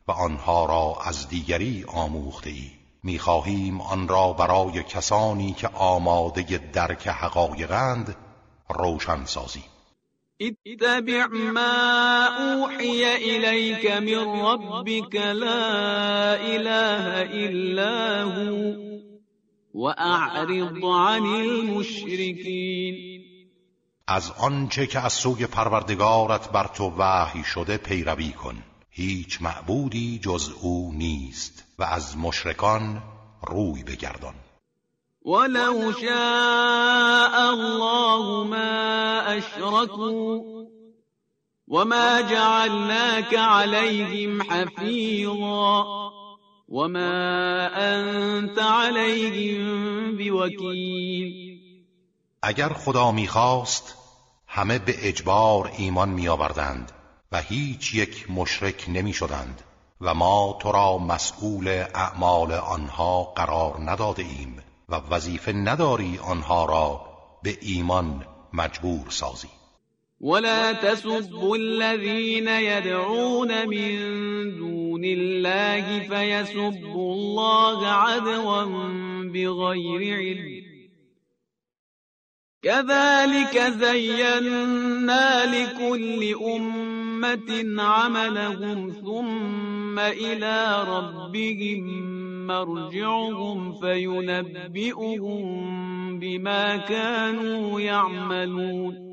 و 0.09 0.13
آنها 0.13 0.67
را 0.67 0.97
از 1.05 1.29
دیگری 1.29 1.85
آموخته 1.89 2.51
ای. 2.51 2.71
می‌خواهیم 3.03 3.81
آن 3.81 4.09
را 4.09 4.33
برای 4.33 4.83
کسانی 4.83 5.53
که 5.53 5.69
آماده 5.69 6.59
درک 6.73 7.09
حقایقند 7.09 8.17
روشن 8.69 9.25
سازیم. 9.25 9.65
اتبع 10.41 11.27
ما 11.27 12.27
اوحی 12.39 13.05
الیک 13.05 13.87
من 13.87 14.41
ربک 14.43 15.17
لا 15.17 16.35
اله 16.35 17.29
الا 17.33 18.29
هو. 18.31 19.02
واعرض 19.75 20.51
عن 20.83 21.27
المشرکین 21.27 23.23
از 24.07 24.31
آنچه 24.31 24.87
که 24.87 25.01
از 25.01 25.13
سوی 25.13 25.47
پروردگارت 25.47 26.53
بر 26.53 26.67
تو 26.67 26.93
وحی 26.99 27.45
شده 27.45 27.77
پیروی 27.77 28.33
کن. 28.33 28.63
هیچ 28.91 29.43
معبودی 29.43 30.19
جز 30.19 30.51
او 30.61 30.93
نیست 30.93 31.65
و 31.79 31.83
از 31.83 32.17
مشرکان 32.19 33.03
روی 33.43 33.83
بگردان. 33.83 34.35
ولو 35.25 35.93
شاء 35.93 37.51
الله 37.51 38.45
ما 38.45 39.21
اشركوا 39.21 40.41
وما 41.69 42.23
جعلناك 42.23 43.35
عليهم 43.35 44.43
حفيظا. 44.43 46.02
وما 46.73 47.69
انت 47.75 48.59
عليهم 48.59 50.17
بوكيل. 50.17 51.63
اگر 52.43 52.69
خدا 52.73 53.13
می‌خواست 53.13 53.97
همه 54.47 54.79
به 54.79 55.09
اجبار 55.09 55.73
ایمان 55.79 56.09
میآوردند 56.09 56.93
و 57.33 57.43
هیچ 57.43 57.95
یک 57.95 58.31
مشرک 58.31 58.85
نمی 58.89 59.13
شدند 59.13 59.63
و 60.01 60.15
ما 60.15 60.59
تو 60.63 60.73
را 60.73 60.99
مسئول 60.99 61.69
اعمال 61.95 62.53
آنها 62.53 63.23
قرار 63.23 63.77
نداده 63.91 64.23
ایم 64.23 64.63
و 64.89 64.95
وظیفه 65.11 65.53
نداری 65.53 66.19
آنها 66.19 66.65
را 66.65 67.01
به 67.43 67.59
ایمان 67.61 68.25
مجبور 68.53 69.11
سازی. 69.11 69.49
ولا 70.21 70.75
تسبوا 70.75 71.55
الذين 71.55 72.49
يدعون 72.49 73.65
من 73.65 74.51
دون 74.59 74.82
الله 74.97 75.99
فيسبوا 75.99 77.15
الله 77.15 77.87
عدوا 77.87 78.65
بغير 79.33 80.17
علم. 80.17 80.63
كذلك 82.63 83.59
زينا 83.59 85.47
لكل 85.47 86.35
أمة 86.45 87.83
عملهم 87.83 88.91
ثم 88.91 89.99
إلى 89.99 90.85
ربهم 90.89 92.13
مرجعهم 92.47 93.73
فينبئهم 93.73 95.43
بما 96.19 96.77
كانوا 96.77 97.81
يعملون. 97.81 99.12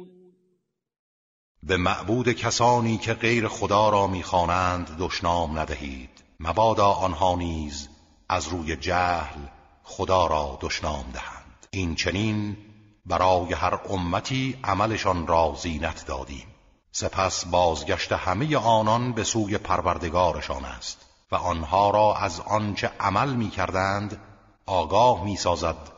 به 1.70 1.78
معبود 1.78 2.32
کسانی 2.32 2.98
که 2.98 3.14
غیر 3.14 3.48
خدا 3.48 3.90
را 3.90 4.08
می‌خوانند 4.08 4.98
دشنام 5.00 5.60
ندهید. 5.60 6.10
مبادا 6.40 6.88
آنها 6.92 7.36
نیز 7.36 7.90
از 8.30 8.48
روی 8.48 8.76
جهل 8.76 9.40
خدا 9.84 10.28
را 10.28 10.58
دشنام 10.62 11.06
دهند. 11.14 11.68
این 11.72 11.96
چنین 11.96 12.58
برای 13.06 13.54
هر 13.54 13.80
امتی 13.90 14.60
عملشان 14.64 15.28
را 15.28 15.56
زینت 15.62 16.06
دادیم. 16.06 16.48
سپس 16.92 17.46
بازگشت 17.46 18.12
همه 18.12 18.58
آنان 18.58 19.14
به 19.14 19.24
سوی 19.24 19.58
پروردگارشان 19.58 20.66
است 20.66 21.06
و 21.32 21.36
آنها 21.36 21.90
را 21.90 22.16
از 22.16 22.40
آنچه 22.40 22.92
عمل 23.00 23.34
می 23.34 23.50
کردند 23.50 24.22
آگاه 24.66 25.24
می 25.24 25.38
سازد 25.38 25.92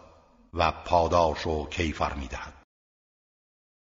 و 0.54 0.72
پاداش 0.72 1.48
و 1.48 1.66
کیفر 1.70 2.14
می 2.14 2.28
دهد 2.28 2.61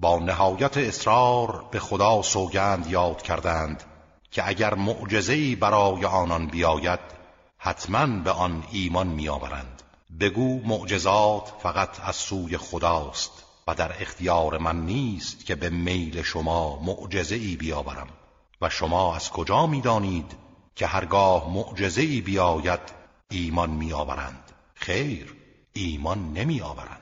با 0.00 0.18
نهایت 0.18 0.76
اصرار 0.76 1.64
به 1.70 1.78
خدا 1.78 2.22
سوگند 2.22 2.86
یاد 2.86 3.22
کردند 3.22 3.82
که 4.30 4.48
اگر 4.48 4.74
معجزه‌ای 4.74 5.54
برای 5.54 6.04
آنان 6.04 6.46
بیاید 6.46 7.00
حتما 7.58 8.06
به 8.06 8.30
آن 8.30 8.64
ایمان 8.70 9.06
میآورند. 9.06 9.82
بگو 10.20 10.60
معجزات 10.66 11.52
فقط 11.62 12.00
از 12.04 12.16
سوی 12.16 12.56
خداست 12.56 13.44
و 13.66 13.74
در 13.74 14.02
اختیار 14.02 14.58
من 14.58 14.86
نیست 14.86 15.46
که 15.46 15.54
به 15.54 15.70
میل 15.70 16.22
شما 16.22 16.82
معجزه‌ای 16.82 17.56
بیاورم. 17.56 18.08
و 18.60 18.68
شما 18.68 19.16
از 19.16 19.30
کجا 19.30 19.66
می‌دانید 19.66 20.36
که 20.76 20.86
هرگاه 20.86 21.54
معجزه‌ای 21.54 22.20
بیاید 22.20 22.80
ایمان 23.30 23.70
میآورند؟ 23.70 24.52
خیر 24.74 25.34
ایمان 25.72 26.32
نمیآورند. 26.32 26.99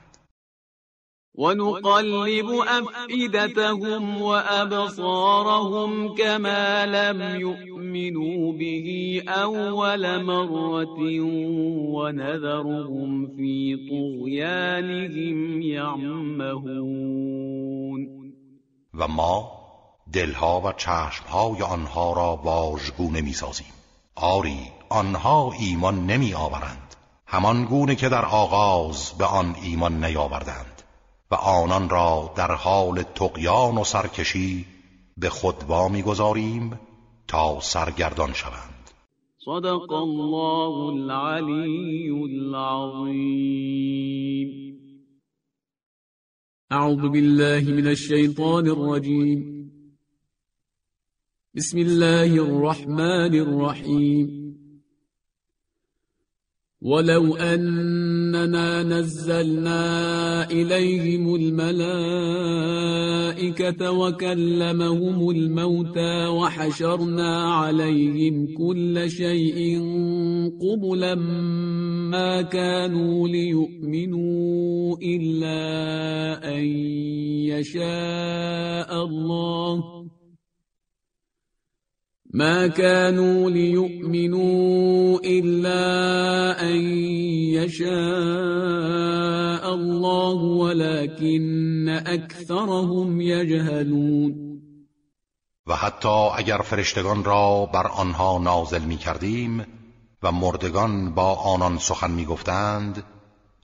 ونقلب 1.35 2.49
أفئدتهم 2.67 4.21
وأبصارهم 4.21 5.91
كما 6.15 6.85
لم 6.85 7.41
يؤمنوا 7.41 8.53
به 8.53 9.21
أول 9.27 10.23
مرة 10.23 10.99
ونذرهم 11.95 13.27
في 13.27 13.77
طغيانهم 13.89 15.61
يعمهون. 15.61 16.89
و 18.93 19.07
ما 19.07 19.51
دلها 20.13 20.61
و 20.61 20.71
چشمهای 20.77 21.61
آنها 21.61 22.13
را 22.13 22.35
واژگونه 22.43 23.21
می‌سازیم. 23.21 23.73
آری 24.15 24.59
آنها 24.89 25.51
ایمان 25.59 26.05
نمی 26.05 26.33
آورند 26.33 26.95
همان 27.27 27.65
گونه 27.65 27.95
که 27.95 28.09
در 28.09 28.25
آغاز 28.25 29.13
به 29.17 29.25
آن 29.25 29.55
ایمان 29.63 30.05
نیاوردند. 30.05 30.68
و 31.31 31.35
آنان 31.35 31.89
را 31.89 32.33
در 32.35 32.51
حال 32.51 33.03
تقیان 33.03 33.77
و 33.77 33.83
سرکشی 33.83 34.65
به 35.17 35.29
خود 35.29 35.63
می‌گذاریم 35.91 36.79
تا 37.27 37.59
سرگردان 37.59 38.33
شوند. 38.33 38.89
صدق 39.45 39.91
الله 39.91 41.11
العلی 41.11 42.09
العظیم 42.55 43.59
اعوذ 46.71 47.01
بالله 47.01 47.73
من 47.73 47.87
الشیطان 47.87 48.67
الرجیم 48.67 49.71
بسم 51.55 51.77
الله 51.77 52.41
الرحمن 52.41 53.35
الرحیم 53.35 54.48
ولو 56.81 57.35
أننا 57.35 58.83
نزلنا 58.83 60.51
إليهم 60.51 61.35
الملائكة 61.35 61.91
وكلمهم 63.91 65.29
الموتى 65.29 66.27
وحشرنا 66.27 67.53
عليهم 67.53 68.47
كل 68.57 69.09
شيء 69.09 69.79
قبلا 70.61 71.15
ما 71.15 72.41
كانوا 72.41 73.27
ليؤمنوا 73.27 74.97
إلا 75.03 75.59
أن 76.55 76.65
يشاء 77.51 79.05
الله 79.05 79.98
ما 82.33 82.67
كانوا 82.67 83.49
ليؤمنوا 83.49 85.19
إلا 85.25 86.61
أن 86.61 86.77
يشاء 87.57 87.89
الله 89.73 90.33
ولكن 90.33 91.89
أكثرهم 91.89 93.21
يجهلون. 93.21 94.49
و 95.67 95.73
حتی 95.75 96.29
اگر 96.35 96.57
فرشتگان 96.57 97.23
را 97.23 97.65
بر 97.65 97.87
آنها 97.87 98.37
نازل 98.37 98.81
می 98.81 98.97
کردیم 98.97 99.65
و 100.23 100.31
مردگان 100.31 101.13
با 101.13 101.35
آنان 101.35 101.77
سخن 101.77 102.11
می 102.11 102.25
گفتند 102.25 103.03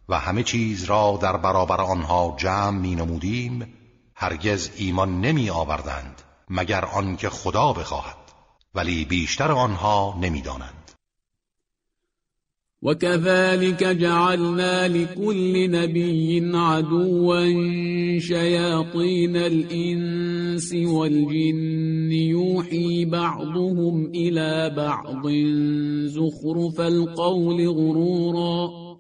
و 0.09 0.19
همه 0.19 0.43
چیز 0.43 0.83
را 0.83 1.19
در 1.21 1.37
برابر 1.37 1.81
آنها 1.81 2.35
جمع 2.37 2.79
می 2.79 2.95
نمودیم 2.95 3.73
هرگز 4.15 4.69
ایمان 4.77 5.21
نمی 5.21 5.49
آوردند 5.49 6.21
مگر 6.49 6.85
آنکه 6.85 7.29
خدا 7.29 7.73
بخواهد. 7.73 8.24
ولی 8.75 9.05
بیشتر 9.05 9.51
آنها 9.51 10.17
نمیدانند 10.21 10.85
وكذلك 12.81 13.83
جعلنا 13.83 14.87
لكل 14.87 15.71
نبي 15.71 16.51
عدوا 16.53 17.45
شياطين 18.19 19.35
الإنس 19.35 20.73
والجن 20.73 22.11
يوحي 22.11 23.05
بعضهم 23.05 24.05
إلى 24.05 24.73
بعض 24.77 25.27
زخرف 26.05 26.81
القول 26.81 27.67
غرورا 27.67 28.94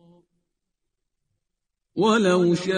ولو 1.97 2.55
شاء 2.55 2.75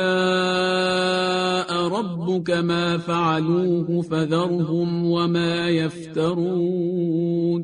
ربك 1.88 2.49
ما 2.49 2.98
فعلوه 2.98 4.02
فذرهم 4.02 5.06
وما 5.11 5.69
يفترون. 5.69 7.64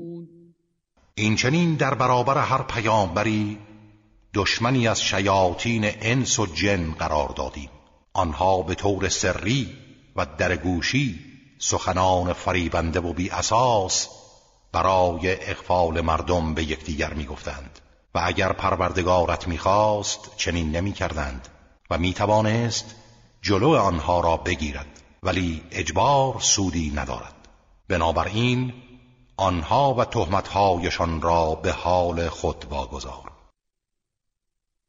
این 1.16 1.36
چنین 1.36 1.76
در 1.76 1.94
برابر 1.94 2.38
هر 2.38 2.62
پیامبری 2.64 3.58
دشمنی 4.34 4.88
از 4.88 5.02
شیاطین 5.02 5.92
انس 6.02 6.40
و 6.40 6.46
جن 6.46 6.92
قرار 6.92 7.34
دادیم. 7.38 7.70
آنها 8.14 8.62
به 8.62 8.76
طور 8.76 9.10
سری 9.10 9.70
و 10.16 10.26
درگوشی 10.38 11.20
سخنان 11.60 12.34
فریبنده 12.34 13.00
و 13.00 13.14
بی 13.14 13.30
اساس 13.30 14.10
برای 14.72 15.50
اغفال 15.50 16.02
مردم 16.02 16.54
به 16.54 16.64
یکدیگر 16.64 17.14
می‌گفتند. 17.14 17.80
و 18.16 18.22
اگر 18.24 18.54
پروردگارت 18.54 19.48
می‌خواست 19.48 20.38
چنین 20.38 20.72
نمی‌کردند 20.72 21.48
و 21.90 21.98
می‌توانست 21.98 22.96
جلو 23.42 23.76
آنها 23.76 24.20
را 24.20 24.38
بگیرد 24.38 25.02
ولی 25.24 25.64
اجبار 25.72 26.40
سودی 26.40 26.92
ندارد. 26.96 27.36
بنابراین 27.90 28.74
آنها 29.38 29.94
و 29.94 30.06
تهمتهایشان 30.06 31.22
را 31.22 31.56
به 31.56 31.72
حال 31.72 32.30
خود 32.30 32.66
واگذار. 32.70 33.33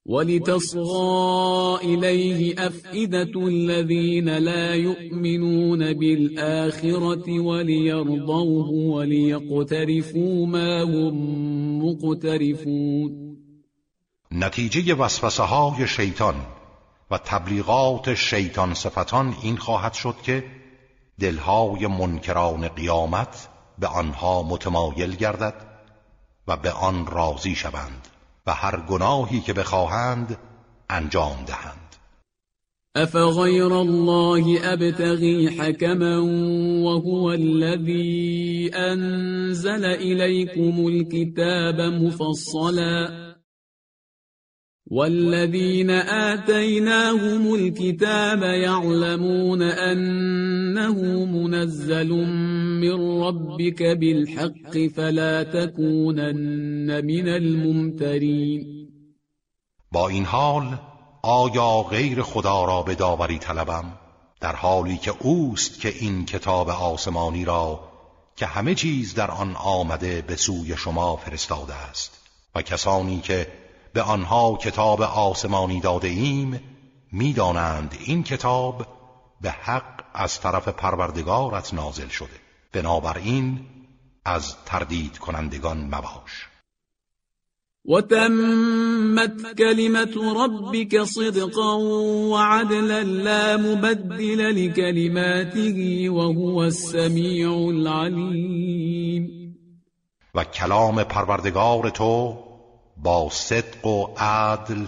ولتصغى 0.06 1.78
إليه 1.82 2.66
أفئدة 2.66 3.47
الذين 3.47 4.28
لا 4.39 4.74
يؤمنون 4.74 5.93
بالآخرة 5.93 7.40
وليرضوه 7.40 8.68
وليقترفوا 8.68 10.47
ما 10.47 10.82
هم 10.82 11.14
مقترفون. 11.85 13.36
نتیجه 14.32 14.94
وسوسه 14.94 15.43
های 15.44 15.89
شیطان 15.89 16.35
و 17.10 17.18
تبلیغات 17.18 18.14
شیطان 18.14 18.74
صفتان 18.74 19.35
این 19.43 19.56
خواهد 19.56 19.93
شد 19.93 20.14
که 20.22 20.44
دلهای 21.20 21.86
منکران 21.86 22.68
قیامت 22.68 23.48
به 23.78 23.86
آنها 23.86 24.43
متمایل 24.43 25.16
گردد 25.16 25.55
و 26.48 26.56
به 26.56 26.70
آن 26.70 27.06
راضی 27.06 27.55
شوند. 27.55 28.14
و 28.47 28.55
هر 28.55 28.81
گناهی 28.81 29.41
که 29.41 29.53
بخواهند 29.53 30.39
انجام 30.91 31.45
دهند. 31.47 31.85
افغیر 32.97 33.73
الله 33.73 34.73
ابتغی 34.73 35.47
حکما 35.47 36.19
وهو 36.85 37.33
الذي 37.33 38.71
انزل 38.75 39.85
اليكم 39.85 40.87
الكتاب 40.87 41.81
مفصلا 41.81 43.34
والذين 44.90 45.90
آتيناهم 45.90 47.55
الكتاب 47.55 48.43
يعلمون 48.43 49.62
أنه 49.62 51.24
منزل 51.24 52.09
من 52.81 53.23
ربك 53.23 53.82
بالحق 53.82 54.78
فلا 54.97 55.43
تكونن 55.43 57.05
من 57.05 57.28
الممترين. 57.28 58.65
با 59.93 60.09
این 60.09 60.24
حال 60.24 60.78
آیا 61.23 61.82
غیر 61.82 62.23
خدا 62.23 62.65
را 62.65 62.82
به 62.82 62.94
داوری 62.94 63.39
طلبم؟ 63.39 63.85
در 64.40 64.56
حالی 64.56 64.97
که 64.97 65.12
اوست 65.20 65.81
که 65.81 65.89
این 66.01 66.24
کتاب 66.24 66.69
آسمانی 66.69 67.44
را 67.44 67.81
که 68.36 68.47
همه 68.47 68.74
چیز 68.74 69.15
در 69.15 69.31
آن 69.31 69.56
آمده 69.56 70.24
به 70.27 70.36
سوی 70.36 70.77
شما 70.77 71.16
فرستاده 71.16 71.74
است. 71.74 72.20
و 72.55 72.62
کسانی 72.62 73.20
که 73.20 73.64
به 73.95 74.03
آنها 74.03 74.57
کتاب 74.57 75.03
آسمانی 75.03 75.81
داده 75.81 76.09
ایم 76.09 76.61
می‌دانند 77.12 77.99
این 78.01 78.23
کتاب 78.23 78.87
به 79.41 79.51
حق 79.51 80.05
از 80.15 80.41
طرف 80.41 80.69
پروردگارت 80.69 81.75
نازل 81.75 82.09
شده. 82.09 82.41
بنابراین 82.73 83.61
از 84.25 84.57
تردید 84.65 85.19
کنندگان 85.19 85.79
مباش. 85.79 86.49
وتمت 87.89 89.55
كلمة 89.59 90.45
ربك 90.45 91.05
صدقا 91.05 91.79
وعدلا 92.31 93.03
لا 93.03 93.57
مبدل 93.57 94.41
لكلماته 94.51 96.09
وهو 96.11 96.59
السميع 96.59 97.53
العليم 97.53 99.31
و 100.35 100.45
کلام 100.45 101.05
پروردگار 101.05 101.91
تو 101.91 102.44
با 103.05 103.28
صدق 103.32 103.86
و 103.86 104.06
عدل 104.16 104.86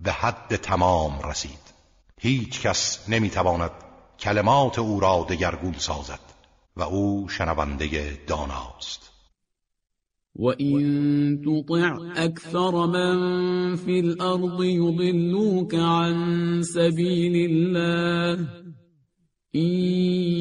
به 0.00 0.12
حد 0.12 0.56
تمام 0.56 1.12
رسید. 1.30 1.72
هیچ 2.20 2.62
کس 2.62 3.08
نمی‌تواند 3.08 3.70
کلمات 4.20 4.78
او 4.78 5.00
را 5.00 5.26
دگرگون 5.30 5.72
سازد 5.72 6.20
و 6.76 6.82
او 6.82 7.28
شنونده 7.28 8.18
داناست. 8.26 9.12
وَإِن 10.36 11.42
تُطِعْ 11.44 11.96
أَكْثَرَ 12.16 12.86
مَن 12.86 13.76
فِي 13.76 14.00
الْأَرْضِ 14.00 14.62
عَن 15.74 16.62
سَبِيلِ 16.62 17.50
اللَّهِ. 17.50 18.48
إِن 19.54 19.70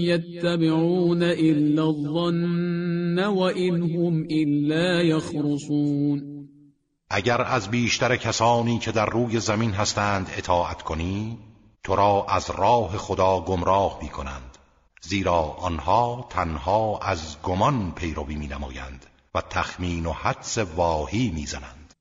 يَتَّبِعُونَ 0.09 1.23
إِلَّا 1.23 1.83
الظَّنَّ 1.83 3.19
وَإِنْ 3.19 3.81
هُمْ 3.83 4.25
إِلَّا 4.31 5.01
يَخْرُصُونَ 5.01 6.40
اگر 7.13 7.41
از 7.41 7.71
بیشتر 7.71 8.15
کسانی 8.15 8.79
که 8.79 8.91
در 8.91 9.05
روی 9.05 9.39
زمین 9.39 9.71
هستند 9.71 10.29
اطاعت 10.37 10.81
کنی 10.81 11.37
تو 11.83 11.95
را 11.95 12.25
از 12.29 12.49
راه 12.49 12.97
خدا 12.97 13.39
گمراه 13.39 13.99
می 14.01 14.09
کنند 14.09 14.57
زیرا 15.01 15.41
آنها 15.41 16.27
تنها 16.29 16.99
از 17.01 17.41
گمان 17.43 17.91
پیروی 17.95 18.35
می 18.35 18.47
نمایند 18.47 19.05
و 19.35 19.41
تخمین 19.41 20.05
و 20.05 20.11
حدس 20.11 20.57
واهی 20.57 21.31
می‌زنند. 21.35 21.93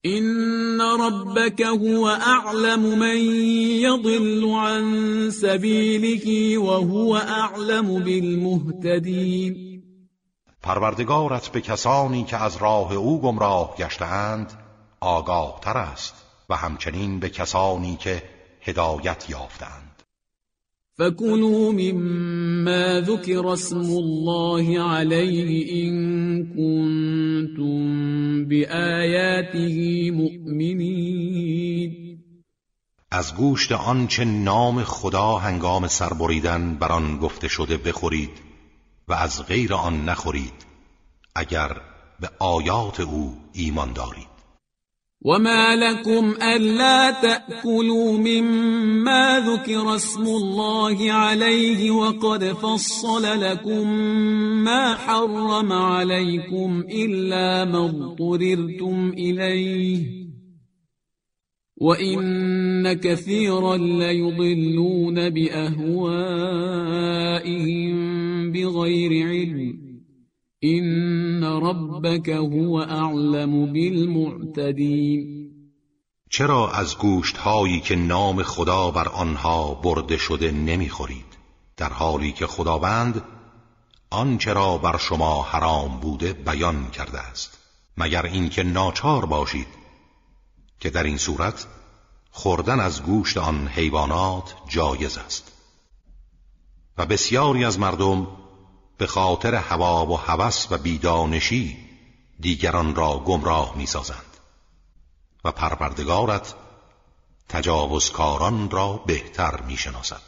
این 0.00 0.80
ربک 0.80 1.60
هو 1.60 2.04
اعلم 2.04 2.80
من 2.80 3.16
یضل 3.16 4.44
عن 4.44 5.30
سبیله 5.30 6.58
و 6.58 6.70
هو 6.70 7.12
اعلم 7.12 7.86
بالمهتدین 8.04 9.73
پروردگارت 10.64 11.48
به 11.48 11.60
کسانی 11.60 12.24
که 12.24 12.36
از 12.36 12.56
راه 12.56 12.92
او 12.92 13.20
گمراه 13.20 13.74
گشتهاند 13.78 14.52
آگاه 15.00 15.58
تر 15.62 15.78
است 15.78 16.14
و 16.50 16.56
همچنین 16.56 17.20
به 17.20 17.28
کسانی 17.28 17.96
که 17.96 18.22
هدایت 18.60 19.30
یافتند 19.30 20.02
فكلوا 20.96 21.72
مما 21.72 23.00
ذكر 23.00 23.46
اسم 23.46 23.76
الله 23.76 24.82
عليه 24.82 25.82
إن 25.84 25.94
كنتم 26.56 27.84
بآياته 28.48 30.10
مؤمنين 30.10 32.04
از 33.10 33.34
گوشت 33.34 33.72
آنچه 33.72 34.24
نام 34.24 34.82
خدا 34.84 35.36
هنگام 35.36 35.86
سربریدن 35.88 36.74
بر 36.74 36.92
آن 36.92 37.18
گفته 37.18 37.48
شده 37.48 37.76
بخورید. 37.76 38.43
و 39.08 39.12
از 39.12 39.46
غیر 39.46 39.74
آن 39.74 40.04
نخورید 40.04 40.66
اگر 41.34 41.80
به 42.20 42.30
آیات 42.38 43.00
او 43.00 43.36
ایمان 43.52 43.92
دارید. 43.92 44.34
وما 45.24 45.74
لكم 45.74 46.34
ألا 46.42 47.10
تأكلوا 47.10 48.18
مما 48.18 49.40
ذكر 49.40 49.94
اسم 49.94 50.22
الله 50.22 51.12
عليه 51.12 51.90
وقد 51.90 52.44
فصل 52.44 53.40
لكم 53.40 53.88
ما 54.64 54.94
حرم 54.94 55.72
عليكم 55.72 56.84
إلا 56.90 57.64
ما 57.64 57.84
اضطررتم 57.84 59.08
إليه 59.08 60.23
وإن 61.76 62.92
كثيرا 62.94 63.76
ليضلون 63.76 65.30
بأهوائهم 65.30 66.34
بغير 68.52 69.26
علم 69.28 69.84
این 70.60 71.44
ربک 71.44 72.28
هو 72.28 72.78
اعلم 72.78 73.72
بالمعتدین 73.72 75.44
چرا 76.30 76.70
از 76.70 76.98
گوشت 76.98 77.36
هایی 77.36 77.80
که 77.80 77.96
نام 77.96 78.42
خدا 78.42 78.90
بر 78.90 79.08
آنها 79.08 79.74
برده 79.74 80.16
شده 80.16 80.50
نمی‌خورید؟ 80.52 81.38
در 81.76 81.88
حالی 81.92 82.32
که 82.32 82.46
خداوند 82.46 83.22
آنچه 84.10 84.52
را 84.52 84.78
بر 84.78 84.96
شما 84.98 85.42
حرام 85.42 86.00
بوده 86.00 86.32
بیان 86.32 86.90
کرده 86.90 87.18
است. 87.18 87.58
مگر 87.98 88.26
اینکه 88.26 88.62
ناچار 88.62 89.26
باشید 89.26 89.83
که 90.84 90.90
در 90.90 91.02
این 91.02 91.18
صورت 91.18 91.66
خوردن 92.30 92.80
از 92.80 93.02
گوشت 93.02 93.36
آن 93.36 93.68
حیوانات 93.68 94.54
جایز 94.68 95.18
است. 95.18 95.52
و 96.98 97.06
بسیاری 97.06 97.64
از 97.64 97.78
مردم 97.78 98.26
به 98.98 99.06
خاطر 99.06 99.54
هوا 99.54 100.06
و 100.06 100.16
هوس 100.16 100.66
و 100.70 100.78
بیدانشی 100.78 101.76
دیگران 102.40 102.94
را 102.94 103.18
گمراه 103.18 103.74
می‌سازند. 103.78 104.36
و 105.44 105.52
پروردگارت 105.52 106.54
تجاوزکاران 107.48 108.70
را 108.70 109.02
بهتر 109.06 109.60
می‌شناسد. 109.60 110.22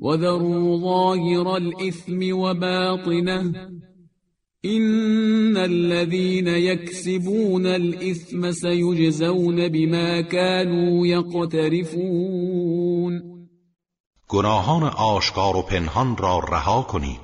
وذروا 0.00 0.80
ظاهر 0.80 1.48
الاثم 1.48 2.38
وباطنه. 2.38 3.70
ان 4.64 5.56
الذين 5.56 6.48
يكسبون 6.48 7.66
الاثم 7.66 8.52
سيجزون 8.52 9.68
بما 9.68 10.20
كانوا 10.20 11.06
يقترفون 11.06 12.58
گناهان 14.28 14.82
آشکار 14.82 15.56
و 15.56 15.62
پنهان 15.62 16.16
را 16.16 16.38
رها 16.38 16.82
کنید. 16.82 17.20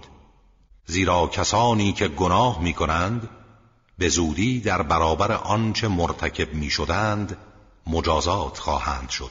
زیرا 0.86 1.26
کسانی 1.26 1.92
که 1.92 2.08
گناه 2.08 2.62
می 2.62 2.72
کنند 2.72 3.28
به 3.98 4.08
زودی 4.08 4.60
در 4.60 4.82
برابر 4.82 5.32
آنچه 5.32 5.88
مرتکب 5.88 6.54
می 6.54 6.70
شدند 6.70 7.36
مجازات 7.86 8.58
خواهند 8.58 9.08
شد. 9.08 9.30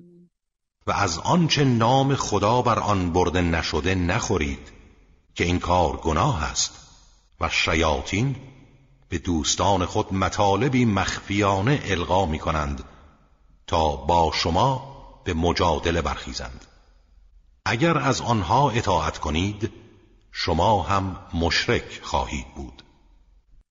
و 0.87 0.91
از 0.91 1.17
آنچه 1.17 1.63
نام 1.63 2.15
خدا 2.15 2.61
بر 2.61 2.79
آن 2.79 3.13
برده 3.13 3.41
نشده 3.41 3.95
نخورید 3.95 4.71
که 5.35 5.43
این 5.43 5.59
کار 5.59 5.97
گناه 5.97 6.43
است. 6.43 6.81
و 7.41 7.49
شیاطین 7.49 8.35
به 9.09 9.17
دوستان 9.17 9.85
خود 9.85 10.13
مطالبی 10.13 10.85
مخفیانه 10.85 11.81
القا 11.85 12.25
می 12.25 12.39
کنند 12.39 12.83
تا 13.67 13.95
با 13.95 14.31
شما 14.35 14.91
به 15.23 15.33
مجادله 15.33 16.01
برخیزند. 16.01 16.65
اگر 17.65 17.97
از 17.97 18.21
آنها 18.21 18.69
اطاعت 18.69 19.17
کنید 19.17 19.71
شما 20.31 20.83
هم 20.83 21.19
مشرک 21.33 21.99
خواهید 22.03 22.45
بود. 22.55 22.83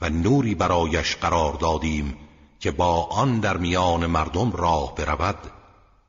و 0.00 0.08
نوری 0.08 0.54
برایش 0.54 1.16
قرار 1.16 1.52
دادیم 1.52 2.16
که 2.60 2.70
با 2.70 3.02
آن 3.04 3.40
در 3.40 3.56
میان 3.56 4.06
مردم 4.06 4.52
راه 4.52 4.94
برود 4.94 5.50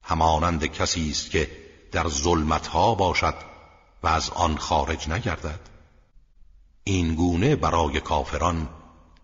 همانند 0.04 0.66
کسی 0.66 1.10
است 1.10 1.32
که 1.32 1.52
در 1.92 2.08
ظلمتها 2.08 2.96
باشد 2.96 3.36
و 4.04 4.08
از 4.08 4.30
آن 4.30 4.58
خارج 4.58 5.10
نگردد. 5.10 5.60
این 6.84 7.16
گونه 7.16 7.56
برای 7.56 8.00
کافران 8.00 8.70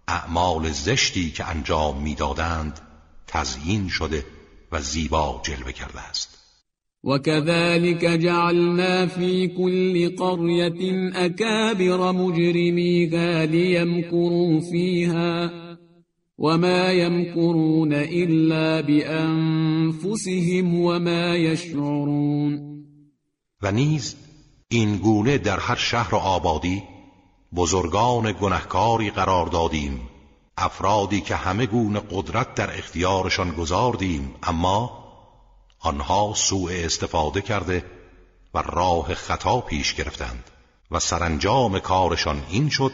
اعمال 0.08 0.72
زشتی 0.72 1.32
که 1.32 1.46
انجام 1.46 2.02
می‌دادند 2.02 2.80
تزیین 3.28 3.90
شده 3.90 4.26
و 4.72 4.82
زیبا 4.82 5.42
جلوه 5.44 5.72
کرده 5.72 6.02
است. 6.02 6.35
وكذلك 7.06 8.06
جعلنا 8.06 9.06
في 9.06 9.48
كل 9.48 10.16
قرية 10.16 11.12
أكابر 11.26 12.12
مجرميها 12.12 13.46
ليمكروا 13.46 14.60
فيها 14.72 15.52
وما 16.38 16.92
يمكرون 16.92 17.94
إلا 17.94 18.82
بأنفسهم 18.82 20.80
وما 20.80 21.36
يشعرون 21.36 22.76
و 23.62 23.72
نیز 23.72 24.16
این 24.68 24.98
گونه 24.98 25.38
در 25.38 25.60
هر 25.60 25.76
شهر 25.76 26.16
آبادی 26.16 26.84
بزرگان 27.56 28.36
گنهکاری 28.42 29.10
قرار 29.10 29.48
دادیم 29.48 30.02
افرادی 30.58 31.22
که 31.22 31.36
همه 31.36 31.66
گونه 31.66 32.02
قدرت 32.12 32.56
در 32.56 32.78
اختیارشان 32.78 33.52
گذاردیم 33.52 34.36
اما 34.44 35.05
آنها 35.88 36.34
سوء 36.36 36.86
استفاده 36.86 37.42
کرده 37.42 37.86
و 38.54 38.58
راه 38.58 39.14
خطا 39.14 39.62
پیش 39.62 39.94
گرفتند 39.94 40.44
و 40.92 41.00
سرانجام 41.00 41.80
کارشان 41.80 42.42
این 42.50 42.70
شد 42.70 42.92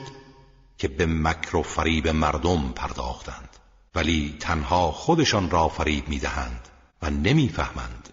که 0.77 0.87
به 0.87 1.05
مکر 1.05 1.55
و 1.55 1.61
فریب 1.61 2.07
مردم 2.07 2.71
پرداختند. 2.75 3.49
ولی 3.95 4.37
تنها 4.39 4.91
خودشان 4.91 5.49
را 5.49 5.67
فریب 5.67 6.09
می‌دهند 6.09 6.67
و 7.01 7.09
نمی‌فهمند. 7.09 8.09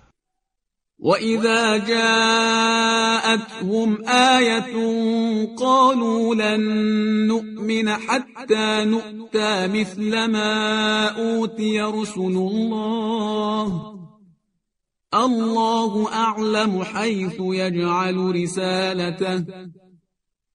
وإذا 1.00 1.78
جاءتهم 1.78 3.28
آية 4.08 4.74
قالوا 5.56 6.34
لن 6.34 6.60
نؤمن 7.26 7.88
حتى 7.88 8.84
نؤتى 8.84 9.66
مثل 9.66 10.26
ما 10.26 11.08
أوتي 11.08 11.80
رسل 11.80 12.20
الله 12.20 13.98
الله 15.14 16.12
اعلم 16.12 16.84
حيث 16.84 17.40
يجعل 17.40 18.16
رسالته. 18.16 19.44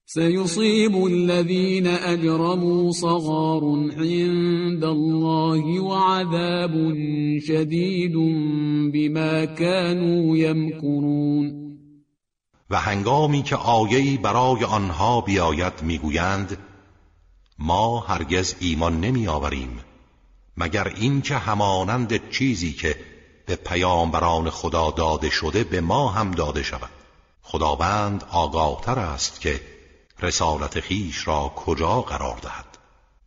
سيصيب 0.05 1.05
الذين 1.05 1.87
اجرموا 1.87 2.91
صغار 2.91 3.63
عند 3.97 4.83
الله 4.83 5.79
وعذاب 5.79 6.93
شديد 7.39 8.13
بما 8.93 9.45
كانوا 9.45 10.37
يمكرون. 10.37 11.63
و 12.69 12.75
هنگامی 12.75 13.43
که 13.43 13.55
آیه‌ای 13.55 14.17
برای 14.17 14.63
آنها 14.63 15.21
بیاید 15.21 15.73
می‌گویند 15.83 16.57
ما 17.59 17.99
هرگز 17.99 18.55
ایمان 18.59 18.99
نمیآوریم 18.99 19.79
مگر 20.57 20.87
اینکه 20.87 21.35
همانند 21.35 22.29
چیزی 22.29 22.71
که 22.71 22.95
به 23.45 23.55
پیامبران 23.55 24.49
خدا 24.49 24.91
داده 24.91 25.29
شده 25.29 25.63
به 25.63 25.81
ما 25.81 26.09
هم 26.09 26.31
داده 26.31 26.63
شود. 26.63 26.89
خداوند 27.43 28.23
آگاهتر 28.31 28.99
است 28.99 29.41
که 29.41 29.61
رسالت 30.19 30.79
خیش 30.79 31.27
را 31.27 31.53
کجا 31.55 32.01
قرار 32.01 32.37
دهد. 32.37 32.77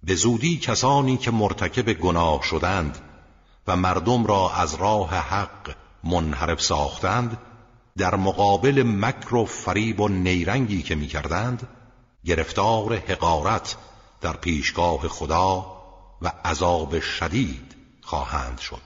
به 0.03 0.15
زودی 0.15 0.59
کسانی 0.59 1.17
که 1.17 1.31
مرتکب 1.31 1.93
گناه 1.93 2.43
شدند 2.43 2.99
و 3.67 3.77
مردم 3.77 4.27
را 4.27 4.51
از 4.51 4.75
راه 4.75 5.11
حق 5.11 5.75
منحرف 6.05 6.63
ساختند 6.63 7.39
در 7.97 8.15
مقابل 8.15 8.83
مکر 8.83 9.35
و 9.35 9.45
فریب 9.45 10.01
و 10.01 10.09
نیرنگی 10.09 10.83
که 10.83 10.95
می‌کردند 10.95 11.69
گرفتار 12.25 12.97
حقارت 12.97 13.77
در 14.21 14.33
پیشگاه 14.33 15.09
خدا 15.09 15.77
و 16.23 16.33
عذاب 16.45 17.01
شدید 17.01 17.75
خواهند 18.03 18.59
شد. 18.59 18.86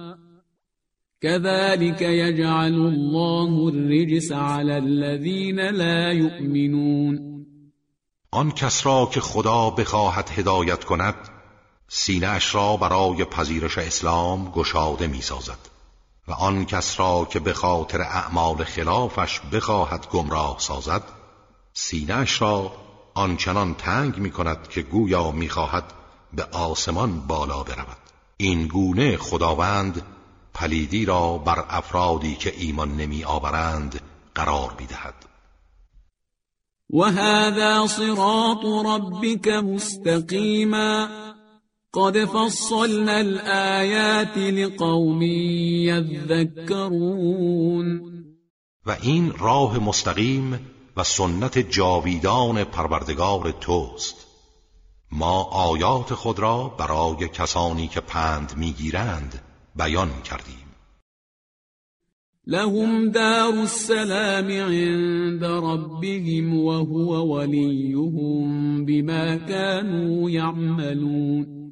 كذلك 1.23 2.01
يجعل 2.01 2.73
الله 2.73 3.69
الرجس 3.69 4.31
على 4.31 4.77
الذين 4.77 5.59
لا 5.59 6.11
يؤمنون. 6.13 7.31
آن 8.31 8.51
کس 8.51 8.85
را 8.85 9.09
که 9.13 9.21
خدا 9.21 9.69
بخواهد 9.69 10.29
هدایت 10.29 10.83
کند 10.83 11.15
سینهاش 11.87 12.55
را 12.55 12.77
برای 12.77 13.25
پذیرش 13.25 13.77
اسلام 13.77 14.51
گشاده 14.51 15.07
می 15.07 15.21
سازد 15.21 15.57
و 16.27 16.31
آن 16.31 16.65
کس 16.65 16.99
را 16.99 17.27
که 17.31 17.39
به 17.39 17.53
خاطر 17.53 18.01
اعمال 18.01 18.63
خلافش 18.63 19.39
بخواهد 19.53 20.07
گمراه 20.09 20.55
سازد 20.59 21.03
سینهاش 21.73 22.41
را 22.41 22.71
آنچنان 23.13 23.73
تنگ 23.73 24.17
می 24.17 24.31
کند 24.31 24.67
که 24.67 24.81
گویا 24.81 25.31
می 25.31 25.49
خواهد 25.49 25.93
به 26.33 26.43
آسمان 26.43 27.19
بالا 27.27 27.63
برود. 27.63 27.97
این 28.37 28.67
گونه 28.67 29.17
خداوند 29.17 30.01
پلیدی 30.53 31.05
را 31.05 31.37
بر 31.37 31.65
افرادی 31.69 32.35
که 32.35 32.53
ایمان 32.57 32.95
نمی 32.95 33.23
آورند 33.23 34.01
قرار 34.35 34.75
می‌دهد 34.79 35.13
و 36.93 37.03
هذا 37.03 37.87
صراط 37.87 38.65
ربك 38.85 39.47
مستقیما 39.47 41.07
قد 41.93 42.25
فصلنا 42.25 43.11
الآیات 43.11 44.37
لقوم 44.37 45.21
یذکرون 46.71 48.01
و 48.85 48.97
این 49.01 49.33
راه 49.39 49.79
مستقیم 49.79 50.59
و 50.97 51.03
سنت 51.03 51.57
جاویدان 51.57 52.63
پروردگار 52.63 53.51
توست. 53.51 54.27
ما 55.11 55.43
آیات 55.43 56.13
خود 56.13 56.39
را 56.39 56.67
برای 56.67 57.27
کسانی 57.27 57.87
که 57.87 57.99
پند 57.99 58.57
می‌گیرند 58.57 59.41
بیان 59.75 60.21
کردیم. 60.21 60.67
لهم 62.47 63.09
دار 63.09 63.53
السلام 63.53 64.51
عند 64.51 65.43
ربهم 65.43 66.57
وهو 66.57 67.37
وليهم 67.37 68.85
بما 68.85 69.35
كانوا 69.37 70.29
يعملون. 70.29 71.71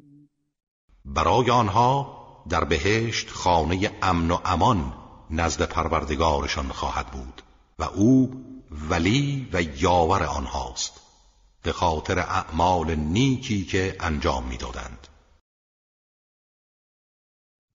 برای 1.04 1.50
آنها 1.50 2.20
در 2.48 2.64
بهشت 2.64 3.30
خانه 3.30 3.90
امن 4.02 4.30
و 4.30 4.38
امان 4.44 4.92
نزد 5.30 5.62
پروردگارشان 5.62 6.68
خواهد 6.68 7.06
بود 7.06 7.42
و 7.78 7.84
او 7.84 8.30
ولی 8.90 9.48
و 9.52 9.62
یاور 9.62 10.22
آنهاست 10.22 11.00
به 11.62 11.72
خاطر 11.72 12.18
اعمال 12.18 12.94
نیکی 12.94 13.64
که 13.64 13.96
انجام 14.00 14.44
می‌دادند. 14.44 15.08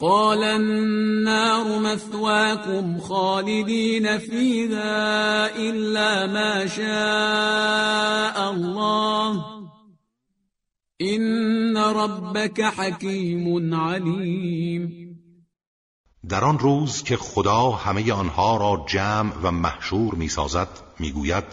قال 0.00 0.44
النار 0.44 1.78
مثواكم 1.78 2.98
خالدين 3.00 4.18
فيها 4.18 5.56
إلا 5.56 6.26
ما 6.26 6.66
شاء 6.66 8.50
الله. 8.50 9.56
إن 11.00 11.76
ربك 11.76 12.60
حكيم 12.60 13.74
علیم 13.74 15.06
در 16.28 16.44
آن 16.44 16.58
روز 16.58 17.02
که 17.02 17.16
خدا 17.16 17.70
همه 17.70 18.12
آنها 18.12 18.56
را 18.56 18.84
جمع 18.88 19.32
و 19.42 19.50
محشور 19.50 20.14
می 20.14 20.28
سازد 20.28 20.68
می 20.98 21.12
گوید 21.12 21.44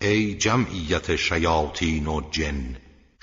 ای 0.00 0.34
جمعیت 0.34 1.16
شیاطین 1.16 2.06
و 2.06 2.20
جن 2.30 2.76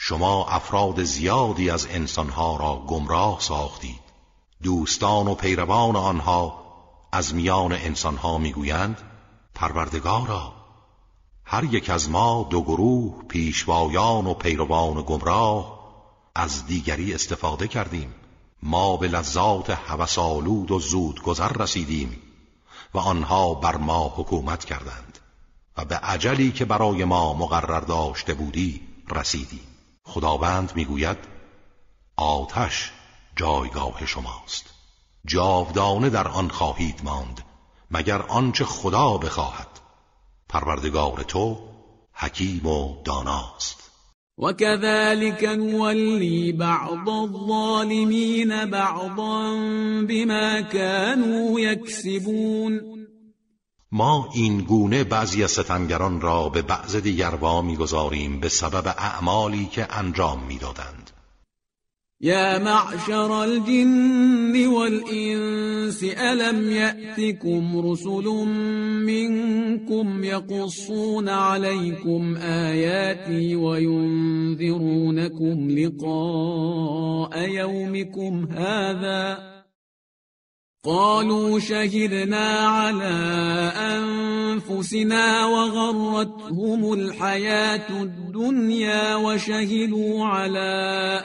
شما 0.05 0.45
افراد 0.45 1.03
زیادی 1.03 1.69
از 1.69 1.87
انسانها 1.89 2.57
را 2.57 2.83
گمراه 2.87 3.39
ساختید. 3.39 3.99
دوستان 4.63 5.27
و 5.27 5.35
پیروان 5.35 5.95
آنها 5.95 6.63
از 7.11 7.35
میان 7.35 7.71
انسانها 7.71 8.37
می‌گویند 8.37 9.01
پروردگارا 9.55 10.53
هر 11.45 11.63
یک 11.63 11.89
از 11.89 12.09
ما 12.09 12.47
دو 12.49 12.61
گروه 12.61 13.23
پیشوایان 13.27 14.27
و 14.27 14.33
پیروان 14.33 15.01
گمراه 15.01 15.79
از 16.35 16.65
دیگری 16.65 17.13
استفاده 17.13 17.67
کردیم. 17.67 18.13
ما 18.63 18.97
به 18.97 19.07
لذات 19.07 19.69
هوسالود 19.69 20.71
و 20.71 20.79
زود 20.79 21.21
گذر 21.21 21.51
رسیدیم 21.53 22.19
و 22.93 22.97
آنها 22.97 23.53
بر 23.53 23.77
ما 23.77 24.13
حکومت 24.15 24.65
کردند 24.65 25.19
و 25.77 25.85
به 25.85 25.95
عجلی 25.95 26.51
که 26.51 26.65
برای 26.65 27.05
ما 27.05 27.33
مقرر 27.33 27.79
داشته 27.79 28.33
بودی 28.33 28.81
رسیدیم 29.09 29.72
خداوند 30.03 30.71
می‌گوید 30.75 31.17
آتش 32.17 32.91
جایگاه 33.35 34.05
شماست. 34.05 34.73
جاودانه 35.25 36.09
در 36.09 36.27
آن 36.27 36.49
خواهید 36.49 37.01
ماند 37.03 37.41
مگر 37.91 38.21
آنچه 38.21 38.65
خدا 38.65 39.17
بخواهد. 39.17 39.67
پروردگار 40.49 41.23
تو 41.23 41.57
حکیم 42.13 42.65
و 42.65 43.03
داناست. 43.03 43.91
وكذلك 44.37 45.43
نولي 45.43 46.51
بعض 46.51 47.09
الظالمين 47.09 48.65
بعضا 48.65 49.55
بما 50.07 50.61
كانوا 50.61 51.59
يكسبون. 51.59 53.02
ما 53.95 54.29
این 54.33 54.61
گونه 54.61 55.03
بعضی 55.03 55.43
از 55.43 55.51
ستمگران 55.51 56.21
را 56.21 56.49
به 56.49 56.61
بعض 56.61 56.95
دیگر 56.95 57.35
وا 57.41 57.61
می‌گذاریم 57.61 58.39
به 58.39 58.49
سبب 58.49 58.87
اعمالی 58.87 59.65
که 59.65 59.97
انجام 59.97 60.43
می‌دادند. 60.47 61.09
يا 62.21 62.59
معشر 62.59 63.31
الجن 63.31 64.67
والإنس 64.67 66.03
ألم 66.03 66.71
يأتكم 66.71 67.91
رسل 67.91 68.23
منكم 69.05 70.23
يقصون 70.23 71.29
عليكم 71.29 72.35
آياتي 72.37 73.55
وينذرونكم 73.55 74.89
لقاء 75.69 77.49
يومكم 77.49 78.47
هذا 78.51 79.52
قالوا 80.85 81.59
شهدنا 81.59 82.67
على 82.67 83.15
أنفسنا 83.95 85.45
وغرتهم 85.45 86.93
الحياة 86.93 88.01
الدنيا 88.01 89.15
وشهدوا 89.15 90.25
على 90.25 90.73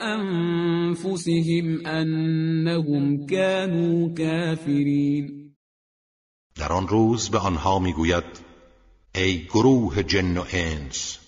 أنفسهم 0.01 1.87
أنهم 1.87 3.25
كانوا 3.25 4.15
كافرين. 4.15 5.53
در 6.55 6.73
آن 6.73 6.87
روز 6.87 7.29
به 7.29 7.39
آنها 7.39 7.79
میگوید 7.79 8.23
ای 9.15 9.45
گروه 9.53 10.03
جن 10.03 10.37
و 10.37 10.43
انس 10.53 11.19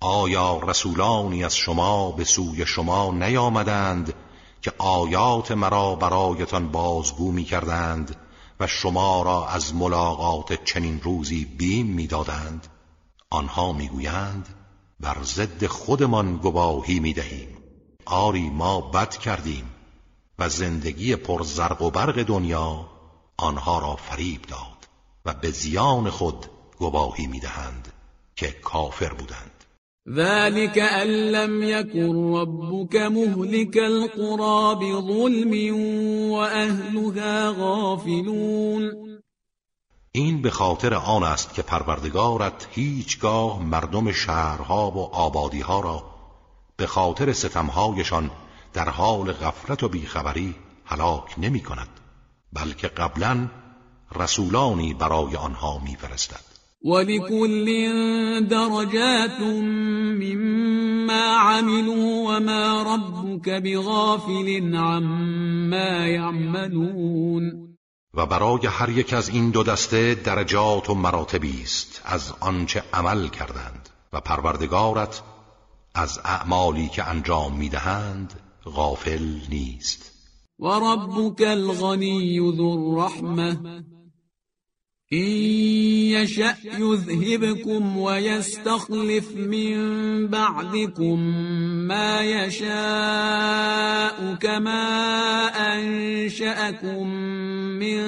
آیا 0.00 0.60
رسولانی 0.68 1.44
از 1.44 1.56
شما 1.56 2.12
به 2.12 2.24
سوی 2.24 2.66
شما 2.66 3.12
نیامدند 3.12 4.14
که 4.62 4.72
آیات 4.78 5.52
مرا 5.52 5.94
برایتان 5.94 6.68
بازگو 6.68 7.32
می 7.32 7.44
کردند 7.44 8.16
و 8.60 8.66
شما 8.66 9.22
را 9.22 9.48
از 9.48 9.74
ملاقات 9.74 10.64
چنین 10.64 11.00
روزی 11.00 11.44
بیم 11.44 11.86
می 11.86 12.06
دادند 12.06 12.66
آنها 13.30 13.72
می 13.72 13.88
گویند 13.88 14.48
بر 15.00 15.16
ضد 15.22 15.66
خودمان 15.66 16.36
گواهی 16.36 17.00
می 17.00 17.12
دهیم 17.12 17.58
آری 18.06 18.50
ما 18.50 18.80
بد 18.80 19.16
کردیم 19.16 19.70
و 20.38 20.48
زندگی 20.48 21.16
پر 21.16 21.42
زرق 21.42 21.82
و 21.82 21.90
برق 21.90 22.22
دنیا 22.22 22.88
آنها 23.36 23.78
را 23.78 23.96
فریب 23.96 24.42
داد 24.42 24.88
و 25.24 25.34
به 25.34 25.50
زیان 25.50 26.10
خود 26.10 26.46
گواهی 26.78 27.26
می 27.26 27.40
دهند 27.40 27.92
که 28.36 28.52
کافر 28.52 29.12
بودند. 29.12 29.51
ذلك 30.08 30.78
أن 30.78 31.08
لم 31.08 31.62
يكن 31.62 32.34
ربك 32.34 32.96
مهلك 32.96 33.76
القرى 33.76 34.74
بظلم 34.74 35.74
وأهلها 36.30 37.50
غافلون 37.50 38.92
این 40.12 40.42
به 40.42 40.50
خاطر 40.50 40.94
آن 40.94 41.22
است 41.22 41.54
که 41.54 41.62
پروردگارت 41.62 42.68
هیچگاه 42.70 43.62
مردم 43.62 44.12
شهرها 44.12 44.90
و 44.90 45.14
آبادیها 45.14 45.80
را 45.80 46.04
به 46.76 46.86
خاطر 46.86 47.32
ستمهایشان 47.32 48.30
در 48.72 48.88
حال 48.88 49.32
غفلت 49.32 49.82
و 49.82 49.88
بیخبری 49.88 50.54
هلاک 50.84 51.34
نمی 51.38 51.60
کند 51.60 51.88
بلکه 52.52 52.88
قبلا 52.88 53.48
رسولانی 54.14 54.94
برای 54.94 55.36
آنها 55.36 55.78
میفرستد. 55.78 56.51
ولكل 56.84 57.66
درجات 58.48 59.40
مما 60.20 61.22
عملوا 61.36 62.36
وما 62.36 62.82
ربك 62.82 63.48
بغافل 63.48 64.76
عما 64.76 66.06
يعملون 66.06 67.68
و 68.14 68.26
برای 68.26 68.66
هر 68.66 68.88
یک 68.90 69.12
از 69.12 69.28
این 69.28 69.50
دو 69.50 69.62
دسته 69.62 70.14
درجات 70.14 70.90
و 70.90 70.94
مراتبی 70.94 71.62
است 71.62 72.02
از 72.04 72.32
آنچه 72.40 72.82
عمل 72.92 73.28
کردند 73.28 73.88
و 74.12 74.20
پروردگارت 74.20 75.22
از 75.94 76.20
اعمالی 76.24 76.88
که 76.88 77.08
انجام 77.08 77.56
می‌دهند 77.56 78.40
غافل 78.64 79.28
نیست. 79.48 80.12
و 80.58 80.66
ربک 80.66 81.40
الغنی 81.40 82.52
ذو 82.56 82.64
الرحمه 82.64 83.82
يشأ 85.12 86.56
يذهبكم 86.78 87.96
ويستخلف 87.96 89.36
من 89.36 89.76
بعدكم 90.28 91.18
ما 91.88 92.20
يشاء 92.20 92.74
كما 94.34 94.84
أنشأكم 95.74 97.06
من 97.78 98.00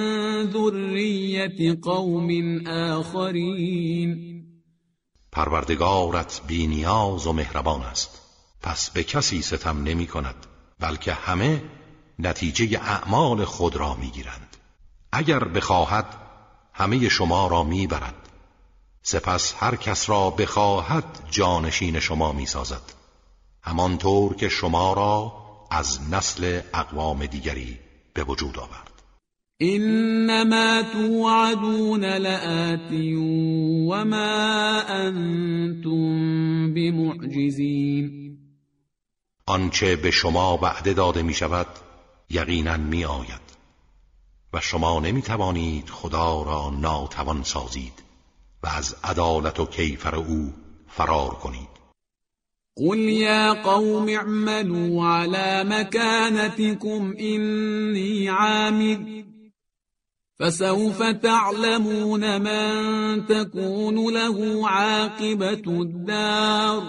ذرية 0.42 1.78
قوم 1.82 2.60
آخرين. 2.68 4.34
پروردگارت 5.32 6.42
بینیاز 6.48 7.26
و 7.26 7.32
مهربان 7.32 7.82
است. 7.82 8.20
پس 8.62 8.90
به 8.90 9.04
کسی 9.04 9.42
ستم 9.42 9.82
نمی 9.82 10.06
کند 10.06 10.34
بلکه 10.80 11.12
همه 11.12 11.62
نتیجه 12.18 12.80
اعمال 12.82 13.44
خود 13.44 13.76
را 13.76 13.94
می 13.94 14.10
گیرند. 14.10 14.56
اگر 15.12 15.44
بخواهد 15.44 16.23
همه 16.74 17.08
شما 17.08 17.46
را 17.46 17.62
می‌برد. 17.62 18.14
سپس 19.02 19.54
هر 19.58 19.76
کس 19.76 20.10
را 20.10 20.30
بخواهد 20.30 21.04
جانشین 21.30 22.00
شما 22.00 22.32
می‌سازد. 22.32 22.82
همانطور 23.62 24.34
که 24.34 24.48
شما 24.48 24.92
را 24.92 25.32
از 25.70 26.12
نسل 26.12 26.60
اقوام 26.74 27.26
دیگری 27.26 27.78
به 28.14 28.24
وجود 28.24 28.58
آورد. 28.58 28.90
انما 29.60 30.82
توعدون 30.92 32.04
لآتی 32.04 33.14
وما 33.90 34.80
انتم 34.80 36.74
بمعجزین. 36.74 38.38
آنچه 39.46 39.96
به 39.96 40.10
شما 40.10 40.58
وعده 40.62 40.92
داده 40.92 41.22
می 41.22 41.34
شود 41.34 41.66
یقینا 42.30 42.76
می 42.76 43.04
آید 43.04 43.43
و 44.54 44.60
شما 44.60 45.00
نمی 45.00 45.22
توانید 45.22 45.88
خدا 45.88 46.42
را 46.42 46.70
ناتوان 46.80 47.42
سازید 47.42 48.02
و 48.62 48.66
از 48.66 48.96
عدالت 49.04 49.60
و 49.60 49.66
کیفر 49.66 50.14
او 50.14 50.52
فرار 50.88 51.30
کنید. 51.30 51.74
قل 52.76 52.98
یا 52.98 53.54
قوم 53.54 54.08
اعملوا 54.08 55.08
على 55.08 55.64
مكانتكم 55.68 57.14
إني 57.20 58.28
عامل 58.28 59.24
فسوف 60.38 61.02
تعلمون 61.02 62.38
من 62.38 63.26
تكون 63.26 64.12
له 64.14 64.68
عاقبة 64.68 65.62
الدار 65.66 66.82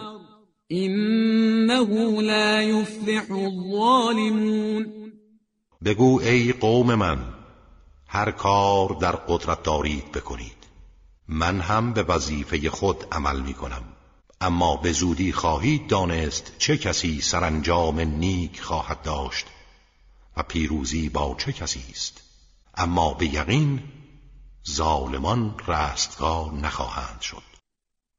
إنه 0.72 2.22
لا 2.22 2.62
يفلح 2.62 3.32
الظالمون. 3.32 4.88
بگو 5.86 6.20
ای 6.22 6.52
قوم 6.52 6.96
من 6.96 7.35
هر 8.16 8.32
کار 8.32 8.90
در 8.90 9.16
قدرت 9.16 9.64
دارید 9.64 10.12
بکنید. 10.12 10.68
من 11.28 11.60
هم 11.60 11.94
به 11.94 12.04
وظیفه 12.04 12.70
خود 12.70 13.06
عمل 13.12 13.40
می 13.40 13.54
کنم 13.54 13.84
اما 14.42 14.76
به 14.76 14.92
زودی 14.92 15.34
خواهید 15.34 15.88
دانست 15.88 16.58
چه 16.58 16.78
کسی 16.78 17.22
سرانجام 17.22 18.00
نیک 18.00 18.62
خواهد 18.62 19.02
داشت 19.02 19.46
و 20.38 20.44
پیروزی 20.44 21.10
با 21.10 21.36
چه 21.40 21.54
کسی 21.54 21.84
است. 21.90 22.22
اما 22.76 23.14
به 23.14 23.26
یقین 23.26 23.84
ظالمان 24.70 25.56
رستگار 25.68 26.52
نخواهند 26.54 27.22
شد. 27.22 27.55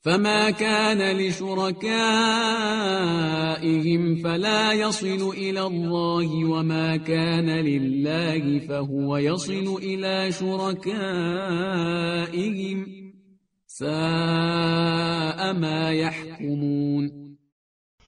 فما 0.00 0.50
كان 0.50 1.16
لشركائهم 1.16 1.82
فلا 4.22 4.72
يصل 4.72 5.30
إلى 5.36 5.62
الله 5.62 6.44
وما 6.44 6.96
كان 6.96 7.50
لله 7.50 8.66
فهو 8.68 9.16
يصل 9.16 9.78
إلى 9.82 10.32
شركائهم 10.32 11.38
ساء 13.66 15.52
ما 15.52 15.92
يحكمون 15.92 17.28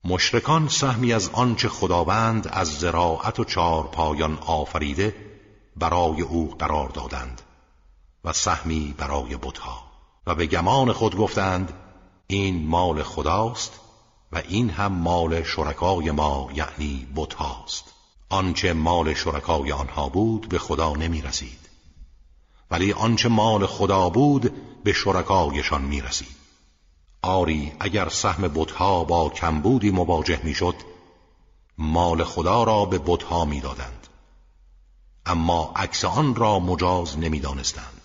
مشرکان 0.05 0.69
سهمی 0.69 1.13
از 1.13 1.31
آنچه 1.33 1.69
خداوند 1.69 2.49
از 2.53 2.79
زراعت 2.79 3.41
و 3.41 3.45
چارپایان 3.45 4.39
آفریده 4.47 5.15
برای 5.77 6.23
او 6.23 6.55
قرار 6.59 6.89
دادند 6.89 7.43
و 8.25 8.33
سهمی 8.33 8.95
برای 8.99 9.37
بتها. 9.37 9.90
به 10.35 10.47
گمان 10.47 10.93
خود 10.93 11.17
گفتند 11.17 11.73
این 12.27 12.67
مال 12.67 13.03
خداست 13.03 13.81
و 14.33 14.43
این 14.49 14.71
هم 14.71 14.93
مال 14.93 15.43
شرکای 15.43 16.11
ما 16.11 16.49
یعنی 16.55 17.07
بتهاست 17.17 17.85
آنچه 18.29 18.73
مال 18.73 19.15
شرکای 19.15 19.73
آنها 19.73 20.09
بود 20.09 20.49
به 20.49 20.59
خدا 20.59 20.93
نمی 20.93 21.23
رسید 21.23 21.69
ولی 22.71 22.93
آنچه 22.93 23.29
مال 23.29 23.67
خدا 23.67 24.11
بود 24.11 24.53
به 24.85 24.93
شرکایشان 24.93 25.83
می 25.83 26.01
رسید 26.01 26.41
آری 27.23 27.73
اگر 27.81 28.09
سهم 28.09 28.49
بتها 28.49 29.05
با 29.05 29.29
کمبودی 29.29 29.91
مواجه 29.91 30.41
می 30.43 30.55
شد 30.55 30.75
مال 31.79 32.25
خدا 32.25 32.65
را 32.65 32.85
به 32.85 33.01
بتها 33.07 33.45
می 33.45 33.61
دادند. 33.61 34.07
اما 35.27 35.73
عکس 35.77 36.05
آن 36.05 36.35
را 36.35 36.59
مجاز 36.59 37.19
نمی 37.19 37.41
دانستند. 37.41 38.00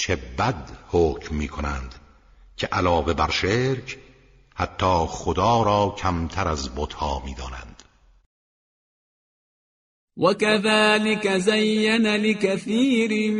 چه 0.00 0.16
بد 0.16 0.70
حکم 0.88 1.34
می 1.34 1.48
کنند 1.48 1.94
که 2.56 2.66
علاوه 2.66 3.14
بر 3.14 3.30
شرک 3.30 3.98
حتی 4.54 5.04
خدا 5.08 5.62
را 5.62 5.94
کمتر 5.98 6.48
از 6.48 6.74
بتها 6.76 7.22
می‌دانند. 7.24 7.82
وكذلك 10.16 11.38
زين 11.38 12.06
لكثير 12.06 13.32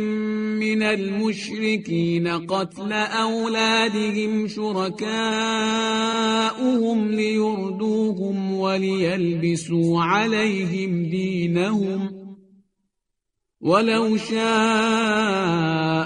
من 0.59 0.83
المشركين 0.83 2.27
قتل 2.27 2.91
أولادهم 2.93 4.47
شركاؤهم 4.47 5.11
ليردوهم 7.11 8.53
وليلبسوا 8.53 10.03
عليهم 10.03 11.03
دينهم 11.03 12.20
ولو 13.61 14.17
شاء 14.17 14.39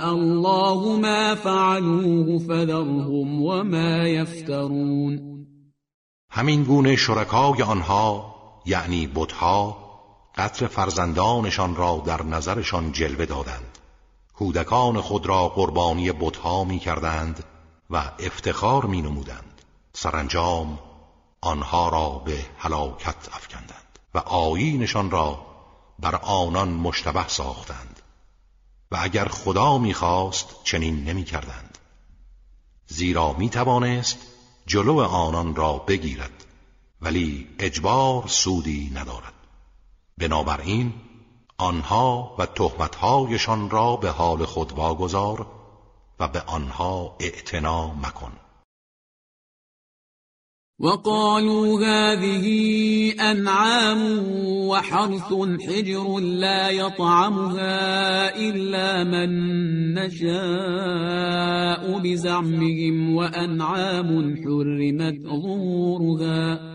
الله 0.10 1.00
ما 1.00 1.36
فعلوه 1.36 2.40
فذرهم 2.40 3.42
وما 3.42 4.08
يفترون. 4.08 5.46
همین 6.30 6.64
گونه 6.64 6.96
شرکای 6.96 7.62
آنها 7.62 8.36
یعنی 8.66 9.08
بتها 9.08 9.78
قتل 10.38 10.68
فرزندانشان 10.68 11.76
را 11.76 12.04
در 12.06 12.24
نظرشان 12.24 12.92
جلوه 12.92 13.26
دادند. 13.26 13.78
کودکان 14.34 15.02
خود 15.02 15.26
را 15.26 15.50
قربانی 15.50 16.12
بتها 16.12 16.64
می 16.64 16.80
کردند 16.80 17.44
و 17.90 17.98
افتخار 18.20 18.86
می 18.86 19.02
نمودند 19.02 19.62
سرانجام 19.94 20.80
آنها 21.42 21.90
را 21.90 22.10
به 22.26 22.38
هلاکت 22.58 23.30
افکندند 23.34 24.00
و 24.16 24.18
آیینشان 24.18 25.12
را 25.12 25.45
بر 26.00 26.16
آنان 26.16 26.70
مشتبه 26.70 27.28
ساختند 27.28 28.02
و 28.92 28.98
اگر 29.02 29.28
خدا 29.28 29.78
می‌خواست 29.78 30.64
چنین 30.64 31.04
نمی‌کردند. 31.04 31.78
زیرا 32.88 33.34
می‌توانست 33.34 34.18
جلو 34.68 35.00
آنان 35.00 35.56
را 35.56 35.74
بگیرد 35.78 36.46
ولی 37.02 37.48
اجبار 37.60 38.28
سودی 38.28 38.92
ندارد. 38.94 39.34
بنابراین 40.18 40.94
آنها 41.58 42.36
و 42.38 42.46
تهمتهایشان 42.46 43.70
را 43.70 43.96
به 43.96 44.10
حال 44.10 44.46
خود 44.46 44.72
واگذار 44.72 45.48
و 46.20 46.28
به 46.28 46.42
آنها 46.42 47.16
اعتنا 47.20 47.94
مکن. 47.94 48.32
وقالوا 50.80 51.86
هذه 51.86 52.46
أنعام 53.32 54.00
وحرث 54.68 55.34
حجر 55.68 56.20
لا 56.20 56.70
يطعمها 56.70 58.36
إلا 58.38 59.04
من 59.04 59.30
نشاء 59.94 60.40
بزعمهم 62.00 63.16
وأنعام 63.16 64.36
حرمت 64.44 65.22
ظهورها 65.24 66.75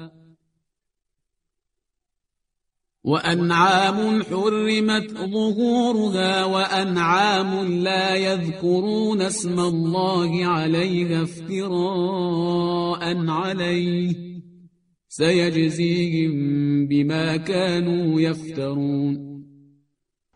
وأنعام 3.05 4.23
حرمت 4.23 5.11
ظهورها 5.11 6.45
وأنعام 6.45 7.65
لا 7.83 8.15
يذكرون 8.15 9.21
اسم 9.21 9.61
الله 9.61 10.47
عليها 10.47 11.23
افتراء 11.23 13.03
عليه. 13.29 14.15
سيجزيهم 15.09 16.33
بما 16.89 17.37
كانوا 17.37 18.21
يفترون. 18.21 19.31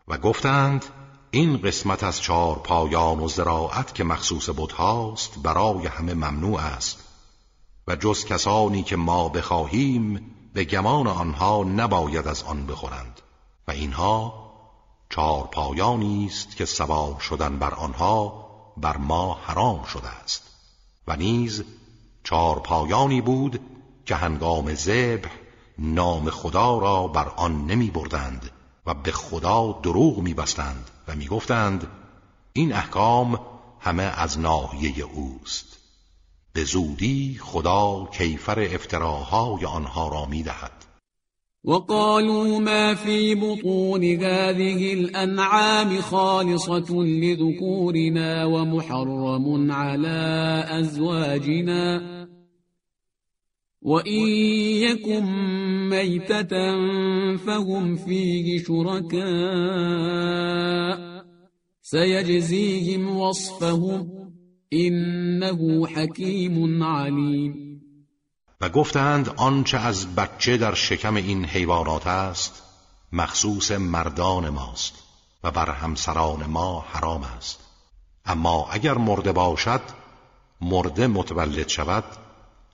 و 0.07 0.17
گفتند 0.17 0.85
این 1.31 1.57
قسمت 1.57 2.03
از 2.03 2.21
چهار 2.21 2.55
پایان 2.55 3.19
و 3.19 3.27
زراعت 3.27 3.95
که 3.95 4.03
مخصوص 4.03 4.49
بودهاست 4.49 5.43
برای 5.43 5.87
همه 5.87 6.13
ممنوع 6.13 6.59
است 6.59 7.03
و 7.87 7.95
جز 7.95 8.25
کسانی 8.25 8.83
که 8.83 8.95
ما 8.95 9.29
بخواهیم 9.29 10.34
به 10.55 10.63
گمان 10.63 11.07
آنها 11.07 11.63
نباید 11.63 12.27
از 12.27 12.43
آن 12.43 12.65
بخورند. 12.65 13.21
و 13.67 13.71
اینها 13.71 14.45
چهار 15.09 15.43
پایانی 15.43 16.25
است 16.25 16.55
که 16.55 16.65
سوار 16.65 17.19
شدن 17.19 17.59
بر 17.59 17.73
آنها 17.73 18.45
بر 18.77 18.97
ما 18.97 19.33
حرام 19.33 19.83
شده 19.83 20.07
است. 20.07 20.43
و 21.07 21.15
نیز 21.15 21.63
چهار 22.23 22.59
پایانی 22.59 23.21
بود 23.21 23.59
که 24.05 24.15
هنگام 24.15 24.75
ذبح 24.75 25.31
نام 25.77 26.29
خدا 26.29 26.77
را 26.77 27.07
بر 27.07 27.27
آن 27.27 27.65
نمی 27.65 27.91
بردند 27.91 28.51
و 28.85 28.93
به 28.93 29.11
خدا 29.11 29.79
دروغ 29.83 30.17
می 30.17 30.33
بستند 30.33 30.89
و 31.07 31.15
می 31.15 31.27
گفتند 31.27 31.87
این 32.53 32.73
احکام 32.73 33.39
همه 33.79 34.03
از 34.03 34.39
ناحیه 34.39 35.03
اوست. 35.03 35.74
به 36.55 36.63
زودی 36.63 37.37
خدا 37.39 38.09
کیفر 38.17 38.59
افتراهای 38.59 39.65
آنها 39.65 40.07
را 40.07 40.25
می‌دهد. 40.25 40.71
وقالوا 41.63 42.59
ما 42.59 42.95
في 42.95 43.35
بطون 43.35 44.03
هذه 44.03 44.93
الأنعام 44.93 46.01
خالصة 46.01 46.93
لذكورنا 47.03 48.45
ومحرم 48.45 49.71
على 49.71 50.63
أزواجنا. 50.69 52.01
وإن 53.81 54.27
يكن 54.87 55.23
ميتة 55.89 56.75
فهم 57.37 57.95
فيه 57.95 58.63
شركاء. 58.63 59.25
سيجزيهم 61.81 63.17
وصفهم 63.17 64.24
إنه 64.75 65.87
حكيم 65.87 66.83
عليم. 66.83 67.81
و 68.61 68.69
گفتند 68.69 69.29
آنچه 69.29 69.77
از 69.77 70.15
بچه 70.15 70.57
در 70.57 70.73
شکم 70.73 71.15
این 71.15 71.45
حیوانات 71.45 72.07
است 72.07 72.63
مخصوص 73.11 73.71
مردان 73.71 74.49
ماست 74.49 74.93
و 75.43 75.51
بر 75.51 75.69
همسران 75.69 76.45
ما 76.45 76.85
حرام 76.89 77.23
است. 77.23 77.59
اما 78.25 78.67
اگر 78.71 78.93
مرده 78.93 79.31
باشد 79.31 79.81
مرده 80.61 81.07
متولد 81.07 81.67
شود 81.67 82.03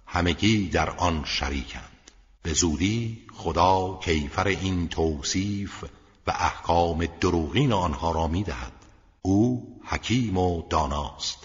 همگی 0.05 0.67
در 0.67 0.89
آن 0.89 1.23
شریکند. 1.25 2.11
به 2.43 2.53
زودی 2.53 3.21
خدا 3.33 3.99
کیفر 4.03 4.47
این 4.47 4.87
توصیف 4.87 5.83
و 6.27 6.31
احکام 6.31 7.05
دروغین 7.21 7.73
آنها 7.73 8.11
را 8.11 8.27
می‌دهد. 8.27 8.71
او 9.21 9.67
حکیم 9.85 10.37
و 10.37 10.63
داناست. 10.69 11.40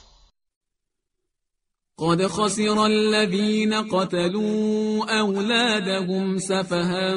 قد 1.99 2.27
خسر 2.27 2.87
الذين 2.87 3.75
قتلوا 3.75 5.05
أولادهم 5.21 6.39
سفها 6.39 7.15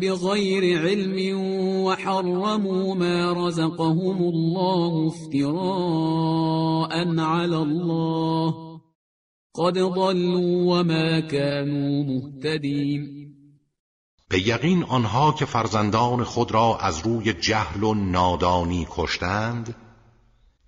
بغير 0.00 0.78
علم 0.82 1.38
وحرموا 1.84 2.94
ما 2.94 3.32
رزقهم 3.32 4.22
الله 4.22 5.06
افتراء 5.06 6.92
على 7.18 7.56
الله. 7.56 8.54
قد 9.54 9.78
ضلوا 9.78 10.80
وما 10.80 11.20
كانوا 11.20 12.04
مهتدين. 12.04 13.34
به 14.30 14.48
یقین 14.48 14.84
آنها 14.84 15.32
که 15.32 15.44
فرزندان 15.44 16.24
خود 16.24 16.52
را 16.52 16.78
از 16.80 17.06
روی 17.06 17.32
جهل 17.32 17.82
و 17.82 17.94
نادانی 17.94 18.86
کشتند 18.90 19.74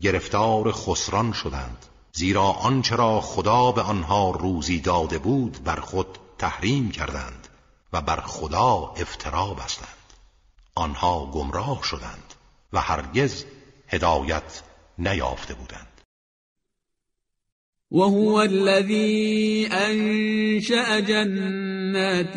گرفتار 0.01 0.73
خسران 0.73 1.33
شدند. 1.33 1.86
زیرا 2.17 2.43
آنچه 2.43 2.97
را 2.97 3.21
خدا 3.21 3.73
به 3.73 3.83
آنها 3.83 4.31
روزی 4.31 4.81
داده 4.81 5.19
بود 5.19 5.65
بر 5.65 5.81
خود 5.81 6.19
تحریم 6.39 6.91
کردند 6.91 7.49
و 7.93 8.01
بر 8.01 8.21
خدا 8.21 8.95
افترا 8.97 9.55
بستند. 9.55 9.89
آنها 10.75 11.27
گمراه 11.27 11.83
شدند 11.83 12.35
و 12.73 12.81
هرگز 12.81 13.45
هدایت 13.89 14.63
نیافته 14.99 15.55
بودند. 15.55 16.01
وهو 17.91 18.35
الذي 18.35 19.69
أنشأ 19.73 21.01
جنات 21.01 22.37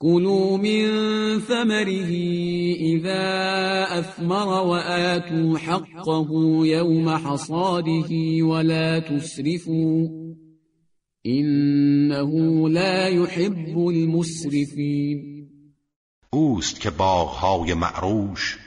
كلوا 0.00 0.56
من 0.56 0.88
ثمره 1.40 2.12
إذا 2.80 3.26
أثمر 3.98 4.48
وآتوا 4.48 5.58
حقه 5.58 6.28
يوم 6.66 7.10
حصاده 7.10 8.10
ولا 8.42 8.98
تسرفوا 8.98 10.08
إنه 11.26 12.68
لا 12.68 13.08
يحب 13.08 13.78
المسرفين. 13.78 15.48
اوست 16.30 16.80
که 16.80 16.90
باغهای 16.90 17.74
معروش 17.74 18.58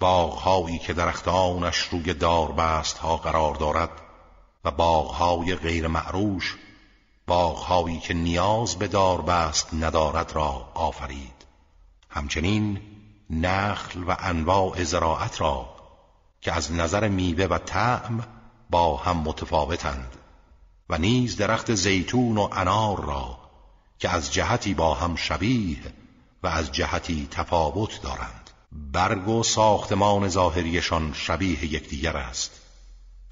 باغهایی 0.00 0.78
که 0.78 0.92
درختانش 0.92 1.76
روی 1.76 2.14
داربست 2.14 2.98
ها 2.98 3.16
قرار 3.16 3.54
دارد 3.54 3.90
و 4.64 4.70
باغهای 4.70 5.54
غیر 5.54 5.86
معروش 5.86 6.56
باغهایی 7.26 7.98
که 7.98 8.14
نیاز 8.14 8.76
به 8.76 8.88
داربست 8.88 9.74
ندارد 9.74 10.32
را 10.32 10.70
آفرید. 10.74 11.46
همچنین 12.10 12.80
نخل 13.30 14.02
و 14.02 14.16
انواع 14.18 14.84
زراعت 14.84 15.40
را 15.40 15.68
که 16.40 16.52
از 16.52 16.72
نظر 16.72 17.08
میوه 17.08 17.44
و 17.44 17.58
طعم 17.58 18.24
با 18.70 18.96
هم 18.96 19.16
متفاوتند 19.16 20.16
و 20.88 20.98
نیز 20.98 21.36
درخت 21.36 21.74
زیتون 21.74 22.38
و 22.38 22.48
انار 22.52 23.04
را 23.04 23.38
که 23.98 24.10
از 24.10 24.32
جهتی 24.32 24.74
با 24.74 24.94
هم 24.94 25.16
شبیه 25.16 25.94
و 26.42 26.46
از 26.46 26.72
جهتی 26.72 27.28
تفاوت 27.30 28.02
دارند. 28.02 28.50
برگ 28.72 29.28
و 29.28 29.42
ساختمان 29.42 30.28
ظاهریشان 30.28 31.12
شبیه 31.12 31.64
یکدیگر 31.64 32.16
است 32.16 32.50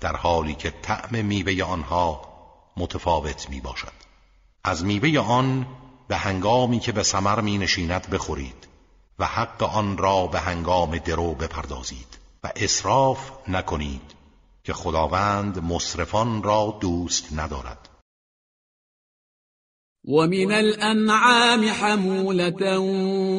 در 0.00 0.16
حالی 0.16 0.54
که 0.54 0.70
طعم 0.70 1.24
میوه 1.24 1.64
آنها 1.64 2.33
متفاوت 2.76 3.50
می 3.50 3.60
باشد 3.60 3.92
از 4.64 4.84
میوه 4.84 5.18
آن 5.18 5.66
به 6.08 6.16
هنگامی 6.16 6.80
که 6.80 6.92
به 6.92 7.02
سمر 7.02 7.40
می 7.40 7.58
نشیند 7.58 8.10
بخورید 8.10 8.68
و 9.18 9.26
حق 9.26 9.62
آن 9.62 9.96
را 9.98 10.26
به 10.26 10.40
هنگام 10.40 10.98
درو 10.98 11.34
بپردازید 11.34 12.18
و 12.44 12.52
اصراف 12.56 13.30
نکنید 13.48 14.14
که 14.64 14.72
خداوند 14.72 15.58
مصرفان 15.58 16.42
را 16.42 16.78
دوست 16.80 17.32
ندارد. 17.32 17.88
ومن 20.08 20.52
الأنعام 20.52 21.64
حمولة 21.64 22.78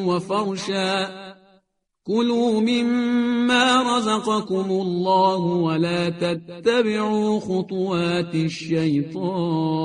وفرشا. 0.06 1.25
كلوا 2.06 2.60
مما 2.60 3.96
رزقكم 3.96 4.70
الله 4.70 5.38
ولا 5.38 6.10
تتبعوا 6.10 7.40
خطوات 7.40 8.34
الشيطان 8.34 9.76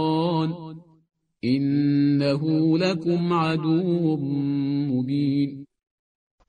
إنه 1.44 2.78
لكم 2.78 3.34
عدو 3.34 4.18
مبین 4.92 5.66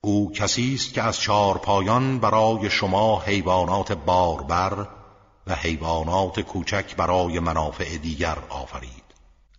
او 0.01 0.31
کسی 0.31 0.73
است 0.73 0.93
که 0.93 1.01
از 1.01 1.19
چهار 1.19 1.57
پایان 1.57 2.19
برای 2.19 2.69
شما 2.69 3.19
حیوانات 3.19 3.91
باربر 3.91 4.87
و 5.47 5.55
حیوانات 5.55 6.39
کوچک 6.39 6.95
برای 6.95 7.39
منافع 7.39 7.97
دیگر 7.97 8.37
آفرید. 8.49 9.03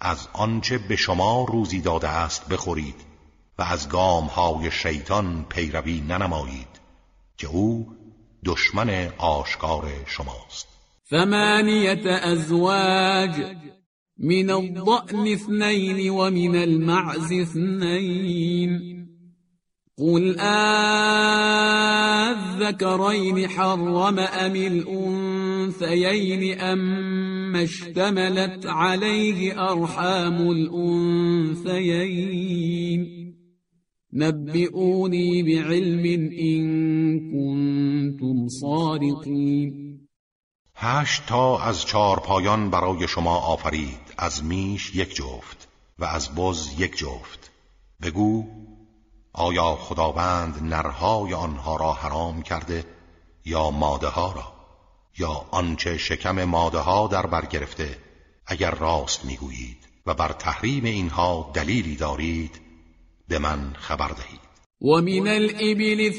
از 0.00 0.28
آنچه 0.32 0.78
به 0.78 0.96
شما 0.96 1.46
روزی 1.48 1.80
داده 1.80 2.08
است 2.08 2.48
بخورید. 2.48 3.13
و 3.58 3.62
از 3.62 3.88
گام 3.88 4.24
های 4.24 4.70
شیطان 4.70 5.46
پیروی 5.48 6.00
ننمایید 6.00 6.80
که 7.36 7.46
او 7.46 7.86
دشمن 8.44 9.08
آشکار 9.18 9.84
شماست. 10.06 10.68
ثمانیت 11.10 12.06
ازواج 12.06 13.56
من 14.18 14.50
الضأن 14.50 15.26
اثنين 15.26 16.10
ومن 16.10 16.56
المعز 16.56 17.32
اثنين 17.32 18.94
قل 19.98 20.38
آذكرين 22.60 23.48
حرم 23.48 24.18
أم 24.18 24.56
الأنثيين 24.56 26.02
أم 26.60 27.56
اشتملت 27.56 28.66
عليه 28.66 29.70
أرحام 29.70 30.50
الأنثيين 30.50 31.84
نبئوني 34.14 35.42
بعلم 35.42 36.04
إن 36.40 36.64
كنتم 37.30 38.48
صادقين. 38.48 40.00
هشت 40.76 41.26
تا 41.26 41.58
از 41.58 41.86
چهار 41.86 42.20
پایان 42.20 42.70
برای 42.70 43.08
شما 43.08 43.36
آفرید. 43.36 44.14
از 44.18 44.44
میش 44.44 44.94
یک 44.94 45.14
جفت 45.14 45.68
و 45.98 46.04
از 46.04 46.34
بز 46.34 46.80
یک 46.80 46.96
جفت. 46.96 47.50
بگو 48.02 48.44
آیا 49.32 49.74
خداوند 49.74 50.62
نرهای 50.62 51.34
آنها 51.34 51.76
را 51.76 51.92
حرام 51.92 52.42
کرده 52.42 52.84
یا 53.44 53.70
ماده 53.70 54.06
ها 54.06 54.32
را؟ 54.32 54.52
یا 55.18 55.46
آنچه 55.50 55.98
شکم 55.98 56.44
ماده 56.44 56.78
ها 56.78 57.06
در 57.06 57.26
بر 57.26 57.46
گرفته 57.46 57.98
اگر 58.46 58.70
راست 58.70 59.24
می‌گویید 59.24 59.88
و 60.06 60.14
بر 60.14 60.32
تحریم 60.32 60.84
اینها 60.84 61.50
دلیلی 61.54 61.96
دارید 61.96 62.63
به 63.34 63.40
من 63.40 63.72
خبر 63.78 64.08
دهید. 64.08 64.40
ومن 64.80 65.28
الإبل 65.28 66.12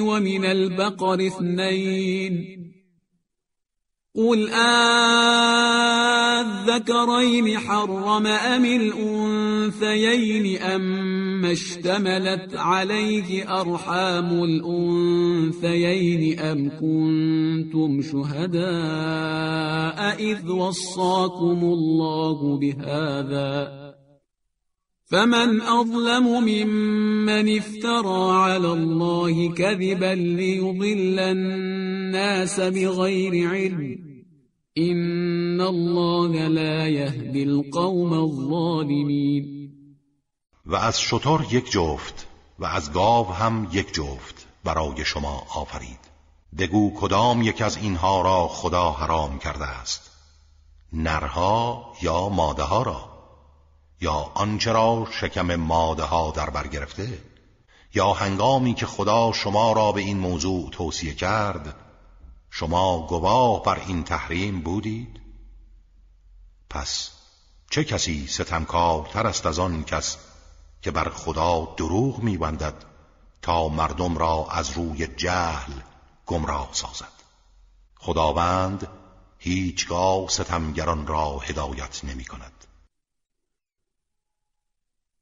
و 0.00 0.20
من 0.20 0.44
البقر 0.44 1.20
اثنین 1.26 2.60
قل 4.14 4.50
الذكرين 6.40 7.58
حرم 7.58 8.26
أم 8.26 8.64
الأنثيين 8.64 10.62
أم 10.62 11.44
اشتملت 11.44 12.54
عليه 12.56 13.60
أرحام 13.60 14.44
الأنثيين 14.44 16.38
أم 16.38 16.70
كنتم 16.70 18.02
شهداء 18.02 18.60
إذ 20.18 20.50
وصاكم 20.50 21.64
الله 21.64 22.58
بهذا؟ 22.58 23.89
فمن 25.10 25.60
أظلم 25.60 26.26
ممن 26.44 27.56
افترى 27.58 28.32
على 28.32 28.72
الله 28.72 29.54
كذبا 29.54 30.14
ليضل 30.14 31.18
الناس 31.18 32.60
بغير 32.60 33.50
علم. 33.50 33.98
إن 34.78 35.60
الله 35.60 36.48
لا 36.48 36.88
يهدي 36.88 37.42
القوم 37.42 38.12
الظالمين. 38.12 39.70
و 40.66 40.74
از 40.74 41.00
شتر 41.00 41.40
یک 41.50 41.70
جفت 41.70 42.26
و 42.58 42.64
از 42.64 42.92
گاو 42.92 43.26
هم 43.26 43.68
یک 43.72 43.94
جفت 43.94 44.46
برای 44.64 45.04
شما 45.04 45.46
آفرید. 45.54 46.10
بگو 46.58 46.92
کدام 46.96 47.42
یک 47.42 47.62
از 47.62 47.76
اینها 47.76 48.22
را 48.22 48.48
خدا 48.48 48.90
حرام 48.90 49.38
کرده 49.38 49.64
است؟ 49.64 50.10
نرها 50.92 51.92
یا 52.02 52.28
ماده 52.28 52.62
ها 52.62 52.82
را؟ 52.82 53.19
یا 54.00 54.12
آنچه 54.34 54.72
را 54.72 55.06
شکم 55.10 55.56
ماده 55.56 56.02
ها 56.02 56.30
در 56.30 56.50
بر 56.50 56.66
گرفته؟ 56.66 57.24
یا 57.94 58.12
هنگامی 58.12 58.74
که 58.74 58.86
خدا 58.86 59.32
شما 59.32 59.72
را 59.72 59.92
به 59.92 60.00
این 60.00 60.18
موضوع 60.18 60.70
توصیه 60.70 61.14
کرد 61.14 61.76
شما 62.50 63.06
گواه 63.06 63.62
بر 63.62 63.80
این 63.86 64.04
تحریم 64.04 64.60
بودید؟ 64.60 65.20
پس 66.70 67.10
چه 67.70 67.84
کسی 67.84 68.26
ستمکارتر 68.26 69.26
است 69.26 69.46
از 69.46 69.58
آن 69.58 69.84
کس 69.84 70.16
که 70.82 70.90
بر 70.90 71.08
خدا 71.08 71.74
دروغ 71.76 72.18
میبندد 72.18 72.84
تا 73.42 73.68
مردم 73.68 74.18
را 74.18 74.46
از 74.50 74.70
روی 74.70 75.06
جهل 75.06 75.72
گمراه 76.26 76.68
سازد؟ 76.72 77.12
خداوند 77.98 78.88
هیچگاه 79.38 80.28
ستمگران 80.28 81.06
را 81.06 81.38
هدایت 81.38 82.04
نمی 82.04 82.24
کند 82.24 82.59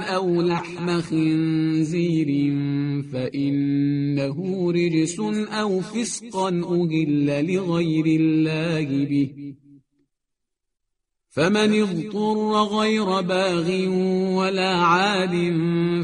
أو 0.00 0.42
لحم 0.42 1.00
خنزير 1.00 2.28
فإنه 3.12 4.72
رجس 4.72 5.20
أو 5.50 5.80
فسقا 5.80 6.48
أهل 6.48 7.54
لغير 7.54 8.20
الله 8.20 9.04
به. 9.04 9.54
فمن 11.36 11.82
اضطر 11.82 12.62
غير 12.62 13.20
باغ 13.20 13.88
ولا 14.36 14.76
عاد 14.76 15.34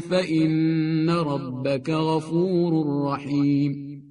فإن 0.09 1.09
ربك 1.09 1.89
غفور 1.89 2.73
رحيم. 3.05 4.03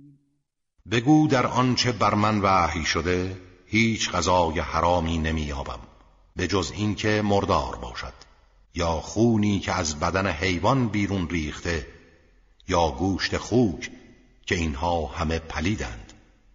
بگو 0.90 1.28
در 1.28 1.46
آنچه 1.46 1.92
بر 1.92 2.14
من 2.14 2.40
وحی 2.40 2.84
شده 2.84 3.36
هیچ 3.66 4.10
غذای 4.10 4.60
حرامی 4.60 5.18
نمییابم 5.18 5.78
به 6.36 6.46
جز 6.46 6.72
اینکه 6.76 7.22
مردار 7.24 7.76
باشد. 7.76 8.31
یا 8.74 9.00
خونی 9.00 9.60
که 9.60 9.72
از 9.72 10.00
بدن 10.00 10.26
حیوان 10.26 10.88
بیرون 10.88 11.28
ریخته 11.28 11.86
یا 12.68 12.90
گوشت 12.90 13.36
خوک 13.36 13.90
که 14.46 14.54
اینها 14.54 15.06
همه 15.06 15.38
پلیدند 15.38 16.12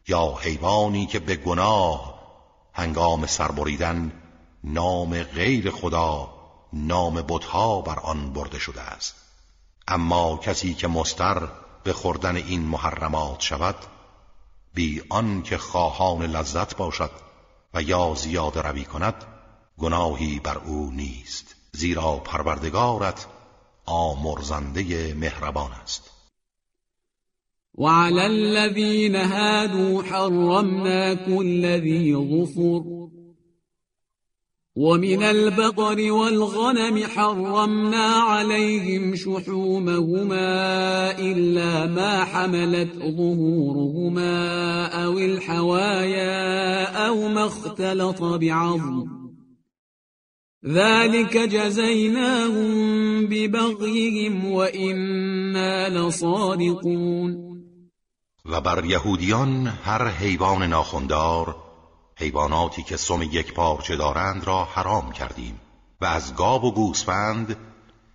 یا 0.08 0.38
حیوانی 0.42 1.06
که 1.06 1.20
به 1.20 1.36
گناه 1.36 2.18
هنگام 2.74 3.26
سربریدن 3.26 4.12
نام 4.64 5.24
غیر 5.24 5.72
خدا 5.72 6.34
نام 6.74 7.22
بتها 7.22 7.82
بر 7.82 8.00
آن 8.00 8.34
برده 8.34 8.60
شده 8.60 8.82
است. 8.82 9.16
اما 9.88 10.38
کسی 10.38 10.74
که 10.74 10.88
مستر 10.88 11.48
به 11.84 11.94
خوردن 11.94 12.36
این 12.36 12.62
محرمات 12.62 13.42
شود 13.42 13.76
بی 14.74 15.02
آن 15.10 15.42
که 15.42 15.58
خواهان 15.58 16.22
لذت 16.22 16.78
باشد 16.78 17.12
و 17.74 17.82
یا 17.82 18.14
زیاد 18.16 18.58
روی 18.58 18.86
کند 18.86 19.26
گناهی 19.78 20.40
بر 20.40 20.58
او 20.58 20.92
نیست. 20.92 21.47
زیرا 21.78 22.22
پروردگارت 22.26 23.28
آمرزنده 23.86 25.14
مهربان 25.14 25.72
است. 25.84 26.12
وعلى 27.78 28.26
الذين 28.26 29.16
هادوا 29.16 30.04
حرمنا 30.04 31.16
كل 31.16 31.66
ذي 31.66 32.16
ظفر 32.16 32.84
ومن 34.76 35.24
البقر 35.24 36.12
والغنم 36.12 37.04
حرمنا 37.08 38.06
عليهم 38.06 39.16
شحومهما 39.16 40.50
إلا 41.20 41.86
ما 41.86 42.24
حملت 42.24 42.94
ظهورهما 42.96 44.36
أو 45.06 45.18
الحوايا 45.18 47.08
أو 47.08 47.28
ما 47.28 47.46
اختلط 47.46 48.24
بعظم 48.24 49.17
ذلك 50.68 51.38
جزيناهم 51.38 53.26
ببغيهم 53.28 54.52
وإنا 54.52 55.90
لصادقون. 55.90 57.48
و 58.46 58.62
بر 58.62 58.86
یهودیان 58.86 59.68
هر 59.68 60.08
حیوان 60.08 60.64
ناخندار 60.64 61.56
حیواناتی 62.16 62.84
که 62.84 62.98
سم 62.98 63.22
یک 63.22 63.54
پارچه 63.54 63.96
دارند 63.96 64.48
را 64.48 64.64
حرام 64.64 65.12
کردیم 65.12 65.60
و 66.02 66.06
از 66.06 66.36
گاو 66.36 66.62
و 66.62 66.72
گوسفند 66.72 67.58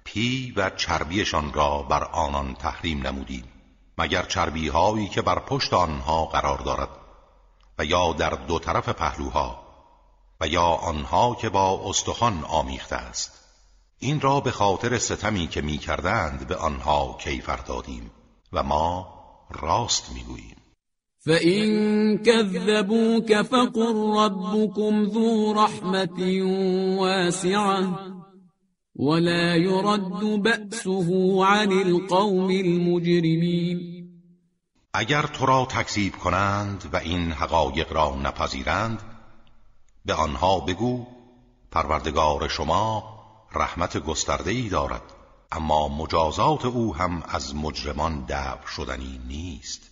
پی 0.04 0.52
و 0.56 0.70
چربیشان 0.70 1.52
را 1.52 1.82
بر 1.82 2.04
آنان 2.04 2.54
تحریم 2.54 3.06
نمودیم 3.06 3.44
مگر 3.98 4.22
چربی 4.22 4.68
هایی 4.68 5.08
که 5.08 5.22
بر 5.22 5.38
پشت 5.38 5.74
آنها 5.74 6.24
قرار 6.24 6.58
دارد 6.58 6.88
و 7.78 7.84
یا 7.84 8.12
در 8.12 8.30
دو 8.30 8.58
طرف 8.58 8.88
پهلوها 8.88 9.61
و 10.42 10.46
یا 10.46 10.62
آنها 10.62 11.34
که 11.34 11.48
با 11.48 11.80
استخوان 11.84 12.44
آمیخته 12.44 12.96
است. 12.96 13.32
این 13.98 14.20
را 14.20 14.40
به 14.40 14.50
خاطر 14.50 14.98
ستمی 14.98 15.46
که 15.46 15.62
می 15.62 15.78
کردند 15.78 16.46
به 16.48 16.56
آنها 16.56 17.18
کیفر 17.20 17.56
دادیم 17.56 18.10
و 18.52 18.62
ما 18.62 19.08
راست 19.50 20.12
می‌گوییم. 20.14 20.56
فإن 21.24 22.18
كذبوك 22.18 23.42
فقل 23.42 24.16
ربكم 24.16 25.04
ذو 25.04 25.54
رحمة 25.54 26.42
واسعة 26.98 27.88
ولا 28.96 29.56
يرد 29.56 30.42
بأسه 30.42 31.44
عن 31.44 31.72
القوم 31.72 32.50
المجرمين 32.50 33.92
اگر 34.94 35.22
تو 35.22 35.46
را 35.46 35.64
تکذیب 35.70 36.16
کنند 36.16 36.90
و 36.92 36.96
این 36.96 37.32
حقایق 37.32 37.92
را 37.92 38.16
نپذیرند 38.22 39.02
به 40.04 40.14
آنها 40.14 40.60
بگو 40.60 41.06
پروردگار 41.70 42.48
شما 42.48 43.04
رحمت 43.52 43.98
گسترده 43.98 44.50
ای 44.50 44.68
دارد. 44.68 45.02
اما 45.52 45.88
مجازات 45.88 46.64
او 46.64 46.96
هم 46.96 47.22
از 47.28 47.54
مجرمان 47.54 48.24
دفع 48.28 48.66
شدنی 48.66 49.20
نیست. 49.28 49.82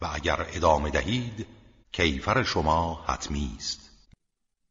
و 0.00 0.08
اگر 0.12 0.46
ادامه 0.52 0.90
دهید 0.90 1.46
کیفر 1.92 2.42
شما 2.42 3.04
حتمی 3.06 3.54
است. 3.58 3.83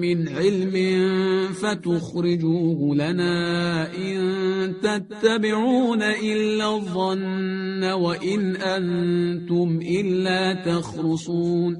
من 0.00 0.28
علم 0.28 0.74
فتخرجوه 1.52 2.96
لنا 2.96 3.86
إن 3.94 4.20
تتبعون 4.82 6.02
إلا 6.02 6.64
الظن 6.76 7.84
وإن 7.92 8.56
أنتم 8.56 9.80
إلا 9.82 10.54
تخرصون. 10.54 11.76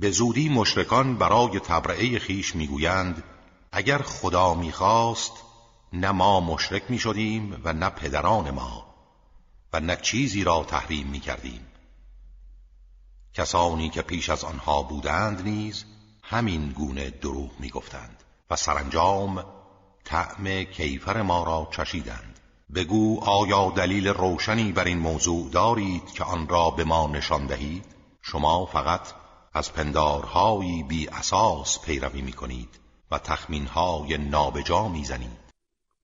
به 0.00 0.10
زودی 0.10 0.48
مشرکان 0.48 1.18
برای 1.18 1.60
تبرئه 1.60 2.18
خیش 2.18 2.56
می‌گویند 2.56 3.22
اگر 3.72 3.98
خدا 3.98 4.54
می‌خواست 4.54 5.32
نه 5.92 6.10
ما 6.10 6.40
مشرک 6.40 6.82
می‌شدیم 6.88 7.56
و 7.64 7.72
نه 7.72 7.88
پدران 7.90 8.50
ما 8.50 8.86
و 9.72 9.80
نه 9.80 9.96
چیزی 10.02 10.44
را 10.44 10.64
تحریم 10.68 11.06
می‌کردیم. 11.06 11.60
کسانی 13.34 13.88
که 13.88 14.02
پیش 14.02 14.30
از 14.30 14.44
آنها 14.44 14.82
بودند 14.82 15.42
نیز 15.48 15.84
همین 16.30 16.68
گونه 16.70 17.10
دروغ 17.10 17.50
می‌گفتند 17.60 18.22
و 18.50 18.56
سرانجام 18.56 19.44
طعم 20.04 20.62
کیفر 20.62 21.22
ما 21.22 21.44
را 21.44 21.68
چشیدند. 21.70 22.40
بگو 22.74 23.20
آیا 23.20 23.72
دلیل 23.76 24.08
روشنی 24.08 24.72
بر 24.72 24.84
این 24.84 24.98
موضوع 24.98 25.50
دارید 25.50 26.10
که 26.14 26.24
آن 26.24 26.48
را 26.48 26.70
به 26.70 26.84
ما 26.84 27.06
نشان 27.06 27.46
دهید؟ 27.46 27.84
شما 28.22 28.66
فقط 28.66 29.00
از 29.54 29.72
پندارهایی 29.72 30.82
بی 30.82 31.08
اساس 31.08 31.78
پیروی 31.84 32.22
می 32.22 32.32
کنید 32.32 32.80
و 33.10 33.18
تخمینهای 33.18 34.18
نابجا 34.18 34.88
می 34.88 35.04
زنید 35.04 35.48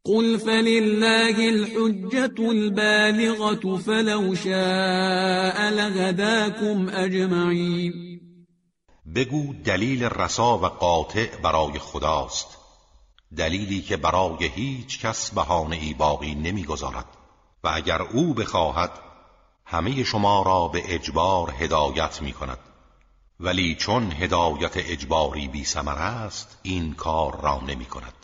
قل 0.04 0.36
فلله 0.36 1.36
الحجة 1.38 2.48
البالغة 2.48 3.78
فلو 3.78 4.34
شاء 4.34 5.70
لهداكم 5.70 6.88
اجمعین 6.94 8.14
بگو 9.14 9.54
دلیل 9.64 10.04
رسا 10.04 10.58
و 10.58 10.66
قاطع 10.66 11.36
برای 11.36 11.78
خداست. 11.78 12.58
دلیلی 13.36 13.82
که 13.82 13.96
برای 13.96 14.46
هیچ 14.46 15.00
کس 15.00 15.30
بهانه 15.30 15.76
ای 15.76 15.94
باقی 15.94 16.34
نمی‌گذارد. 16.34 17.06
و 17.64 17.68
اگر 17.74 18.02
او 18.02 18.34
بخواهد 18.34 18.90
همه 19.66 20.04
شما 20.04 20.42
را 20.42 20.68
به 20.68 20.94
اجبار 20.94 21.54
هدایت 21.58 22.22
می 22.22 22.32
کند 22.32 22.58
ولی 23.40 23.74
چون 23.74 24.12
هدایت 24.12 24.72
اجباری 24.76 25.48
بی 25.48 25.66
است 25.86 26.58
این 26.62 26.94
کار 26.94 27.40
را 27.40 27.60
نمی 27.60 27.84
کند 27.84 28.23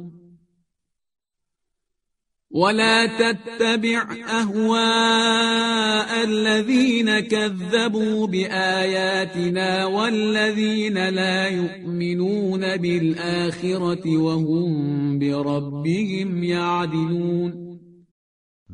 ولا 2.53 3.07
تتبع 3.07 4.03
اهواء 4.27 6.23
الذين 6.23 7.19
كذبوا 7.19 8.27
باياتنا 8.27 9.85
والذين 9.85 11.09
لا 11.09 11.47
يؤمنون 11.47 12.77
بالاخره 12.77 14.17
وهم 14.17 15.19
بربهم 15.19 16.43
يعدلون 16.43 17.71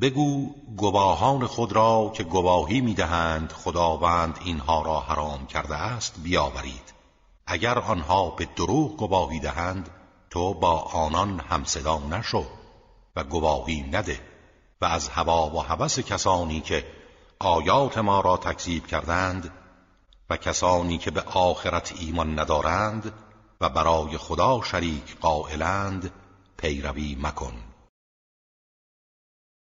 بگو 0.02 0.50
گواهان 0.78 1.48
خود 1.48 1.72
را 1.74 2.12
که 2.16 2.24
گواهی 2.24 2.82
می‌دهند 2.82 3.52
خداوند 3.52 4.40
اینها 4.46 4.82
را 4.82 5.00
حرام 5.00 5.46
کرده 5.48 5.76
است 5.76 6.16
بیاورید. 6.24 6.94
اگر 7.48 7.80
آنها 7.80 8.30
به 8.30 8.48
دروغ 8.56 8.98
گواهی 8.98 9.40
دهند 9.40 9.90
تو 10.30 10.54
با 10.54 10.80
آنان 10.80 11.40
همصدا 11.50 12.02
نشو. 12.12 12.57
و 13.18 13.24
گواهی 13.24 13.82
نده 13.92 14.20
و 14.82 14.86
از 14.86 15.10
هوا 15.10 15.50
و 15.50 15.60
هوس 15.60 16.00
کسانی 16.00 16.62
که 16.62 16.86
آیات 17.40 17.98
ما 17.98 18.22
را 18.22 18.38
تکذیب 18.38 18.88
کردند 18.88 19.54
و 20.30 20.38
کسانی 20.38 20.98
که 20.98 21.12
به 21.12 21.22
آخرت 21.22 21.94
ایمان 22.00 22.40
ندارند 22.40 23.14
و 23.62 23.70
برای 23.70 24.18
خدا 24.18 24.62
شریک 24.62 25.18
قائلند 25.22 26.12
پیروی 26.58 27.18
مکن. 27.22 27.54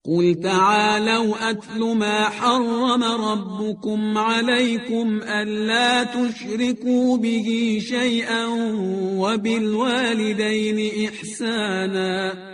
قل 0.06 0.34
تعالوا 0.34 1.36
اتل 1.50 1.94
ما 1.94 2.24
حرم 2.24 3.04
ربكم 3.04 4.18
عليكم 4.18 5.20
الا 5.22 6.04
تشركوا 6.04 7.16
به 7.16 7.78
شيئا 7.88 8.46
وبالوالدين 9.18 10.92
احسانا 11.08 12.53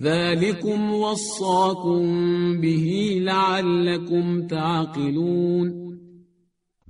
ذلكم 0.00 0.92
وصاكم 0.92 2.00
به 2.60 3.18
لعلكم 3.20 4.46
تعقلون 4.46 5.98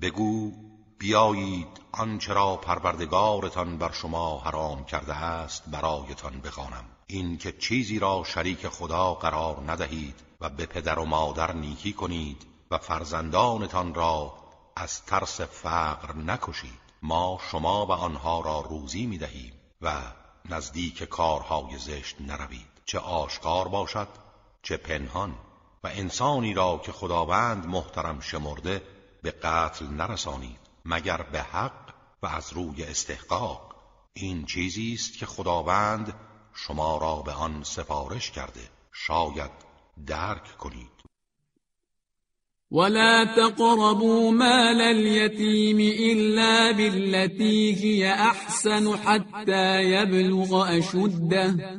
بگو 0.02 0.52
بیایید 0.98 1.66
آنچه 1.92 2.32
را 2.32 2.56
پروردگارتان 2.56 3.78
بر 3.78 3.92
شما 3.92 4.38
حرام 4.38 4.84
کرده 4.84 5.14
است 5.14 5.70
برایتان 5.70 6.40
بخوانم. 6.40 6.84
این 7.06 7.38
که 7.38 7.52
چیزی 7.52 7.98
را 7.98 8.22
شریک 8.26 8.68
خدا 8.68 9.14
قرار 9.14 9.62
ندهید 9.66 10.14
و 10.40 10.50
به 10.50 10.66
پدر 10.66 10.98
و 10.98 11.04
مادر 11.04 11.52
نیکی 11.52 11.92
کنید 11.92 12.46
و 12.70 12.78
فرزندانتان 12.78 13.94
را 13.94 14.32
از 14.76 15.04
ترس 15.04 15.40
فقر 15.40 16.16
نکشید. 16.16 16.88
ما 17.02 17.38
شما 17.50 17.86
و 17.86 17.92
آنها 17.92 18.40
را 18.40 18.60
روزی 18.60 19.06
می 19.06 19.18
دهیم 19.18 19.52
و 19.82 19.92
نزدیک 20.50 21.02
کارهای 21.02 21.78
زشت 21.78 22.16
نروید. 22.20 22.77
چه 22.88 22.98
آشکار 22.98 23.68
باشد 23.68 24.08
چه 24.62 24.76
پنهان 24.76 25.34
و 25.84 25.88
انسانی 25.88 26.54
را 26.54 26.80
که 26.84 26.92
خداوند 26.92 27.66
محترم 27.66 28.20
شمرده 28.20 28.82
به 29.22 29.30
قتل 29.30 29.86
نرسانید 29.86 30.58
مگر 30.84 31.22
به 31.22 31.42
حق 31.42 31.94
و 32.22 32.26
از 32.26 32.52
روی 32.52 32.84
استحقاق. 32.84 33.74
این 34.12 34.44
چیزی 34.44 34.92
است 34.92 35.18
که 35.18 35.26
خداوند 35.26 36.14
شما 36.54 36.98
را 36.98 37.16
به 37.16 37.32
آن 37.32 37.62
سفارش 37.62 38.30
کرده. 38.30 38.68
شاید 38.92 39.50
درک 40.06 40.56
کنید. 40.56 40.98
ولا 42.70 43.24
تقربوا 43.36 44.30
مال 44.30 44.80
اليتيم 44.80 45.78
إلا 45.78 46.72
بالتي 46.72 47.74
هي 47.74 48.12
أحسن 48.12 48.96
حتى 48.96 49.84
يبلغ 49.84 50.78
أشده. 50.78 51.78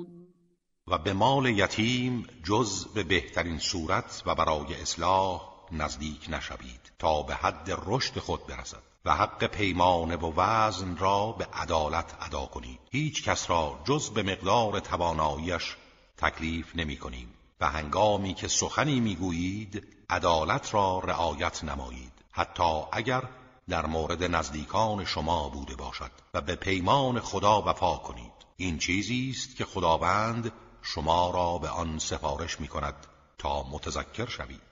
و 0.91 0.97
به 0.97 1.13
مال 1.13 1.45
یتیم 1.45 2.27
جز 2.43 2.85
به 2.85 3.03
بهترین 3.03 3.59
صورت 3.59 4.23
و 4.25 4.35
برای 4.35 4.81
اصلاح 4.81 5.41
نزدیک 5.71 6.25
نشوید 6.29 6.91
تا 6.99 7.21
به 7.21 7.35
حد 7.35 7.77
رشد 7.85 8.19
خود 8.19 8.47
برسد 8.47 8.83
و 9.05 9.15
حق 9.15 9.45
پیمانه 9.45 10.15
و 10.15 10.33
وزن 10.35 10.97
را 10.97 11.31
به 11.31 11.45
عدالت 11.53 12.17
ادا 12.21 12.45
کنید. 12.45 12.79
هیچ 12.91 13.23
کس 13.23 13.49
را 13.49 13.79
جز 13.85 14.09
به 14.09 14.23
مقدار 14.23 14.79
تواناییش 14.79 15.75
تکلیف 16.17 16.75
نمی 16.75 16.97
کنیم 16.97 17.33
و 17.61 17.69
هنگامی 17.69 18.33
که 18.33 18.47
سخنی 18.47 18.99
می‌گویید 18.99 19.87
عدالت 20.09 20.73
را 20.73 20.99
رعایت 20.99 21.63
نمایید. 21.63 22.13
حتی 22.31 22.81
اگر 22.91 23.23
در 23.69 23.85
مورد 23.85 24.23
نزدیکان 24.23 25.05
شما 25.05 25.49
بوده 25.49 25.75
باشد 25.75 26.11
و 26.33 26.41
به 26.41 26.55
پیمان 26.55 27.19
خدا 27.19 27.61
وفا 27.61 27.97
کنید. 27.97 28.31
این 28.57 28.77
چیزی 28.77 29.29
است 29.29 29.55
که 29.55 29.65
خداوند 29.65 30.51
شما 30.81 31.31
را 31.31 31.57
به 31.57 31.69
آن 31.69 31.99
سفارش 31.99 32.59
می 32.59 32.67
کند 32.67 32.95
تا 33.37 33.63
متذکر 33.71 34.25
شوید. 34.25 34.71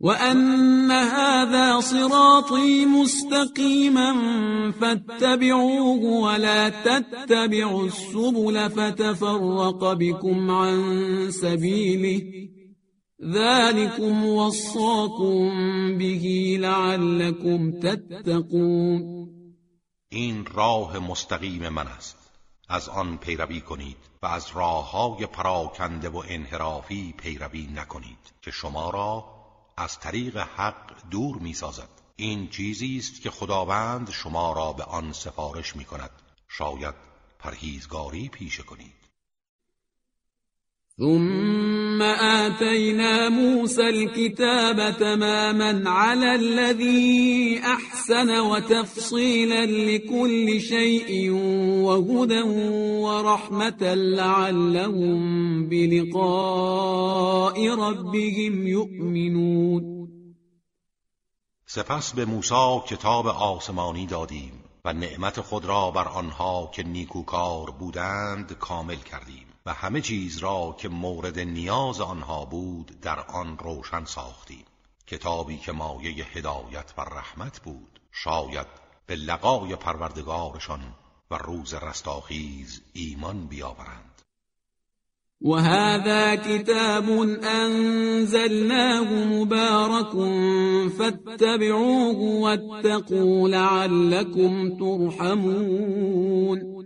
وأن 0.00 0.90
هذا 0.90 1.80
صراطي 1.80 2.86
مستقيما 2.86 4.12
فاتبعوه 4.80 6.22
ولا 6.22 6.70
تتبعوا 6.70 7.84
السبل 7.84 8.68
فتفرق 8.68 9.92
بكم 9.92 10.50
عن 10.50 11.30
سبيله 11.30 12.22
ذلكم 13.24 14.24
وصاكم 14.24 15.48
به 15.98 16.56
لعلكم 16.60 17.80
تتقون. 17.80 19.30
این 20.08 20.46
راه 20.46 20.98
مستقیم 20.98 21.68
من 21.68 21.86
است. 21.86 22.16
از 22.68 22.88
آن 22.88 23.16
پیروی 23.16 23.60
کنید. 23.60 24.09
و 24.22 24.26
از 24.26 24.50
راه 24.54 24.90
های 24.90 25.26
پراکنده 25.26 26.08
و 26.08 26.22
انحرافی 26.28 27.14
پیروی 27.18 27.66
نکنید 27.66 28.32
که 28.42 28.50
شما 28.50 28.90
را 28.90 29.24
از 29.76 29.98
طریق 29.98 30.36
حق 30.36 31.08
دور 31.10 31.36
می 31.36 31.54
سازد 31.54 31.88
این 32.16 32.48
چیزی 32.48 32.96
است 32.98 33.22
که 33.22 33.30
خداوند 33.30 34.10
شما 34.10 34.52
را 34.52 34.72
به 34.72 34.84
آن 34.84 35.12
سفارش 35.12 35.76
می 35.76 35.84
کند 35.84 36.10
شاید 36.48 36.94
پرهیزگاری 37.38 38.28
پیشه 38.28 38.62
کنید. 38.62 38.99
ثم 40.98 42.02
آتينا 42.02 43.28
موسى 43.28 43.88
الكتاب 43.88 44.96
تماما 44.98 45.90
على 45.90 46.34
الذي 46.34 47.60
أحسن 47.64 48.40
وتفصيلا 48.40 49.66
لكل 49.66 50.60
شيء 50.60 51.30
وهدى 51.84 52.42
ورحمة 53.00 53.94
لعلهم 53.94 55.20
بلقاء 55.68 57.68
ربهم 57.68 58.66
يؤمنون 58.66 60.00
سپس 61.66 62.12
به 62.12 62.24
موسی 62.24 62.80
کتاب 62.86 63.26
آسمانی 63.26 64.06
دادیم 64.06 64.52
و 64.84 64.92
نعمت 64.92 65.40
خود 65.40 65.64
را 65.64 65.90
بر 65.90 66.08
آنها 66.08 66.70
که 66.74 66.82
نیکوکار 66.82 67.70
بودند 67.70 68.52
کامل 68.52 68.96
کردیم. 68.96 69.49
و 69.70 69.72
همه 69.72 70.00
چیز 70.00 70.38
را 70.38 70.76
که 70.78 70.88
مورد 70.88 71.38
نیاز 71.38 72.00
آنها 72.00 72.44
بود 72.44 73.00
در 73.02 73.20
آن 73.20 73.58
روشن 73.58 74.04
ساختیم. 74.04 74.64
کتابی 75.06 75.58
که 75.58 75.72
مایه 75.72 76.24
هدایت 76.24 76.92
و 76.98 77.00
رحمت 77.00 77.60
بود. 77.60 78.00
شاید 78.12 78.66
به 79.06 79.16
لقای 79.16 79.76
پروردگارشان 79.76 80.80
و 81.30 81.34
روز 81.34 81.74
رستاخیز 81.74 82.82
ایمان 82.92 83.46
بیاورند. 83.46 84.22
وهذا 85.42 86.36
كتاب 86.36 87.04
أنزلناه 87.44 89.24
مبارك 89.24 90.12
فاتبعوه 90.98 92.40
واتقوا 92.40 93.48
لعلكم 93.48 94.78
ترحمون. 94.78 96.79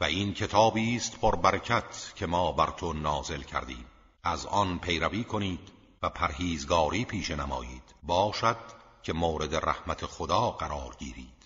و 0.00 0.04
این 0.04 0.34
کتابی 0.34 0.96
است 0.96 1.20
پر 1.20 1.36
برکت 1.36 2.12
که 2.14 2.26
ما 2.26 2.52
بر 2.52 2.70
تو 2.70 2.92
نازل 2.92 3.42
کردیم. 3.42 3.86
از 4.22 4.46
آن 4.46 4.78
پیروی 4.78 5.24
کنید 5.24 5.68
و 6.02 6.08
پرهیزگاری 6.08 7.04
پیش 7.04 7.30
نمایید. 7.30 7.94
باشد 8.02 8.56
که 9.02 9.12
مورد 9.12 9.54
رحمت 9.54 10.06
خدا 10.06 10.50
قرار 10.50 10.96
گیرید. 10.98 11.39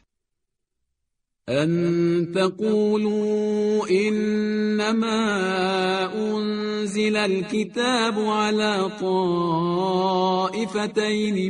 ان 1.49 2.33
تقولوا 2.35 3.87
انما 3.91 5.21
انزل 6.15 7.17
الكتاب 7.17 8.19
على 8.19 8.91
طائفتين 10.61 10.73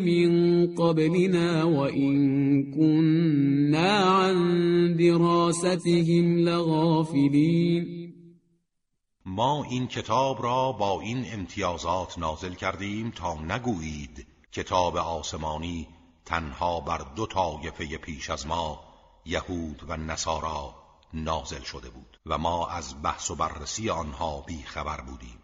من 0.03 0.67
قبلنا 0.75 1.65
وان 1.65 2.73
كنا 2.75 3.93
عن 3.99 4.97
دراستهم 4.97 6.39
لغافلين. 6.39 8.15
ما 9.27 9.65
این 9.71 9.87
کتاب 9.87 10.43
را 10.43 10.73
با 10.73 11.01
این 11.01 11.25
امتیازات 11.33 12.19
نازل 12.19 12.55
کردیم 12.55 13.11
تا 13.11 13.35
نگویید 13.43 14.27
کتاب 14.53 14.97
آسمانی 14.97 15.87
تنها 16.27 16.81
بر 16.81 17.01
دو 17.17 17.27
طایفه 17.27 17.99
پیش 17.99 18.31
از 18.31 18.47
ما 18.47 18.94
یهود 19.27 19.83
و 19.89 19.97
نصارا 19.97 20.75
نازل 21.15 21.63
شده 21.63 21.91
بود 21.91 22.21
و 22.27 22.39
ما 22.39 22.69
از 22.69 23.03
بحث 23.03 23.31
و 23.31 23.35
بررسی 23.35 23.91
آنها 23.91 24.41
بی 24.41 24.63
خبر 24.63 25.01
بودیم. 25.01 25.39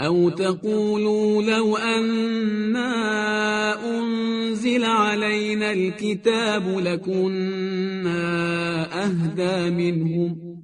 او 0.00 0.30
تقولوا 0.30 1.42
لو 1.42 1.76
أنا 1.76 2.90
انزل 3.74 4.84
علينا 4.84 5.70
الكتاب 5.70 6.68
لكنا 6.78 8.24
اهدى 9.04 9.70
منهم 9.70 10.54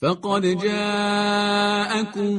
فقد 0.00 0.42
جاءكم 0.42 2.38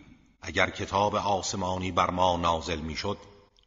اگر 0.41 0.69
کتاب 0.69 1.15
آسمانی 1.15 1.91
بر 1.91 2.09
ما 2.09 2.37
نازل 2.37 2.79
می‌شد 2.79 3.17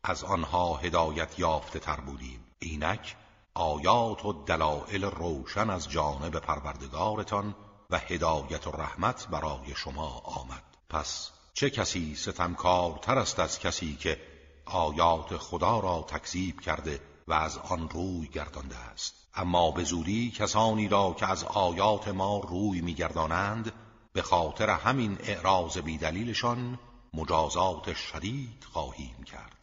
از 0.04 0.24
آنها 0.24 0.74
هدایت 0.76 1.38
یافته 1.38 1.78
تر 1.78 2.00
بودیم. 2.00 2.44
اینک 2.58 3.16
آیات 3.54 4.24
و 4.24 4.32
دلائل 4.32 5.04
روشن 5.04 5.70
از 5.70 5.90
جانب 5.90 6.38
پروردگارتان 6.38 7.54
و 7.90 7.98
هدایت 7.98 8.66
و 8.66 8.70
رحمت 8.70 9.28
برای 9.28 9.74
شما 9.76 10.22
آمد. 10.24 10.62
پس 10.88 11.30
چه 11.54 11.70
کسی 11.70 12.14
ستمکارتر 12.14 13.18
است 13.18 13.38
از 13.38 13.58
کسی 13.58 13.96
که 13.96 14.20
آیات 14.66 15.36
خدا 15.36 15.80
را 15.80 16.04
تکذیب 16.08 16.60
کرده 16.60 17.00
و 17.28 17.32
از 17.32 17.58
آن 17.58 17.88
روی 17.88 18.28
گردانده 18.28 18.76
است؟ 18.76 19.14
اما 19.34 19.70
به 19.70 19.84
زودی 19.84 20.30
کسانی 20.30 20.88
را 20.88 21.14
که 21.18 21.26
از 21.26 21.44
آیات 21.44 22.08
ما 22.08 22.38
روی 22.38 22.80
میگردانند 22.80 23.72
به 24.14 24.22
خاطر 24.22 24.70
همین 24.70 25.18
اعراض 25.20 25.78
بیدلیلشان 25.78 26.78
مجازات 27.14 27.94
شدید 27.94 28.64
خواهیم 28.72 29.24
کرد. 29.26 29.54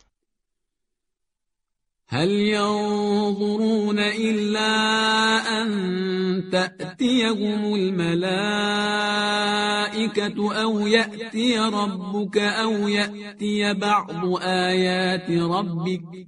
هل 2.08 2.30
ينظرون 2.30 4.00
إلا 4.00 4.72
أن 5.62 5.70
تأتيهم 6.52 7.74
الملائكة 7.74 9.02
أو 10.64 10.88
يأتي 10.88 11.60
ربك 11.60 12.38
أو 12.38 12.88
يأتي 12.88 13.74
بعض 13.74 14.26
آيات 14.42 15.32
ربك 15.32 16.28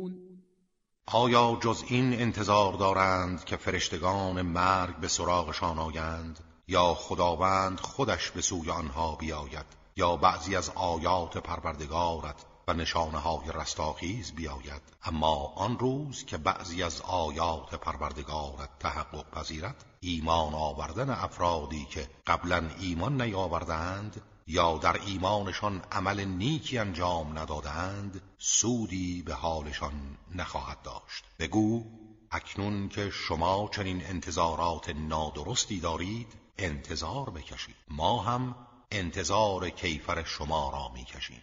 آیا 1.13 1.57
جز 1.61 1.83
این 1.87 2.21
انتظار 2.21 2.73
دارند 2.73 3.43
که 3.43 3.57
فرشتگان 3.57 4.41
مرگ 4.41 4.95
به 4.95 5.07
سراغشان 5.07 5.79
آیند؟ 5.79 6.39
یا 6.67 6.93
خداوند 6.93 7.79
خودش 7.79 8.31
به 8.31 8.41
سوی 8.41 8.71
آنها 8.71 9.15
بیاید 9.15 9.65
یا 9.95 10.15
بعضی 10.15 10.55
از 10.55 10.69
آیات 10.75 11.37
پروردگارت 11.37 12.35
و 12.67 12.73
نشانه 12.73 13.17
های 13.17 13.51
رستاخیز 13.53 14.31
بیاید؟ 14.31 14.81
اما 15.03 15.53
آن 15.55 15.79
روز 15.79 16.25
که 16.25 16.37
بعضی 16.37 16.83
از 16.83 17.01
آیات 17.01 17.75
پروردگارت 17.75 18.69
تحقق 18.79 19.29
پذیرد 19.31 19.85
ایمان 19.99 20.53
آوردن 20.53 21.09
افرادی 21.09 21.87
که 21.89 22.07
قبلا 22.27 22.69
ایمان 22.79 23.21
نیاوردند 23.21 24.21
یا 24.47 24.77
در 24.77 25.01
ایمانشان 25.05 25.81
عمل 25.91 26.25
نیکی 26.25 26.77
انجام 26.77 27.39
ندادند 27.39 28.21
سودی 28.37 29.23
به 29.25 29.33
حالشان 29.33 29.93
نخواهد 30.35 30.81
داشت. 30.81 31.23
بگو 31.39 31.83
اکنون 32.31 32.89
که 32.89 33.09
شما 33.09 33.69
چنین 33.75 34.01
انتظارات 34.05 34.89
نادرستی 34.89 35.79
دارید 35.79 36.27
انتظار 36.57 37.29
بکشید. 37.29 37.75
ما 37.89 38.21
هم 38.21 38.55
انتظار 38.91 39.69
کیفر 39.69 40.23
شما 40.23 40.69
را 40.69 40.91
می‌کشیم. 40.93 41.41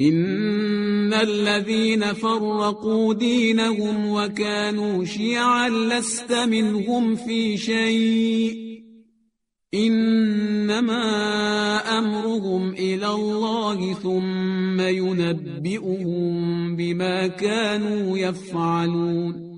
إن 0.00 1.12
الذين 1.12 2.12
فرقوا 2.12 3.14
دينهم 3.14 4.10
وكانوا 4.10 5.04
شيعا 5.04 5.68
لست 5.68 6.32
منهم 6.32 7.16
في 7.16 7.58
شيء 7.58 8.79
إنما 9.74 11.02
أمرهم 11.98 12.70
إلى 12.70 13.06
الله 13.06 13.94
ثم 13.94 14.80
ينبئهم 14.80 16.76
بما 16.76 17.28
كانوا 17.28 18.18
يفعلون. 18.18 19.50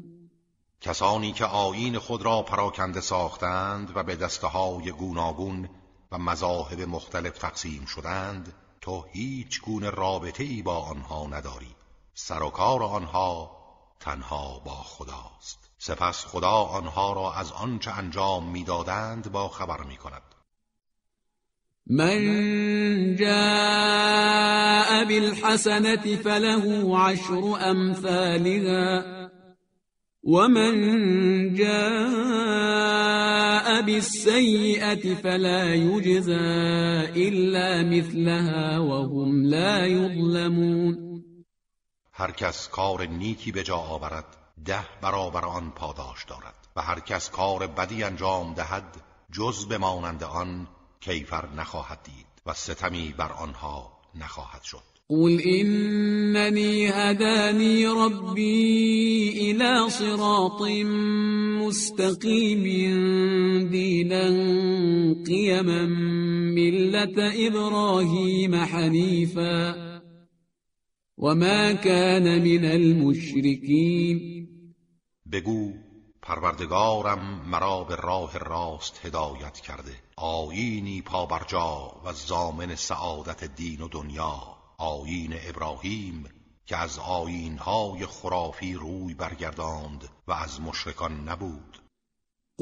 کسانی 0.80 1.32
که 1.32 1.44
آیین 1.44 1.98
خود 1.98 2.22
را 2.22 2.42
پراکنده 2.42 3.00
ساختند 3.00 3.92
و 3.94 4.02
به 4.02 4.16
دسته 4.16 4.46
های 4.46 4.92
گوناگون 4.92 5.68
و 6.12 6.18
مذاهب 6.18 6.80
مختلف 6.80 7.38
تقسیم 7.38 7.84
شدند 7.84 8.52
تو 8.80 9.04
هیچ 9.12 9.62
گونه 9.62 9.90
رابطه 9.90 10.44
ای 10.44 10.62
با 10.62 10.76
آنها 10.76 11.26
نداری. 11.26 11.74
سر 12.14 12.42
و 12.42 12.50
کار 12.50 12.82
آنها 12.82 13.50
تنها 14.00 14.58
با 14.64 14.74
خداست. 14.74 15.61
سپس 15.84 16.26
خدا 16.26 16.48
آنها 16.48 17.12
را 17.12 17.32
از 17.32 17.52
آنچه 17.52 17.98
انجام 17.98 18.50
می‌دادند 18.52 19.32
با 19.32 19.48
خبر 19.48 19.82
می 19.88 19.96
کند 19.96 20.22
من 21.86 22.20
جاء 23.16 25.04
بالحسنة 25.04 26.16
فله 26.16 26.96
عشر 26.96 27.58
أمثالها 27.70 29.04
ومن 30.24 30.74
جاء 31.54 31.82
بالسيئة 33.82 35.14
فلا 35.14 35.74
يجزى 35.74 36.34
إلا 37.16 37.82
مثلها 37.82 38.78
وهم 38.78 39.42
لا 39.44 39.86
يظلمون. 39.86 41.22
هر 42.12 42.30
کس 42.30 42.68
کار 42.68 43.06
نیکی 43.06 43.52
به 43.52 43.62
جا 43.62 43.76
آورد 43.76 44.41
ده 44.64 44.84
برابر 45.02 45.44
آن 45.44 45.70
پاداش 45.70 46.24
دارد 46.24 46.54
و 46.76 46.82
هر 46.82 47.00
کس 47.00 47.30
کار 47.30 47.66
بدی 47.66 48.02
انجام 48.02 48.54
دهد 48.54 48.96
جز 49.32 49.66
به 49.66 49.78
مانند 49.78 50.22
آن 50.22 50.68
کیفر 51.00 51.48
نخواهد 51.56 51.98
دید 52.02 52.26
و 52.46 52.52
ستمی 52.52 53.14
بر 53.18 53.32
آنها 53.32 53.92
نخواهد 54.14 54.62
شد. 54.62 54.92
قل 55.08 55.40
إنني 55.40 56.88
هداني 56.88 57.86
ربي 57.86 59.50
إلى 59.50 59.90
صراط 59.90 60.62
مستقيم 61.62 62.62
دينا 63.68 64.28
قيما 65.26 65.86
ملة 66.54 67.46
إبراهيم 67.46 68.56
حنيفا 68.56 69.74
وما 71.18 71.72
كان 71.72 72.42
من 72.42 72.64
المشركين 72.64 74.41
بگو 75.32 75.72
پروردگارم 76.22 77.42
مرا 77.46 77.84
به 77.84 77.96
راه 77.96 78.38
راست 78.38 79.06
هدایت 79.06 79.60
کرده. 79.60 80.02
آیینی 80.16 81.02
پابرجا 81.02 82.00
و 82.04 82.12
زامن 82.12 82.74
سعادت 82.74 83.44
دین 83.44 83.80
و 83.80 83.88
دنیا. 83.88 84.56
آیین 84.78 85.34
ابراهیم 85.48 86.28
که 86.66 86.76
از 86.76 86.98
آیینهای 86.98 88.06
خرافی 88.06 88.74
روی 88.74 89.14
برگرداند 89.14 90.08
و 90.28 90.32
از 90.32 90.60
مشرکان 90.60 91.28
نبود. 91.28 91.81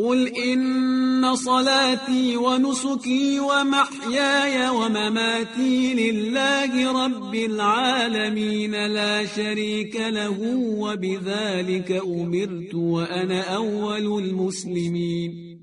قل 0.00 0.28
إن 0.28 1.36
صلاتي 1.36 2.36
ونسكي 2.36 3.40
ومحياي 3.40 4.68
ومماتي 4.68 5.94
لله 5.94 6.72
رب 7.04 7.34
العالمين 7.34 8.86
لا 8.86 9.26
شريك 9.26 9.96
له 9.96 10.38
وبذلك 10.84 11.90
أمرت 11.92 12.74
وأنا 12.74 13.56
أول 13.56 14.24
المسلمين. 14.24 15.60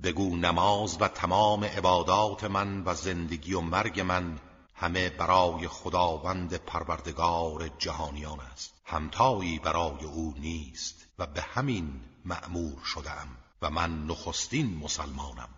بگو 0.00 0.36
نماز 0.36 0.98
و 1.00 1.08
تمام 1.08 1.64
عبادات 1.64 2.44
من 2.44 2.82
و 2.86 2.94
زندگی 2.94 3.54
و 3.54 3.60
مرگ 3.60 4.00
من 4.00 4.38
همه 4.74 5.10
برای 5.10 5.68
خداوند 5.68 6.54
پروردگار 6.54 7.70
جهانیان 7.78 8.40
است. 8.52 8.74
همتایی 8.84 9.58
برای 9.58 10.04
او 10.04 10.34
نیست 10.40 11.06
و 11.18 11.26
به 11.26 11.40
همین 11.40 11.92
مأمور 12.26 12.76
شدم 12.84 13.28
و 13.62 13.70
من 13.70 14.06
نخستین 14.06 14.66
مسلمانم. 14.82 15.48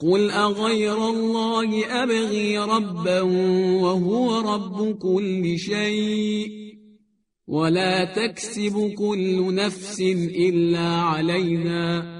قل 0.00 0.30
اغیر 0.30 0.98
الله 0.98 2.02
ابغی 2.02 2.58
ربا 2.58 3.20
وهو 3.82 4.40
رب 4.54 4.98
كل 4.98 5.58
شيء 5.58 6.76
ولا 7.46 8.04
تكسب 8.04 8.94
كل 8.98 9.54
نفس 9.54 10.00
إلا 10.00 10.88
عليها 10.88 12.16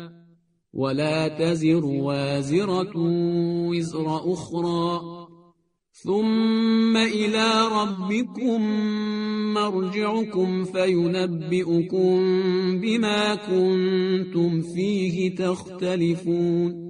ولا 0.72 1.28
تزر 1.28 1.84
وازرة 1.84 2.92
وزر 3.68 4.32
أخرى 4.32 5.15
ثم 6.02 6.96
إلى 6.96 7.68
ربكم 7.68 8.60
مرجعكم 9.54 10.64
فينبئكم 10.64 12.16
بما 12.80 13.34
كنتم 13.34 14.62
فيه 14.62 15.36
تختلفون 15.36 16.86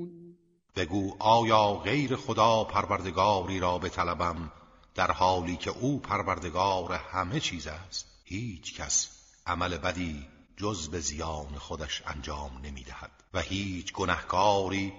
بگو 0.76 1.16
آیا 1.20 1.72
غیر 1.84 2.16
خدا 2.16 2.64
پروردگاری 2.64 3.60
را 3.60 3.78
بطلبم 3.78 4.52
در 4.94 5.10
حالی 5.10 5.56
که 5.56 5.70
او 5.70 5.98
پروردگار 6.00 6.92
همه 6.92 7.40
چیز 7.40 7.66
است؟ 7.66 8.06
هیچ 8.24 8.74
کس 8.74 9.08
عمل 9.46 9.78
بدی 9.78 10.26
جز 10.56 10.88
به 10.88 11.00
زیان 11.00 11.58
خودش 11.58 12.02
انجام 12.06 12.50
نمی 12.64 12.82
دهد 12.82 13.10
و 13.34 13.40
هیچ 13.40 13.92
گنهکاری 13.92 14.92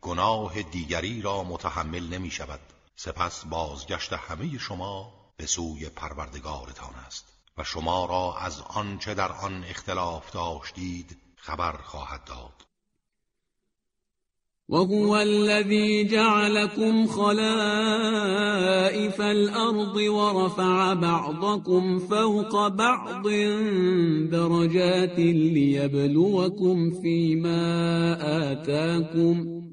گناه 0.00 0.62
دیگری 0.62 1.22
را 1.22 1.44
متحمل 1.44 2.08
نمی 2.08 2.30
شود 2.30 2.60
سپس 2.96 3.44
بازگشت 3.44 4.12
همه 4.12 4.58
شما 4.58 5.12
به 5.36 5.46
سوی 5.46 5.88
پروردگارتان 5.88 6.94
است 7.06 7.24
و 7.58 7.64
شما 7.64 8.06
را 8.06 8.36
از 8.38 8.60
آنچه 8.60 9.14
در 9.14 9.32
آن 9.32 9.64
اختلاف 9.64 10.30
داشتید 10.32 11.16
خبر 11.36 11.72
خواهد 11.72 12.24
داد. 12.24 12.64
وهو 14.68 15.12
الذي 15.12 16.04
جعلكم 16.04 17.06
خلائف 17.06 18.40
الأرض 19.20 19.96
ورفع 19.96 20.94
بعضكم 20.94 21.98
فوق 21.98 22.68
بعض 22.68 23.28
درجات 24.30 25.18
ليبلوكم 25.18 26.90
فيما 26.90 28.16
آتاكم 28.52 29.64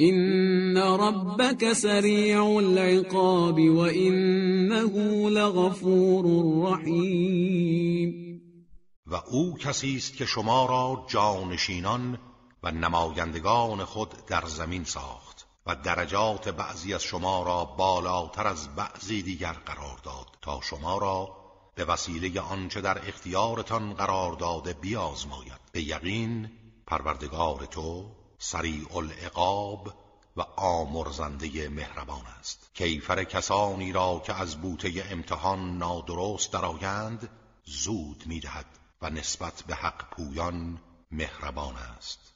إن 0.00 0.78
ربك 0.78 1.72
سريع 1.72 2.58
العقاب 2.58 3.60
وإنه 3.60 5.30
لغفور 5.30 6.24
رحيم 6.64 8.24
و 9.06 9.14
او 9.14 9.56
کسی 9.58 9.96
است 9.96 10.16
که 10.16 10.26
شما 10.26 10.66
را 10.66 11.06
جانشینان 11.08 12.18
و 12.62 12.70
نمایندگان 12.70 13.84
خود 13.84 14.26
در 14.26 14.46
زمین 14.46 14.84
ساخت 14.84 15.46
و 15.66 15.76
درجات 15.76 16.48
بعضی 16.48 16.94
از 16.94 17.02
شما 17.02 17.42
را 17.42 17.64
بالاتر 17.64 18.46
از 18.46 18.76
بعضی 18.76 19.22
دیگر 19.22 19.52
قرار 19.52 19.98
داد 20.04 20.26
تا 20.42 20.60
شما 20.60 20.98
را 20.98 21.28
به 21.74 21.84
وسیله 21.84 22.40
آنچه 22.40 22.80
در 22.80 23.08
اختیارتان 23.08 23.92
قرار 23.92 24.32
داده 24.32 24.72
بیازماید. 24.72 25.60
به 25.72 25.82
یقین 25.82 26.50
پروردگار 26.86 27.66
تو 27.66 28.04
سریع 28.44 28.96
العقاب 28.96 29.94
و 30.36 30.40
آمرزنده 30.56 31.68
مهربان 31.68 32.26
است. 32.40 32.70
کیفر 32.74 33.24
کسانی 33.24 33.92
را 33.92 34.22
که 34.26 34.34
از 34.34 34.56
بوته 34.60 35.06
امتحان 35.10 35.78
نادرست 35.78 36.52
درآیند 36.52 37.28
زود 37.64 38.22
می‌دهد 38.26 38.66
و 39.02 39.10
نسبت 39.10 39.62
به 39.66 39.74
حق 39.74 40.10
پویان 40.10 40.80
مهربان 41.10 41.76
است. 41.76 42.33